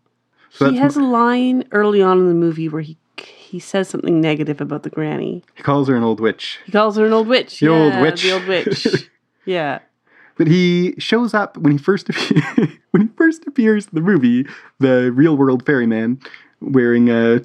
So 0.51 0.69
he 0.71 0.77
has 0.77 0.97
a 0.97 1.03
line 1.03 1.63
early 1.71 2.01
on 2.01 2.19
in 2.19 2.27
the 2.27 2.33
movie 2.33 2.69
where 2.69 2.81
he 2.81 2.97
he 3.25 3.59
says 3.59 3.89
something 3.89 4.21
negative 4.21 4.61
about 4.61 4.83
the 4.83 4.89
granny. 4.89 5.43
He 5.55 5.63
calls 5.63 5.87
her 5.87 5.95
an 5.95 6.03
old 6.03 6.19
witch. 6.19 6.59
He 6.65 6.71
calls 6.71 6.97
her 6.97 7.05
an 7.05 7.13
old 7.13 7.27
witch. 7.27 7.59
The 7.59 7.67
old 7.67 7.99
witch. 7.99 8.21
The 8.23 8.31
old 8.31 8.47
witch. 8.47 8.87
yeah. 9.45 9.79
But 10.39 10.47
he 10.47 10.95
shows 10.97 11.33
up 11.33 11.57
when 11.57 11.73
he 11.73 11.77
first 11.77 12.09
appears, 12.09 12.69
when 12.91 13.01
he 13.03 13.07
first 13.15 13.45
appears 13.45 13.85
in 13.87 13.91
the 13.93 14.01
movie, 14.01 14.47
the 14.79 15.11
real 15.11 15.35
world 15.35 15.65
ferryman 15.65 16.19
wearing 16.61 17.09
a 17.09 17.41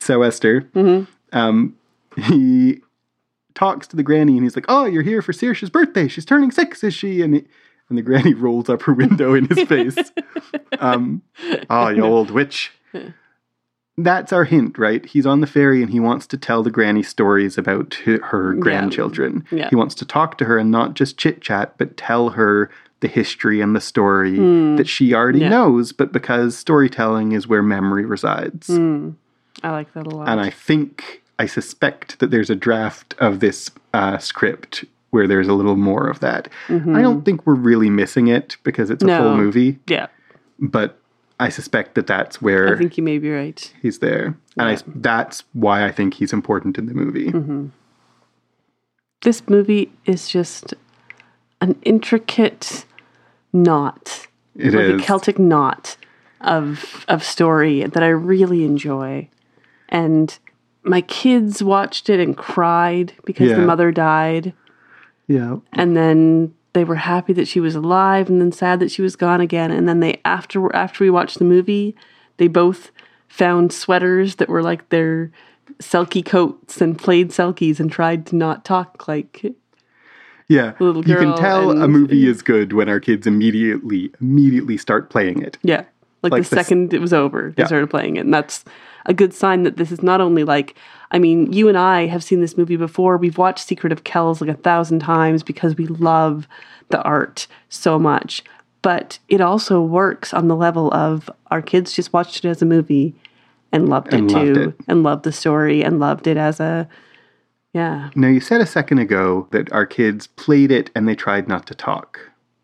sou'wester. 0.00 0.62
hmm 0.72 1.04
um, 1.34 1.76
he 2.16 2.80
talks 3.54 3.86
to 3.86 3.96
the 3.96 4.02
granny 4.02 4.34
and 4.34 4.42
he's 4.42 4.56
like, 4.56 4.66
"Oh, 4.68 4.84
you're 4.84 5.02
here 5.02 5.22
for 5.22 5.32
Saoirse's 5.32 5.70
birthday. 5.70 6.08
She's 6.08 6.24
turning 6.26 6.50
six, 6.50 6.82
is 6.82 6.92
she?" 6.94 7.22
And 7.22 7.34
he, 7.34 7.44
and 7.88 7.96
the 7.96 8.02
granny 8.02 8.34
rolls 8.46 8.68
up 8.68 8.82
her 8.82 8.92
window 8.94 9.34
in 9.34 9.46
his 9.46 9.62
face. 9.68 9.96
Um, 10.78 11.22
oh, 11.70 11.88
you 11.90 12.02
old 12.02 12.30
witch. 12.30 12.72
That's 14.02 14.32
our 14.32 14.44
hint, 14.44 14.78
right? 14.78 15.04
He's 15.04 15.26
on 15.26 15.40
the 15.40 15.46
ferry 15.46 15.82
and 15.82 15.90
he 15.90 16.00
wants 16.00 16.26
to 16.28 16.36
tell 16.36 16.62
the 16.62 16.70
granny 16.70 17.02
stories 17.02 17.56
about 17.58 17.94
her 18.04 18.54
grandchildren. 18.54 19.44
Yeah. 19.50 19.68
He 19.70 19.76
wants 19.76 19.94
to 19.96 20.04
talk 20.04 20.38
to 20.38 20.44
her 20.46 20.58
and 20.58 20.70
not 20.70 20.94
just 20.94 21.18
chit 21.18 21.40
chat, 21.40 21.74
but 21.78 21.96
tell 21.96 22.30
her 22.30 22.70
the 23.00 23.08
history 23.08 23.60
and 23.60 23.74
the 23.74 23.80
story 23.80 24.36
Hmm. 24.36 24.76
that 24.76 24.88
she 24.88 25.12
already 25.14 25.40
Yeah. 25.40 25.48
knows, 25.50 25.92
but 25.92 26.12
because 26.12 26.56
storytelling 26.56 27.32
is 27.32 27.48
where 27.48 27.62
memory 27.62 28.04
resides. 28.04 28.68
Hmm. 28.68 29.10
I 29.62 29.70
like 29.70 29.92
that 29.94 30.06
a 30.06 30.10
lot. 30.10 30.28
and 30.28 30.40
I 30.40 30.50
think 30.50 31.22
I 31.38 31.46
suspect 31.46 32.18
that 32.20 32.30
there's 32.30 32.50
a 32.50 32.54
draft 32.54 33.14
of 33.18 33.40
this 33.40 33.70
uh, 33.92 34.18
script 34.18 34.84
where 35.10 35.26
there's 35.26 35.48
a 35.48 35.52
little 35.52 35.76
more 35.76 36.08
of 36.08 36.20
that. 36.20 36.48
I 36.68 37.02
don't 37.02 37.22
think 37.24 37.44
we're 37.46 37.54
really 37.54 37.90
missing 37.90 38.28
it 38.28 38.56
because 38.62 38.88
it's 38.90 39.02
a 39.02 39.06
full 39.06 39.16
Mm-hmm. 39.16 39.36
Movie, 39.42 39.78
yeah, 39.86 40.06
but 40.58 40.98
I 41.42 41.48
suspect 41.50 41.94
that 41.96 42.06
that's 42.06 42.40
where 42.40 42.74
I 42.74 42.78
think 42.78 42.96
you 42.96 43.02
may 43.02 43.18
be 43.18 43.30
right. 43.30 43.72
he's 43.82 43.98
there, 43.98 44.36
and 44.56 44.68
I, 44.68 44.78
that's 44.86 45.44
why 45.52 45.84
I 45.84 45.90
think 45.92 46.14
he's 46.14 46.32
important 46.32 46.78
in 46.78 46.86
the 46.86 46.94
movie. 46.94 47.30
Mm-hmm. 47.32 47.66
This 49.22 49.48
movie 49.48 49.92
is 50.04 50.28
just 50.28 50.74
an 51.60 51.78
intricate 51.82 52.84
knot, 53.52 54.26
It 54.56 54.74
like 54.74 54.84
is. 54.84 55.00
a 55.02 55.04
Celtic 55.04 55.38
knot 55.38 55.96
of 56.40 57.04
of 57.08 57.22
story 57.22 57.84
that 57.84 58.02
I 58.02 58.08
really 58.08 58.64
enjoy. 58.64 59.28
And 59.88 60.36
my 60.82 61.02
kids 61.02 61.62
watched 61.62 62.10
it 62.10 62.18
and 62.18 62.36
cried 62.36 63.12
because 63.24 63.50
Yeah. 63.50 63.56
the 63.60 63.66
mother 63.66 63.92
died. 63.92 64.52
yeah, 65.28 65.58
and 65.72 65.96
then 65.96 66.54
they 66.74 66.84
were 66.84 66.96
happy 66.96 67.32
that 67.34 67.46
she 67.48 67.60
was 67.60 67.74
alive 67.74 68.28
and 68.28 68.40
then 68.40 68.50
sad 68.52 68.80
that 68.80 68.90
she 68.90 69.02
was 69.02 69.14
gone 69.16 69.40
again 69.40 69.70
and 69.70 69.88
then 69.88 70.00
they 70.00 70.20
after 70.24 70.74
after 70.74 71.04
we 71.04 71.10
watched 71.10 71.38
the 71.38 71.44
movie 71.44 71.94
they 72.38 72.48
both 72.48 72.90
found 73.28 73.72
sweaters 73.72 74.36
that 74.36 74.48
were 74.48 74.62
like 74.62 74.88
their 74.88 75.30
selkie 75.80 76.24
coats 76.24 76.80
and 76.80 76.98
played 76.98 77.30
selkies 77.30 77.78
and 77.80 77.90
tried 77.92 78.26
to 78.26 78.36
not 78.36 78.64
talk 78.64 79.06
like 79.08 79.44
yeah. 80.48 80.74
Little 80.80 81.06
you 81.06 81.16
can 81.16 81.28
girl 81.30 81.38
tell 81.38 81.70
a 81.70 81.84
and- 81.84 81.92
movie 81.92 82.26
is 82.26 82.42
good 82.42 82.72
when 82.74 82.88
our 82.88 83.00
kids 83.00 83.26
immediately 83.26 84.12
immediately 84.20 84.76
start 84.76 85.08
playing 85.08 85.40
it. 85.42 85.56
yeah 85.62 85.84
like, 86.22 86.32
Like 86.32 86.44
the 86.44 86.50
this- 86.56 86.66
second 86.66 86.92
it 86.94 87.00
was 87.00 87.12
over 87.12 87.52
they 87.56 87.62
Yeah. 87.62 87.66
started 87.66 87.88
playing 87.90 88.16
it 88.16 88.20
and 88.20 88.34
that's 88.34 88.64
a 89.06 89.14
good 89.14 89.32
sign 89.34 89.62
that 89.64 89.76
this 89.76 89.90
is 89.90 90.02
not 90.02 90.20
only 90.20 90.44
like 90.44 90.76
i 91.12 91.18
mean 91.18 91.52
you 91.52 91.68
and 91.68 91.78
i 91.78 92.06
have 92.06 92.24
seen 92.24 92.40
this 92.40 92.56
movie 92.56 92.76
before 92.76 93.16
we've 93.16 93.38
watched 93.38 93.66
secret 93.66 93.92
of 93.92 94.04
kells 94.04 94.40
like 94.40 94.50
a 94.50 94.54
thousand 94.54 94.98
times 95.00 95.42
because 95.42 95.76
we 95.76 95.86
love 95.86 96.46
the 96.90 97.00
art 97.02 97.46
so 97.68 97.98
much 97.98 98.42
but 98.82 99.18
it 99.28 99.40
also 99.40 99.80
works 99.80 100.34
on 100.34 100.48
the 100.48 100.56
level 100.56 100.92
of 100.92 101.30
our 101.52 101.62
kids 101.62 101.92
just 101.92 102.12
watched 102.12 102.44
it 102.44 102.48
as 102.48 102.60
a 102.60 102.66
movie 102.66 103.14
and 103.70 103.88
loved 103.88 104.12
And 104.12 104.30
it 104.30 104.34
loved 104.34 104.54
too 104.54 104.60
it. 104.78 104.84
and 104.88 105.02
loved 105.02 105.22
the 105.24 105.32
story 105.32 105.82
and 105.82 105.98
loved 106.00 106.26
it 106.26 106.36
as 106.36 106.60
a 106.60 106.88
yeah 107.72 108.10
Now, 108.14 108.28
you 108.28 108.40
said 108.40 108.60
a 108.60 108.66
second 108.66 108.98
ago 108.98 109.48
that 109.50 109.72
our 109.72 109.86
kids 109.86 110.26
played 110.26 110.70
it 110.70 110.90
and 110.94 111.08
they 111.08 111.14
tried 111.14 111.48
not 111.48 111.66
to 111.68 111.74
talk. 111.74 112.18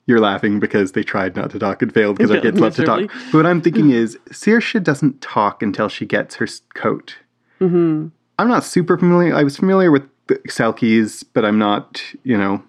You're 0.07 0.21
laughing 0.21 0.61
because 0.61 0.93
they 0.93 1.03
tried 1.03 1.35
not 1.35 1.51
to 1.53 1.59
talk 1.59 1.81
and 1.81 1.93
failed 1.95 2.19
because 2.19 2.31
our 2.31 2.41
kids 2.43 2.61
love 2.61 2.75
to 2.77 2.85
talk. 2.85 3.11
But 3.33 3.35
what 3.39 3.47
I'm 3.47 3.63
thinking 3.63 3.91
is, 4.03 4.19
Saoirse 4.31 4.83
doesn't 4.83 5.23
talk 5.23 5.63
until 5.63 5.89
she 5.89 6.05
gets 6.05 6.35
her 6.37 6.47
coat. 6.75 7.17
Mm-hmm. 7.61 8.09
I'm 8.39 8.49
not 8.49 8.65
super 8.65 8.97
familiar. 8.97 9.35
I 9.35 9.43
was 9.43 9.57
familiar 9.57 9.91
with 9.91 10.05
the 10.29 10.37
Selkies, 10.49 11.25
but 11.33 11.45
I'm 11.45 11.59
not, 11.59 12.03
you 12.23 12.37
know, 12.37 12.63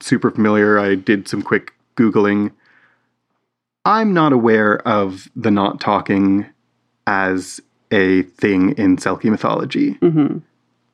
super 0.00 0.30
familiar. 0.30 0.78
I 0.78 0.94
did 0.94 1.28
some 1.28 1.42
quick 1.42 1.72
Googling. 1.96 2.52
I'm 3.84 4.12
not 4.12 4.32
aware 4.32 4.86
of 4.86 5.28
the 5.34 5.50
not 5.50 5.80
talking 5.80 6.46
as 7.06 7.60
a 7.90 8.22
thing 8.22 8.72
in 8.72 8.96
Selkie 8.96 9.30
mythology. 9.30 9.94
Mm-hmm. 9.94 10.38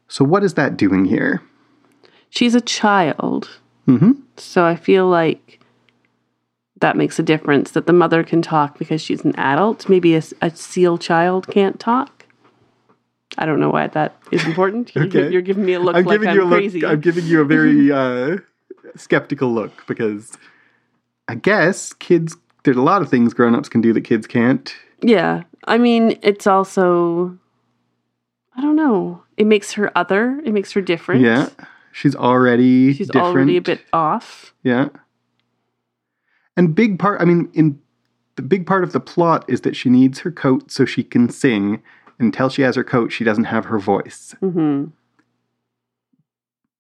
So, 0.07 0.25
what 0.25 0.45
is 0.45 0.55
that 0.55 0.77
doing 0.77 1.05
here? 1.05 1.43
she's 2.35 2.55
a 2.55 2.61
child 2.61 3.49
hmm 3.87 4.13
So 4.37 4.65
I 4.65 4.77
feel 4.77 5.07
like 5.07 5.61
that 6.81 6.97
makes 6.97 7.19
a 7.19 7.23
difference 7.23 7.71
that 7.71 7.87
the 7.87 7.93
mother 7.93 8.25
can 8.25 8.43
talk 8.43 8.79
because 8.79 9.01
she's 9.01 9.25
an 9.25 9.35
adult. 9.37 9.89
Maybe 9.89 10.17
a, 10.17 10.23
a 10.43 10.51
seal 10.51 10.99
child 10.99 11.47
can't 11.49 11.79
talk. 11.79 12.14
I 13.39 13.47
don't 13.47 13.59
know 13.61 13.71
why 13.71 13.89
that 13.89 14.17
is 14.31 14.45
important. 14.45 14.95
You're, 14.95 15.05
Okay. 15.07 15.31
you're 15.31 15.43
giving 15.43 15.65
me 15.65 15.73
a 15.75 15.81
look 15.81 15.97
I'm 15.97 16.05
like 16.05 16.15
giving 16.21 16.29
I'm 16.29 16.37
you 16.37 16.45
a 16.47 16.49
crazy. 16.49 16.81
look. 16.81 16.91
I'm 16.93 17.01
giving 17.01 17.25
you 17.27 17.41
a 17.41 17.45
very 17.45 17.91
uh, 18.03 18.37
skeptical 18.97 19.53
look 19.53 19.87
because 19.87 20.37
I 21.29 21.35
guess 21.35 21.93
kids. 21.95 22.37
There's 22.65 22.77
a 22.77 22.83
lot 22.83 23.03
of 23.03 23.11
things 23.11 23.35
grown-ups 23.35 23.69
can 23.69 23.81
do 23.83 23.93
that 23.93 24.03
kids 24.03 24.27
can't. 24.27 24.75
yeah. 25.03 25.43
I 25.67 25.79
mean, 25.79 26.19
it's 26.23 26.47
also, 26.47 27.39
I 28.57 28.61
don't 28.63 28.77
know. 28.77 29.23
It 29.37 29.47
makes 29.47 29.73
her 29.73 29.91
other. 29.97 30.41
It 30.45 30.53
makes 30.53 30.73
her 30.73 30.81
different. 30.83 31.23
Yeah, 31.23 31.49
she's 31.93 32.15
already 32.15 32.93
She's 32.95 33.09
different. 33.09 33.27
already 33.37 33.57
a 33.57 33.63
bit 33.63 33.81
off. 33.93 34.55
Yeah, 34.63 34.89
and 36.57 36.75
big 36.75 36.99
part. 36.99 37.21
I 37.21 37.25
mean, 37.25 37.51
in 37.55 37.79
the 38.37 38.43
big 38.43 38.67
part 38.67 38.85
of 38.85 38.93
the 38.93 39.01
plot 39.01 39.45
is 39.49 39.63
that 39.63 39.75
she 39.77 39.89
needs 39.89 40.21
her 40.21 40.31
coat 40.31 40.71
so 40.71 40.85
she 40.85 41.03
can 41.03 41.29
sing. 41.29 41.83
Until 42.19 42.49
she 42.49 42.63
has 42.63 42.77
her 42.77 42.85
coat, 42.85 43.11
she 43.13 43.25
doesn't 43.25 43.45
have 43.45 43.67
her 43.67 43.79
voice. 43.79 44.35
hmm 44.41 44.87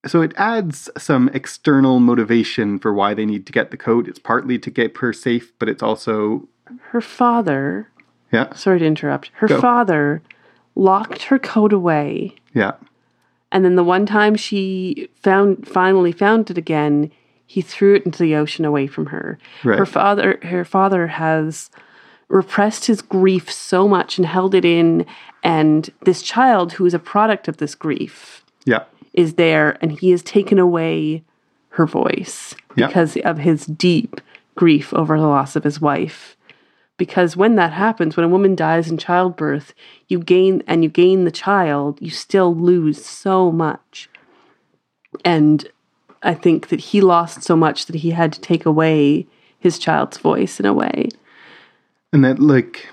So 0.06 0.22
it 0.22 0.32
adds 0.36 0.90
some 0.98 1.28
external 1.34 1.98
motivation 2.00 2.78
for 2.78 2.92
why 2.92 3.14
they 3.14 3.26
need 3.26 3.46
to 3.46 3.52
get 3.52 3.70
the 3.70 3.76
coat. 3.76 4.06
It's 4.08 4.18
partly 4.18 4.58
to 4.58 4.70
keep 4.70 4.98
her 4.98 5.12
safe, 5.12 5.52
but 5.58 5.68
it's 5.68 5.82
also 5.82 6.48
Her 6.90 7.00
father, 7.00 7.90
yeah, 8.32 8.54
sorry 8.54 8.78
to 8.80 8.86
interrupt, 8.86 9.30
her 9.34 9.48
Go. 9.48 9.60
father 9.60 10.22
locked 10.74 11.24
her 11.24 11.38
coat 11.38 11.72
away 11.72 12.34
yeah. 12.54 12.72
And 13.52 13.64
then 13.64 13.76
the 13.76 13.84
one 13.84 14.06
time 14.06 14.34
she 14.36 15.08
found 15.14 15.66
finally 15.68 16.12
found 16.12 16.50
it 16.50 16.58
again, 16.58 17.10
he 17.46 17.60
threw 17.60 17.94
it 17.94 18.04
into 18.06 18.22
the 18.22 18.34
ocean 18.34 18.64
away 18.64 18.86
from 18.86 19.06
her. 19.06 19.38
Right. 19.62 19.78
Her 19.78 19.86
father 19.86 20.38
her 20.42 20.64
father 20.64 21.06
has 21.08 21.70
repressed 22.28 22.86
his 22.86 23.02
grief 23.02 23.50
so 23.50 23.86
much 23.86 24.18
and 24.18 24.26
held 24.26 24.54
it 24.54 24.64
in 24.64 25.04
and 25.42 25.90
this 26.04 26.22
child 26.22 26.72
who 26.74 26.86
is 26.86 26.94
a 26.94 26.98
product 26.98 27.48
of 27.48 27.58
this 27.58 27.74
grief 27.74 28.44
Yeah. 28.64 28.84
is 29.12 29.34
there 29.34 29.76
and 29.80 29.92
he 29.92 30.10
has 30.10 30.22
taken 30.22 30.58
away 30.58 31.22
her 31.70 31.86
voice 31.86 32.54
Yeah. 32.76 32.86
because 32.86 33.16
of 33.18 33.38
his 33.38 33.66
deep 33.66 34.20
grief 34.54 34.92
over 34.94 35.18
the 35.18 35.26
loss 35.26 35.56
of 35.56 35.64
his 35.64 35.80
wife. 35.80 36.36
Because 36.96 37.36
when 37.36 37.56
that 37.56 37.72
happens, 37.72 38.16
when 38.16 38.24
a 38.24 38.28
woman 38.28 38.54
dies 38.54 38.88
in 38.88 38.96
childbirth, 38.98 39.74
you 40.06 40.20
gain 40.20 40.62
and 40.68 40.84
you 40.84 40.88
gain 40.88 41.24
the 41.24 41.32
child, 41.32 42.00
you 42.00 42.10
still 42.10 42.54
lose 42.54 43.04
so 43.04 43.50
much. 43.50 44.08
And 45.24 45.68
I 46.22 46.34
think 46.34 46.68
that 46.68 46.80
he 46.80 47.00
lost 47.00 47.42
so 47.42 47.56
much 47.56 47.86
that 47.86 47.96
he 47.96 48.10
had 48.10 48.32
to 48.34 48.40
take 48.40 48.64
away 48.64 49.26
his 49.58 49.78
child's 49.78 50.18
voice 50.18 50.60
in 50.60 50.66
a 50.66 50.72
way. 50.72 51.08
And 52.14 52.24
that, 52.24 52.38
like, 52.38 52.88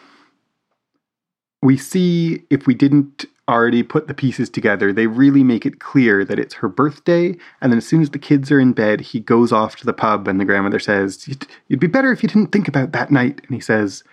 we 1.62 1.78
see 1.78 2.42
if 2.50 2.66
we 2.66 2.74
didn't 2.74 3.26
already 3.48 3.84
put 3.84 4.08
the 4.08 4.16
pieces 4.16 4.50
together, 4.50 4.92
they 4.92 5.06
really 5.06 5.44
make 5.44 5.64
it 5.64 5.80
clear 5.80 6.26
that 6.26 6.40
it's 6.40 6.56
her 6.56 6.68
birthday. 6.68 7.38
And 7.62 7.72
then 7.72 7.78
as 7.78 7.86
soon 7.86 8.02
as 8.02 8.10
the 8.10 8.18
kids 8.18 8.50
are 8.52 8.60
in 8.60 8.74
bed, 8.74 9.00
he 9.00 9.20
goes 9.20 9.52
off 9.52 9.76
to 9.76 9.86
the 9.86 9.94
pub, 9.94 10.28
and 10.28 10.40
the 10.40 10.46
grandmother 10.46 10.80
says, 10.80 11.28
"You'd, 11.28 11.46
you'd 11.68 11.80
be 11.80 11.86
better 11.86 12.12
if 12.12 12.24
you 12.24 12.30
didn't 12.30 12.52
think 12.52 12.68
about 12.68 12.94
that 12.94 13.12
night. 13.12 13.42
And 13.46 13.54
he 13.54 13.62
says, 13.62 14.04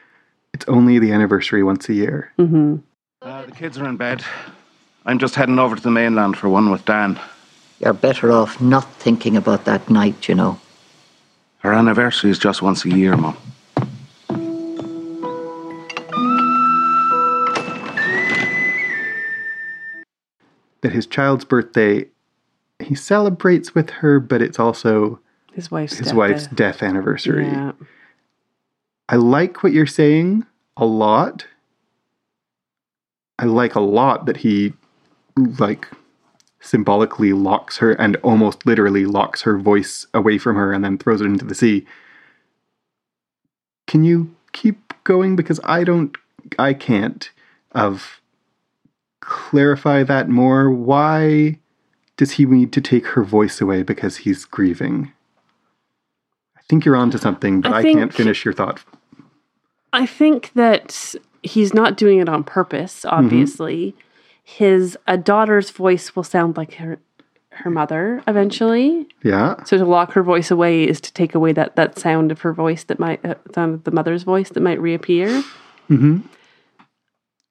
It's 0.53 0.69
only 0.69 0.99
the 0.99 1.13
anniversary 1.13 1.63
once 1.63 1.89
a 1.89 1.95
year. 1.95 2.31
Uh, 3.23 3.47
the 3.47 3.53
kids 3.53 3.79
are 3.79 3.89
in 3.89 3.97
bed. 3.97 4.23
I'm 5.07 5.19
just 5.19 5.37
heading 5.37 5.59
over 5.59 5.75
to 5.75 5.83
the 5.83 5.91
mainland 5.91 6.37
for 6.37 6.51
one 6.51 6.71
with 6.71 6.85
Dan. 6.85 7.19
You're 7.81 7.95
better 7.95 8.31
off 8.31 8.61
not 8.61 8.93
thinking 8.97 9.39
about 9.39 9.65
that 9.65 9.89
night, 9.89 10.29
you 10.29 10.35
know. 10.35 10.61
Our 11.65 11.73
anniversary 11.73 12.31
is 12.31 12.39
just 12.39 12.61
once 12.61 12.85
a 12.85 12.91
year, 12.91 13.17
Mum. 13.17 13.39
That 20.83 20.93
his 20.93 21.07
child's 21.07 21.45
birthday, 21.45 22.07
he 22.81 22.95
celebrates 22.95 23.75
with 23.75 23.91
her, 23.91 24.21
but 24.21 24.41
it's 24.41 24.59
also 24.59 25.19
His 25.53 25.71
wife's 25.71 25.95
his 25.99 26.09
death. 26.09 26.17
wife's 26.17 26.47
death 26.49 26.83
anniversary. 26.83 27.47
Yeah. 27.47 27.73
I 29.09 29.17
like 29.17 29.63
what 29.63 29.73
you're 29.73 29.87
saying 29.87 30.47
a 30.77 30.85
lot. 30.87 31.47
I 33.39 33.45
like 33.45 33.75
a 33.75 33.81
lot 33.81 34.27
that 34.27 34.39
he 34.39 34.73
like 35.37 35.89
symbolically 36.61 37.33
locks 37.33 37.79
her 37.79 37.93
and 37.93 38.17
almost 38.17 38.67
literally 38.67 39.07
locks 39.07 39.43
her 39.43 39.57
voice 39.59 40.07
away 40.13 40.39
from 40.39 40.57
her 40.57 40.73
and 40.73 40.85
then 40.85 40.99
throws 40.99 41.21
it 41.21 41.25
into 41.27 41.45
the 41.45 41.55
sea. 41.55 41.87
Can 43.87 44.05
you 44.05 44.35
keep 44.53 44.93
going 45.05 45.37
because 45.37 45.61
I 45.65 45.85
don't 45.85 46.17
I 46.59 46.75
can't 46.75 47.31
of 47.73 48.21
clarify 49.29 50.03
that 50.03 50.29
more 50.29 50.71
why 50.71 51.59
does 52.17 52.33
he 52.33 52.47
need 52.47 52.73
to 52.73 52.81
take 52.81 53.07
her 53.09 53.23
voice 53.23 53.61
away 53.61 53.83
because 53.83 54.19
he's 54.19 54.45
grieving? 54.45 55.13
I 56.57 56.61
think 56.69 56.85
you're 56.85 56.97
onto 56.97 57.19
something, 57.19 57.61
but 57.61 57.73
I 57.73 57.79
I, 57.79 57.83
can't 57.83 58.13
finish 58.13 58.45
your 58.45 58.55
thought. 58.55 58.83
I 59.93 60.07
think 60.07 60.53
that 60.55 61.15
he's 61.43 61.73
not 61.73 61.97
doing 61.97 62.19
it 62.19 62.29
on 62.29 62.43
purpose, 62.43 63.05
obviously. 63.05 63.95
His 64.43 64.99
a 65.07 65.17
daughter's 65.17 65.71
voice 65.71 66.17
will 66.17 66.25
sound 66.25 66.57
like 66.57 66.75
her 66.75 66.99
her 67.51 67.71
mother 67.71 68.23
eventually. 68.27 69.07
Yeah. 69.23 69.63
So 69.65 69.77
to 69.79 69.85
lock 69.85 70.13
her 70.13 70.23
voice 70.23 70.51
away 70.51 70.85
is 70.85 71.01
to 71.03 71.13
take 71.13 71.35
away 71.35 71.53
that 71.53 71.77
that 71.77 71.99
sound 71.99 72.33
of 72.33 72.41
her 72.41 72.53
voice 72.53 72.85
that 72.85 72.99
might 72.99 73.25
uh, 73.25 73.35
sound 73.55 73.75
of 73.75 73.85
the 73.85 73.91
mother's 73.91 74.23
voice 74.23 74.49
that 74.51 74.61
might 74.61 74.81
reappear. 74.81 75.29
Mm-hmm. 75.91 76.21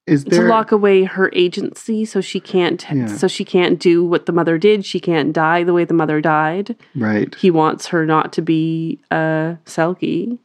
Is 0.08 0.24
to 0.24 0.41
lock 0.47 0.72
away 0.72 1.03
her 1.03 1.30
agency 1.34 2.05
so 2.05 2.22
she 2.22 2.39
can't 2.39 2.86
Yeah. 2.91 3.08
so 3.08 3.28
she 3.28 3.43
can't 3.43 3.78
do 3.78 4.05
what 4.05 4.26
the 4.26 4.32
mother 4.32 4.58
did 4.58 4.86
she 4.86 4.99
can't 5.01 5.34
die 5.34 5.64
the 5.64 5.74
way 5.74 5.84
the 5.84 5.93
mother 5.93 6.22
died 6.22 6.76
right? 6.95 7.36
he 7.36 7.51
wants 7.51 7.88
her 7.88 8.05
not 8.05 8.32
to 8.34 8.41
be 8.41 8.99
a 9.12 9.58
selkie 9.66 10.39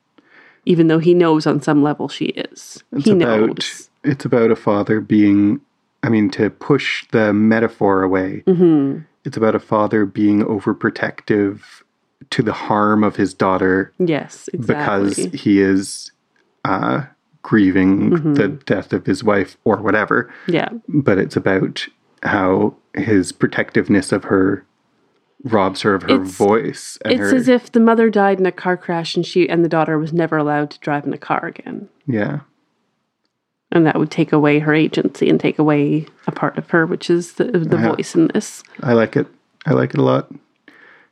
even 0.67 0.89
though 0.89 0.99
he 0.99 1.15
knows 1.15 1.47
on 1.47 1.61
some 1.63 1.83
level 1.83 2.09
she 2.09 2.27
is 2.27 2.83
It's 2.93 3.05
he 3.05 3.13
about 3.13 3.41
knows 3.57 3.91
it's 4.03 4.25
about 4.25 4.51
a 4.51 4.57
father 4.57 5.01
being 5.01 5.61
I 6.03 6.09
mean 6.09 6.29
to 6.31 6.51
push 6.51 7.07
the 7.13 7.33
metaphor 7.33 8.03
away. 8.03 8.43
hmm 8.47 8.99
It's 9.25 9.37
about 9.37 9.55
a 9.55 9.61
father 9.61 10.05
being 10.05 10.43
overprotective 10.43 11.61
to 12.31 12.43
the 12.43 12.53
harm 12.53 13.05
of 13.05 13.15
his 13.17 13.33
daughter 13.35 13.93
yes 13.99 14.49
exactly 14.53 15.09
because 15.11 15.41
he 15.41 15.61
is 15.61 16.11
uh, 16.65 17.03
grieving 17.43 18.11
Mm-hmm. 18.11 18.34
the 18.34 18.49
death 18.49 18.93
of 18.93 19.07
his 19.07 19.22
wife 19.24 19.57
or 19.64 19.76
whatever. 19.78 20.32
yeah 20.49 20.68
But 20.88 21.18
it's 21.18 21.36
about 21.36 21.86
how 22.22 22.74
his 22.95 23.32
protectiveness 23.32 24.12
of 24.12 24.24
her 24.24 24.64
robs 25.45 25.82
her 25.82 25.95
of 25.95 26.03
her 26.05 26.11
It's- 26.22 26.36
voice. 26.36 26.99
And 27.05 27.14
it's 27.14 27.30
her, 27.32 27.34
as 27.36 27.49
if 27.49 27.72
the 27.72 27.80
mother 27.80 28.11
died 28.11 28.38
in 28.38 28.47
a 28.47 28.53
car 28.53 28.76
crash 28.76 29.16
and 29.16 29.26
she 29.26 29.49
and 29.49 29.64
the 29.64 29.68
daughter 29.68 29.99
was 29.99 30.12
never 30.12 30.36
allowed 30.36 30.70
to 30.70 30.78
drive 30.80 31.05
in 31.05 31.12
a 31.12 31.18
car 31.18 31.45
again 31.47 31.88
yeah, 32.07 32.40
and 33.72 33.86
that 33.86 33.99
would 33.99 34.11
take 34.11 34.32
away 34.32 34.59
her 34.61 34.72
agency 34.74 35.28
and 35.28 35.40
take 35.40 35.59
away 35.59 36.07
a 36.28 36.32
part 36.32 36.57
of 36.59 36.70
her 36.70 36.86
which 36.86 37.11
is 37.11 37.32
the, 37.34 37.45
the 37.45 37.76
Yeah. 37.76 37.88
voice 37.95 38.14
in 38.14 38.28
this 38.28 38.62
I 38.82 38.93
like 38.93 39.16
it. 39.16 39.26
I 39.66 39.72
like 39.72 39.95
it 39.95 39.99
a 39.99 40.03
lot. 40.05 40.30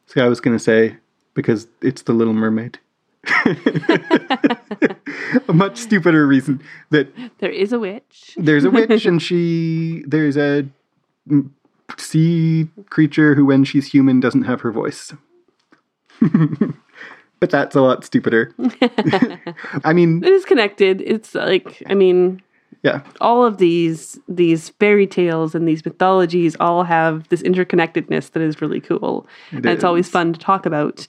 See, 0.07 0.21
I 0.21 0.29
was 0.29 0.41
going 0.41 0.57
to 0.57 0.63
say 0.63 0.97
because 1.35 1.67
it's 1.83 2.03
the 2.03 2.13
Little 2.13 2.35
Mermaid. 2.35 2.79
a 5.49 5.53
much 5.53 5.77
stupider 5.77 6.27
reason 6.27 6.63
that 6.91 7.09
there 7.39 7.51
is 7.51 7.73
a 7.73 7.79
witch. 7.79 8.35
there's 8.37 8.65
a 8.65 8.71
witch 8.71 9.07
and 9.07 9.23
she 9.29 10.05
there's 10.07 10.37
a 10.37 10.67
sea 11.97 12.69
creature 12.89 13.35
who 13.35 13.45
when 13.45 13.65
she's 13.65 13.87
human 13.93 14.21
doesn't 14.21 14.45
have 14.45 14.61
her 14.61 14.73
voice. 14.73 15.13
But 17.41 17.49
that's 17.49 17.75
a 17.75 17.81
lot 17.81 18.05
stupider. 18.05 18.55
I 19.83 19.95
mean 19.95 20.23
it 20.23 20.31
is 20.31 20.45
connected. 20.45 21.01
It's 21.01 21.35
like 21.35 21.83
i 21.87 21.95
mean 21.95 22.43
yeah. 22.83 23.03
all 23.21 23.45
of 23.45 23.59
these 23.59 24.19
these 24.29 24.71
fairy 24.71 25.07
tales 25.07 25.55
and 25.55 25.67
these 25.67 25.85
mythologies 25.85 26.57
all 26.61 26.85
have 26.85 27.29
this 27.29 27.43
interconnectedness 27.43 28.33
that 28.33 28.43
is 28.43 28.61
really 28.61 28.81
cool. 28.81 29.27
And 29.51 29.67
it's 29.67 29.85
always 29.85 30.09
fun 30.09 30.33
to 30.33 30.39
talk 30.39 30.67
about 30.67 31.07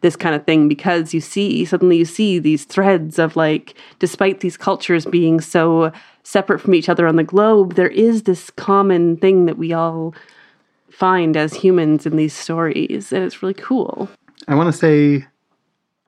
this 0.00 0.16
kind 0.16 0.34
of 0.34 0.44
thing 0.44 0.68
because 0.68 1.14
you 1.14 1.20
see 1.20 1.64
suddenly 1.64 1.96
you 1.96 2.04
see 2.04 2.38
these 2.38 2.64
threads 2.64 3.18
of 3.18 3.36
like 3.36 3.74
despite 3.98 4.40
these 4.40 4.56
cultures 4.56 5.06
being 5.06 5.40
so 5.40 5.92
separate 6.22 6.60
from 6.60 6.74
each 6.74 6.88
other 6.88 7.06
on 7.06 7.16
the 7.16 7.24
globe 7.24 7.74
there 7.74 7.88
is 7.88 8.24
this 8.24 8.50
common 8.50 9.16
thing 9.16 9.46
that 9.46 9.58
we 9.58 9.72
all 9.72 10.14
find 10.90 11.36
as 11.36 11.54
humans 11.54 12.06
in 12.06 12.16
these 12.16 12.34
stories 12.34 13.12
and 13.12 13.24
it's 13.24 13.42
really 13.42 13.54
cool 13.54 14.08
i 14.48 14.54
want 14.54 14.72
to 14.72 14.78
say 14.78 15.26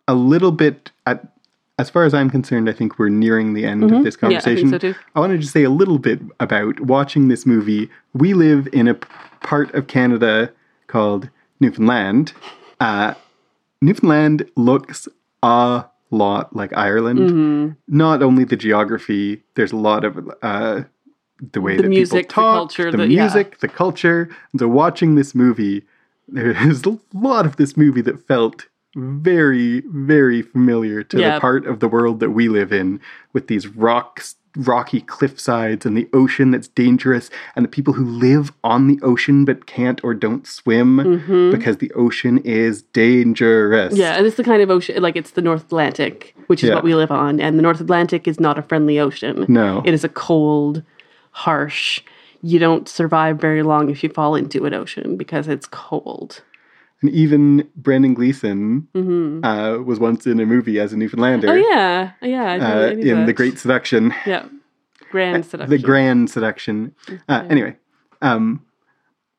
a 0.06 0.14
little 0.14 0.52
bit 0.52 0.90
at 1.06 1.32
as 1.78 1.88
far 1.88 2.04
as 2.04 2.14
i'm 2.14 2.30
concerned 2.30 2.68
i 2.68 2.72
think 2.72 2.98
we're 2.98 3.08
nearing 3.08 3.54
the 3.54 3.64
end 3.64 3.84
of 3.84 3.90
this 4.04 4.16
Mm-hmm. 4.16 4.30
Yeah, 4.32 4.38
I 4.38 4.40
think 4.40 4.58
conversation 4.58 4.70
so 4.70 4.78
too. 4.78 4.94
I 5.14 5.20
wanted 5.20 5.40
to 5.40 5.46
say 5.46 5.62
a 5.62 5.70
little 5.70 5.98
bit 5.98 6.20
about 6.40 6.80
watching 6.80 7.28
this 7.28 7.46
movie 7.46 7.90
we 8.14 8.34
live 8.34 8.68
in 8.72 8.88
a 8.88 8.94
part 8.94 9.72
of 9.74 9.86
canada 9.86 10.50
called 10.88 11.28
newfoundland 11.60 12.32
uh, 12.80 13.14
Newfoundland 13.80 14.48
looks 14.56 15.08
a 15.42 15.84
lot 16.10 16.54
like 16.54 16.76
Ireland. 16.76 17.18
Mm-hmm. 17.18 17.68
Not 17.88 18.22
only 18.22 18.44
the 18.44 18.56
geography, 18.56 19.42
there's 19.54 19.72
a 19.72 19.76
lot 19.76 20.04
of 20.04 20.30
uh, 20.42 20.82
the 21.52 21.60
way 21.60 21.76
The 21.76 21.82
that 21.82 21.88
music, 21.88 22.28
the 22.28 22.28
people 22.28 22.42
talk, 22.42 22.56
culture, 22.56 22.90
the, 22.90 22.96
the- 22.98 23.08
yeah. 23.08 23.22
music, 23.22 23.58
the 23.60 23.68
culture. 23.68 24.28
And 24.52 24.60
so 24.60 24.68
watching 24.68 25.14
this 25.14 25.34
movie, 25.34 25.84
there's 26.26 26.84
a 26.84 26.98
lot 27.14 27.46
of 27.46 27.56
this 27.56 27.76
movie 27.76 28.02
that 28.02 28.26
felt 28.26 28.66
very, 28.96 29.82
very 29.86 30.42
familiar 30.42 31.02
to 31.04 31.20
Yeah. 31.20 31.34
the 31.34 31.40
part 31.40 31.66
of 31.66 31.80
the 31.80 31.88
world 31.88 32.20
that 32.20 32.30
we 32.30 32.48
live 32.48 32.72
in, 32.72 33.00
with 33.32 33.46
these 33.46 33.68
rocks, 33.68 34.34
rocky 34.58 35.00
cliff 35.00 35.38
sides, 35.40 35.86
and 35.86 35.96
the 35.96 36.08
ocean 36.12 36.50
that's 36.50 36.68
dangerous, 36.68 37.30
and 37.56 37.64
the 37.64 37.68
people 37.68 37.94
who 37.94 38.04
live 38.04 38.52
on 38.62 38.86
the 38.88 38.98
ocean 39.02 39.44
but 39.44 39.66
can't 39.66 40.02
or 40.04 40.12
don't 40.14 40.46
swim 40.46 41.50
because 41.50 41.78
the 41.78 41.90
ocean 41.92 42.38
is 42.38 42.82
dangerous. 42.82 43.92
Mm-hmm. 43.92 44.00
Yeah, 44.00 44.16
and 44.16 44.26
it's 44.26 44.36
the 44.36 44.44
kind 44.44 44.60
of 44.62 44.70
ocean 44.70 45.00
like 45.02 45.16
it's 45.16 45.30
the 45.30 45.42
North 45.42 45.64
Atlantic, 45.64 46.34
which 46.48 46.62
is 46.62 46.68
Yeah. 46.68 46.74
what 46.74 46.84
we 46.84 46.94
live 46.94 47.10
on, 47.10 47.40
and 47.40 47.58
the 47.58 47.62
North 47.62 47.80
Atlantic 47.80 48.28
is 48.28 48.38
not 48.40 48.58
a 48.58 48.62
friendly 48.62 48.98
ocean. 48.98 49.46
No. 49.48 49.82
It 49.84 49.94
is 49.94 50.04
a 50.04 50.08
cold, 50.08 50.82
harsh. 51.30 52.00
You 52.42 52.58
don't 52.58 52.88
survive 52.88 53.38
very 53.38 53.62
long 53.62 53.90
if 53.90 54.02
you 54.02 54.10
fall 54.10 54.34
into 54.36 54.64
an 54.64 54.74
ocean 54.74 55.16
because 55.16 55.48
it's 55.48 55.66
cold. 55.66 56.42
And 57.00 57.10
even 57.12 57.68
Brendan 57.76 58.14
Gleeson 58.14 58.88
uh, 59.44 59.78
was 59.84 60.00
once 60.00 60.26
in 60.26 60.40
a 60.40 60.46
movie 60.46 60.80
as 60.80 60.92
a 60.92 60.96
Newfoundlander 60.96 61.46
Mm-hmm. 61.46 61.64
Oh 61.64 61.74
yeah, 61.76 62.12
yeah. 62.22 62.68
Uh, 62.76 62.86
in 62.90 63.18
that. 63.18 63.26
The 63.26 63.32
Great 63.32 63.58
Seduction. 63.58 64.12
yeah, 64.26 64.46
grand 65.10 65.46
seduction. 65.46 65.70
The 65.70 65.78
Grand 65.82 66.28
Seduction. 66.30 66.94
Uh, 67.28 67.44
Anyway, 67.48 67.76
um, 68.20 68.64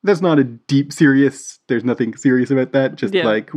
that's 0.03 0.21
not 0.21 0.39
a 0.39 0.45
deep, 0.45 0.93
serious, 0.93 1.59
there's 1.67 1.83
nothing 1.83 2.15
serious 2.15 2.49
about 2.49 2.71
that. 2.71 2.95
Just 2.95 3.13
Yeah. 3.13 3.25
like 3.25 3.51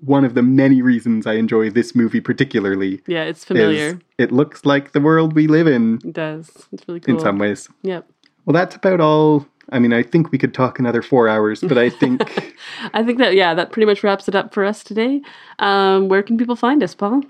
one 0.00 0.24
of 0.24 0.34
the 0.34 0.42
many 0.42 0.82
reasons 0.82 1.28
I 1.28 1.34
enjoy 1.34 1.70
this 1.70 1.94
movie 1.94 2.20
particularly 2.20 3.00
Yeah, 3.06 3.22
it's 3.22 3.44
familiar. 3.44 4.00
it 4.18 4.32
looks 4.32 4.64
like 4.66 4.90
the 4.90 5.00
world 5.00 5.34
we 5.36 5.46
live 5.46 5.68
in 5.68 6.00
It 6.04 6.12
does. 6.14 6.50
It's 6.72 6.82
really 6.88 6.98
cool. 6.98 7.14
in 7.14 7.20
some 7.20 7.38
ways. 7.38 7.68
Yep. 7.84 8.08
Well, 8.44 8.54
that's 8.54 8.74
about 8.74 9.00
all. 9.00 9.46
I 9.70 9.78
mean, 9.78 9.92
I 9.92 10.02
think 10.02 10.30
we 10.30 10.38
could 10.38 10.54
talk 10.54 10.78
another 10.78 11.02
four 11.02 11.28
hours, 11.28 11.60
but 11.60 11.76
I 11.78 11.90
think 11.90 12.22
I 12.94 13.02
think 13.02 13.18
that 13.18 13.34
yeah, 13.34 13.54
that 13.54 13.72
pretty 13.72 13.86
much 13.86 14.02
wraps 14.02 14.28
it 14.28 14.34
up 14.34 14.54
for 14.54 14.64
us 14.64 14.84
today. 14.84 15.22
Um, 15.58 16.08
where 16.08 16.22
can 16.22 16.38
people 16.38 16.56
find 16.56 16.82
us, 16.82 16.94
Paul? 16.94 17.22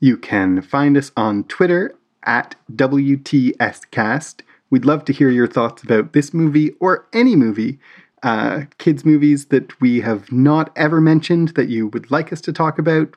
You 0.00 0.16
can 0.16 0.62
find 0.62 0.96
us 0.96 1.12
on 1.16 1.44
Twitter 1.44 1.94
at 2.24 2.56
WTScast. 2.72 4.40
We'd 4.70 4.84
love 4.84 5.04
to 5.04 5.12
hear 5.12 5.30
your 5.30 5.46
thoughts 5.46 5.82
about 5.82 6.12
this 6.12 6.34
movie 6.34 6.72
or 6.80 7.06
any 7.12 7.36
movie, 7.36 7.78
uh, 8.22 8.62
kids' 8.78 9.04
movies 9.04 9.46
that 9.46 9.80
we 9.80 10.00
have 10.00 10.32
not 10.32 10.72
ever 10.76 11.00
mentioned 11.00 11.48
that 11.50 11.68
you 11.68 11.88
would 11.88 12.10
like 12.10 12.32
us 12.32 12.40
to 12.42 12.52
talk 12.52 12.78
about. 12.78 13.14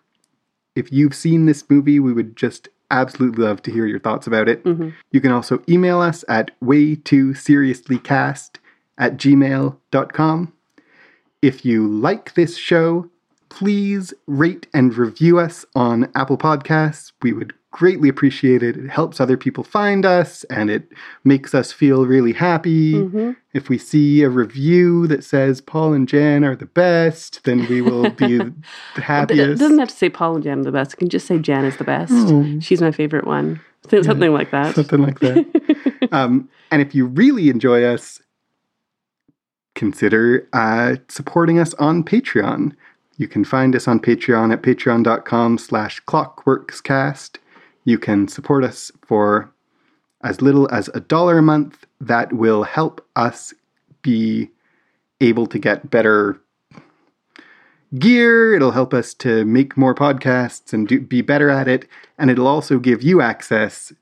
If 0.76 0.92
you've 0.92 1.16
seen 1.16 1.46
this 1.46 1.68
movie, 1.70 2.00
we 2.00 2.14
would 2.14 2.36
just 2.36 2.70
absolutely 2.92 3.44
love 3.44 3.62
to 3.64 3.72
hear 3.72 3.86
your 3.86 4.00
thoughts 4.00 4.28
about 4.28 4.48
it. 4.50 4.64
Mm-hmm. 4.64 4.90
You 5.12 5.22
can 5.22 5.32
also 5.32 5.62
email 5.68 6.00
us 6.00 6.24
at 6.28 6.52
way 6.62 6.96
too 6.96 7.30
seriouslycast 7.30 8.58
at 8.98 9.18
gmail.com. 9.18 10.54
If 11.42 11.66
you 11.66 11.88
like 11.88 12.34
this 12.34 12.58
show, 12.58 13.10
please 13.50 14.14
rate 14.26 14.68
and 14.74 14.96
review 14.96 15.40
us 15.40 15.66
on 15.76 16.12
Apple 16.16 16.38
Podcasts. 16.38 17.12
We 17.22 17.34
would 17.34 17.54
greatly 17.72 18.10
appreciated. 18.10 18.78
it. 18.78 18.86
It 18.86 18.90
helps 18.90 19.20
other 19.20 19.38
people 19.38 19.64
find 19.64 20.06
us 20.06 20.44
and 20.46 20.70
it 20.70 20.90
makes 21.24 21.54
us 21.54 21.72
feel 21.72 22.06
really 22.06 22.34
happy. 22.34 23.36
If 23.54 23.70
we 23.70 23.78
see 23.78 24.24
a 24.24 24.30
review 24.30 25.06
that 25.08 25.24
says 25.24 25.62
Paul 25.62 25.94
and 25.94 26.08
Jan 26.08 26.44
are 26.44 26.56
the 26.56 26.66
best, 26.66 27.44
then 27.44 27.68
we 27.70 27.82
will 27.82 28.10
be 28.12 28.38
the 28.38 28.54
It 28.96 29.04
happiest. 29.04 29.60
doesn't 29.60 29.80
have 29.80 29.90
to 29.90 29.96
say 29.96 30.10
Paul 30.10 30.36
and 30.36 30.44
Jan 30.44 30.60
are 30.60 30.64
the 30.64 30.72
best. 30.72 30.94
It 30.94 30.98
can 30.98 31.10
just 31.10 31.28
say 31.28 31.38
Jan 31.40 31.66
is 31.66 31.78
the 31.78 31.84
best. 31.84 32.14
Oh. 32.16 32.60
She's 32.60 32.82
my 32.82 32.92
favorite 32.92 33.28
one. 33.28 33.60
Th- 33.90 34.04
Something 34.06 34.32
like 34.34 34.52
that. 34.52 34.76
Something 34.76 35.02
like 35.02 35.20
that. 35.20 36.08
um, 36.12 36.50
and 36.72 36.82
if 36.82 36.96
you 36.96 37.06
really 37.06 37.50
enjoy 37.50 37.84
us, 37.84 38.22
consider 39.76 40.48
uh, 40.54 40.96
supporting 41.10 41.60
us 41.60 41.74
on 41.76 42.04
Patreon. 42.04 42.74
You 43.18 43.28
can 43.28 43.44
find 43.44 43.76
us 43.76 43.88
on 43.88 44.00
Patreon 44.00 44.54
at 44.54 44.62
patreon.com 44.62 45.58
slash 45.58 46.02
clockworkscast. 46.06 47.38
You 47.88 47.98
can 47.98 48.28
support 48.28 48.66
us 48.66 48.92
for 49.02 49.50
as 50.22 50.42
little 50.42 50.70
as 50.74 50.90
a 50.94 51.00
dollar 51.00 51.38
a 51.38 51.42
month. 51.42 51.86
That 52.02 52.34
will 52.34 52.64
help 52.64 53.00
us 53.16 53.54
be 54.02 54.50
able 55.22 55.48
to 55.48 55.58
get 55.58 55.90
better 55.90 56.38
gear. 57.98 58.54
It'll 58.54 58.72
help 58.72 58.94
us 58.94 59.14
to 59.14 59.46
make 59.46 59.78
more 59.78 59.96
podcasts 59.96 60.74
and 60.74 60.86
do, 60.86 61.00
be 61.00 61.22
better 61.22 61.50
at 61.50 61.70
it. 61.70 61.88
And 62.18 62.30
it'll 62.30 62.46
also 62.46 62.78
give 62.78 63.04
you 63.04 63.22
access 63.22 63.94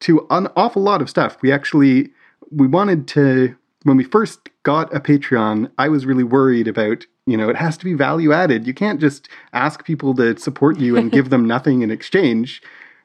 to 0.00 0.26
an 0.30 0.48
awful 0.56 0.82
lot 0.82 1.00
of 1.00 1.08
stuff. 1.08 1.40
We 1.40 1.52
actually 1.52 2.10
we 2.50 2.66
wanted 2.66 3.06
to 3.14 3.54
when 3.84 3.96
we 3.96 4.02
first 4.02 4.48
got 4.64 4.92
a 4.92 4.98
Patreon, 4.98 5.70
I 5.78 5.88
was 5.88 6.04
really 6.04 6.24
worried 6.24 6.66
about, 6.66 7.06
you 7.26 7.36
know, 7.36 7.48
it 7.48 7.54
has 7.54 7.76
to 7.76 7.84
be 7.84 7.94
value 7.94 8.32
added. 8.32 8.66
You 8.66 8.74
can't 8.74 9.00
just 9.00 9.28
ask 9.52 9.84
people 9.84 10.14
to 10.16 10.36
support 10.36 10.80
you 10.80 10.96
and 10.96 11.12
give 11.16 11.30
them 11.30 11.46
nothing 11.46 11.82
in 11.82 11.92
exchange. 11.92 12.60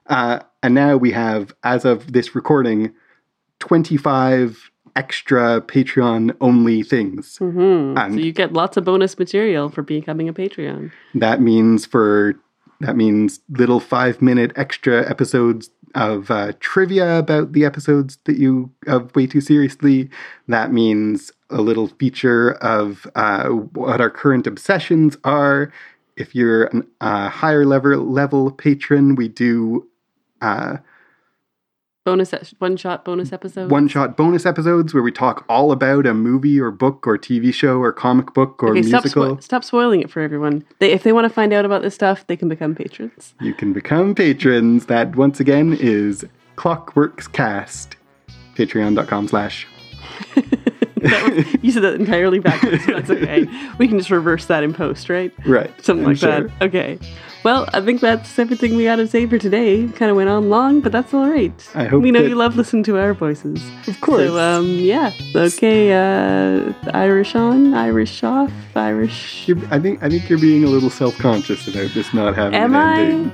Uh, 0.07 0.39
and 0.61 0.73
now 0.73 0.97
we 0.97 1.11
have, 1.11 1.53
as 1.63 1.85
of 1.85 2.13
this 2.13 2.35
recording, 2.35 2.93
25 3.59 4.71
extra 4.95 5.61
Patreon 5.61 6.35
only 6.39 6.81
things. 6.83 7.37
Mhm. 7.39 7.97
And 7.97 8.13
So 8.13 8.19
you 8.19 8.31
get 8.31 8.53
lots 8.53 8.77
of 8.77 8.85
bonus 8.85 9.17
material 9.19 9.69
for 9.69 9.81
becoming 9.81 10.29
a 10.29 10.33
Patreon. 10.33 10.91
that 11.15 11.41
means 11.41 11.85
for 11.85 12.35
That 12.81 12.97
means 12.97 13.39
little 13.49 13.79
five 13.79 14.21
minute 14.21 14.51
extra 14.57 15.09
episodes 15.09 15.69
of 15.95 16.29
uh, 16.29 16.51
trivia 16.59 17.17
about 17.19 17.53
the 17.53 17.63
episodes 17.63 18.17
that 18.25 18.37
you 18.37 18.69
of 18.85 19.15
Way 19.15 19.27
Too 19.27 19.39
Seriously. 19.39 20.09
That 20.49 20.73
means 20.73 21.31
a 21.49 21.61
little 21.61 21.87
feature 21.87 22.51
of 22.55 23.07
uh, 23.15 23.47
what 23.47 24.01
our 24.01 24.09
current 24.09 24.45
obsessions 24.45 25.17
are. 25.23 25.71
If 26.17 26.35
you're 26.35 26.65
a 26.65 26.83
uh, 26.99 27.29
higher 27.29 27.65
level 27.65 27.97
level 28.03 28.51
patron, 28.51 29.15
we 29.15 29.29
do 29.29 29.87
uh, 30.41 30.77
bonus 32.05 32.31
one 32.59 32.77
shot 32.77 33.03
bonus 33.03 33.33
episodes. 33.33 33.71
one 33.71 33.87
shot 33.87 34.15
bonus 34.15 34.45
episodes 34.45 34.93
where 34.93 35.01
we 35.01 35.11
talk 35.11 35.43
all 35.49 35.71
about 35.71 36.05
a 36.05 36.13
movie 36.13 36.59
or 36.59 36.69
book 36.71 37.07
or 37.07 37.17
TV 37.17 37.53
show 37.53 37.79
or 37.79 37.91
comic 37.91 38.33
book 38.33 38.61
or 38.61 38.69
Okay, 38.71 38.83
stop, 38.83 39.03
musical. 39.03 39.37
spo- 39.37 39.43
stop 39.43 39.63
spoiling 39.63 40.01
it 40.01 40.09
for 40.11 40.21
everyone. 40.21 40.63
They, 40.79 40.91
if 40.91 41.03
they 41.03 41.11
want 41.13 41.25
to 41.25 41.29
find 41.33 41.51
out 41.53 41.65
about 41.65 41.81
this 41.81 41.95
stuff, 41.95 42.27
they 42.27 42.35
can 42.37 42.47
become 42.47 42.75
patrons. 42.75 43.33
You 43.41 43.53
can 43.53 43.73
become 43.73 44.13
patrons. 44.13 44.85
That 44.85 45.15
once 45.15 45.39
again 45.39 45.75
is 45.79 46.23
Clockworks 46.57 47.31
Cast. 47.31 47.95
Patreon.com 48.55 49.27
slash. 49.27 49.67
Was- 50.35 50.45
you 51.61 51.71
said 51.71 51.83
that 51.83 51.95
entirely 51.99 52.39
backwards. 52.39 52.85
but 52.85 52.95
That's 53.05 53.09
okay. 53.09 53.47
We 53.79 53.87
can 53.87 53.97
just 53.97 54.09
reverse 54.09 54.45
that 54.45 54.63
in 54.63 54.73
post, 54.73 55.09
right? 55.09 55.33
Right. 55.45 55.69
Something 55.83 56.05
I'm 56.05 56.11
like 56.11 56.17
sure. 56.19 56.47
that. 56.47 56.61
Okay. 56.67 56.97
Well, 57.45 57.69
I 57.73 57.81
think 57.81 58.01
that's 58.01 58.39
everything 58.39 58.75
we 58.75 58.85
got 58.85 58.95
to 58.95 59.05
say 59.07 59.27
for 59.27 59.37
today. 59.37 59.87
Kind 59.89 60.09
of 60.09 60.17
went 60.17 60.29
on 60.29 60.49
long, 60.49 60.81
but 60.81 60.91
that's 60.91 61.13
all 61.13 61.29
right. 61.29 61.53
I 61.75 61.83
hope 61.83 62.01
we 62.01 62.09
know 62.09 62.23
that- 62.23 62.29
you 62.29 62.33
love 62.33 62.57
listening 62.57 62.81
to 62.85 62.97
our 62.97 63.13
voices. 63.13 63.61
Of 63.87 64.01
course. 64.01 64.29
So, 64.29 64.39
um, 64.39 64.65
yeah. 64.79 65.11
Okay. 65.35 65.93
Uh, 65.93 66.73
Irish 66.95 67.35
on, 67.35 67.75
Irish 67.75 68.23
off, 68.23 68.51
Irish. 68.75 69.47
You're, 69.47 69.59
I 69.69 69.77
think 69.79 70.01
I 70.01 70.09
think 70.09 70.27
you're 70.27 70.39
being 70.39 70.63
a 70.63 70.67
little 70.67 70.89
self 70.89 71.15
conscious 71.19 71.67
about 71.67 71.91
this 71.93 72.15
not 72.15 72.33
having 72.35 72.55
Am 72.55 72.73
an 72.73 72.81
I? 72.81 73.01
ending. 73.01 73.31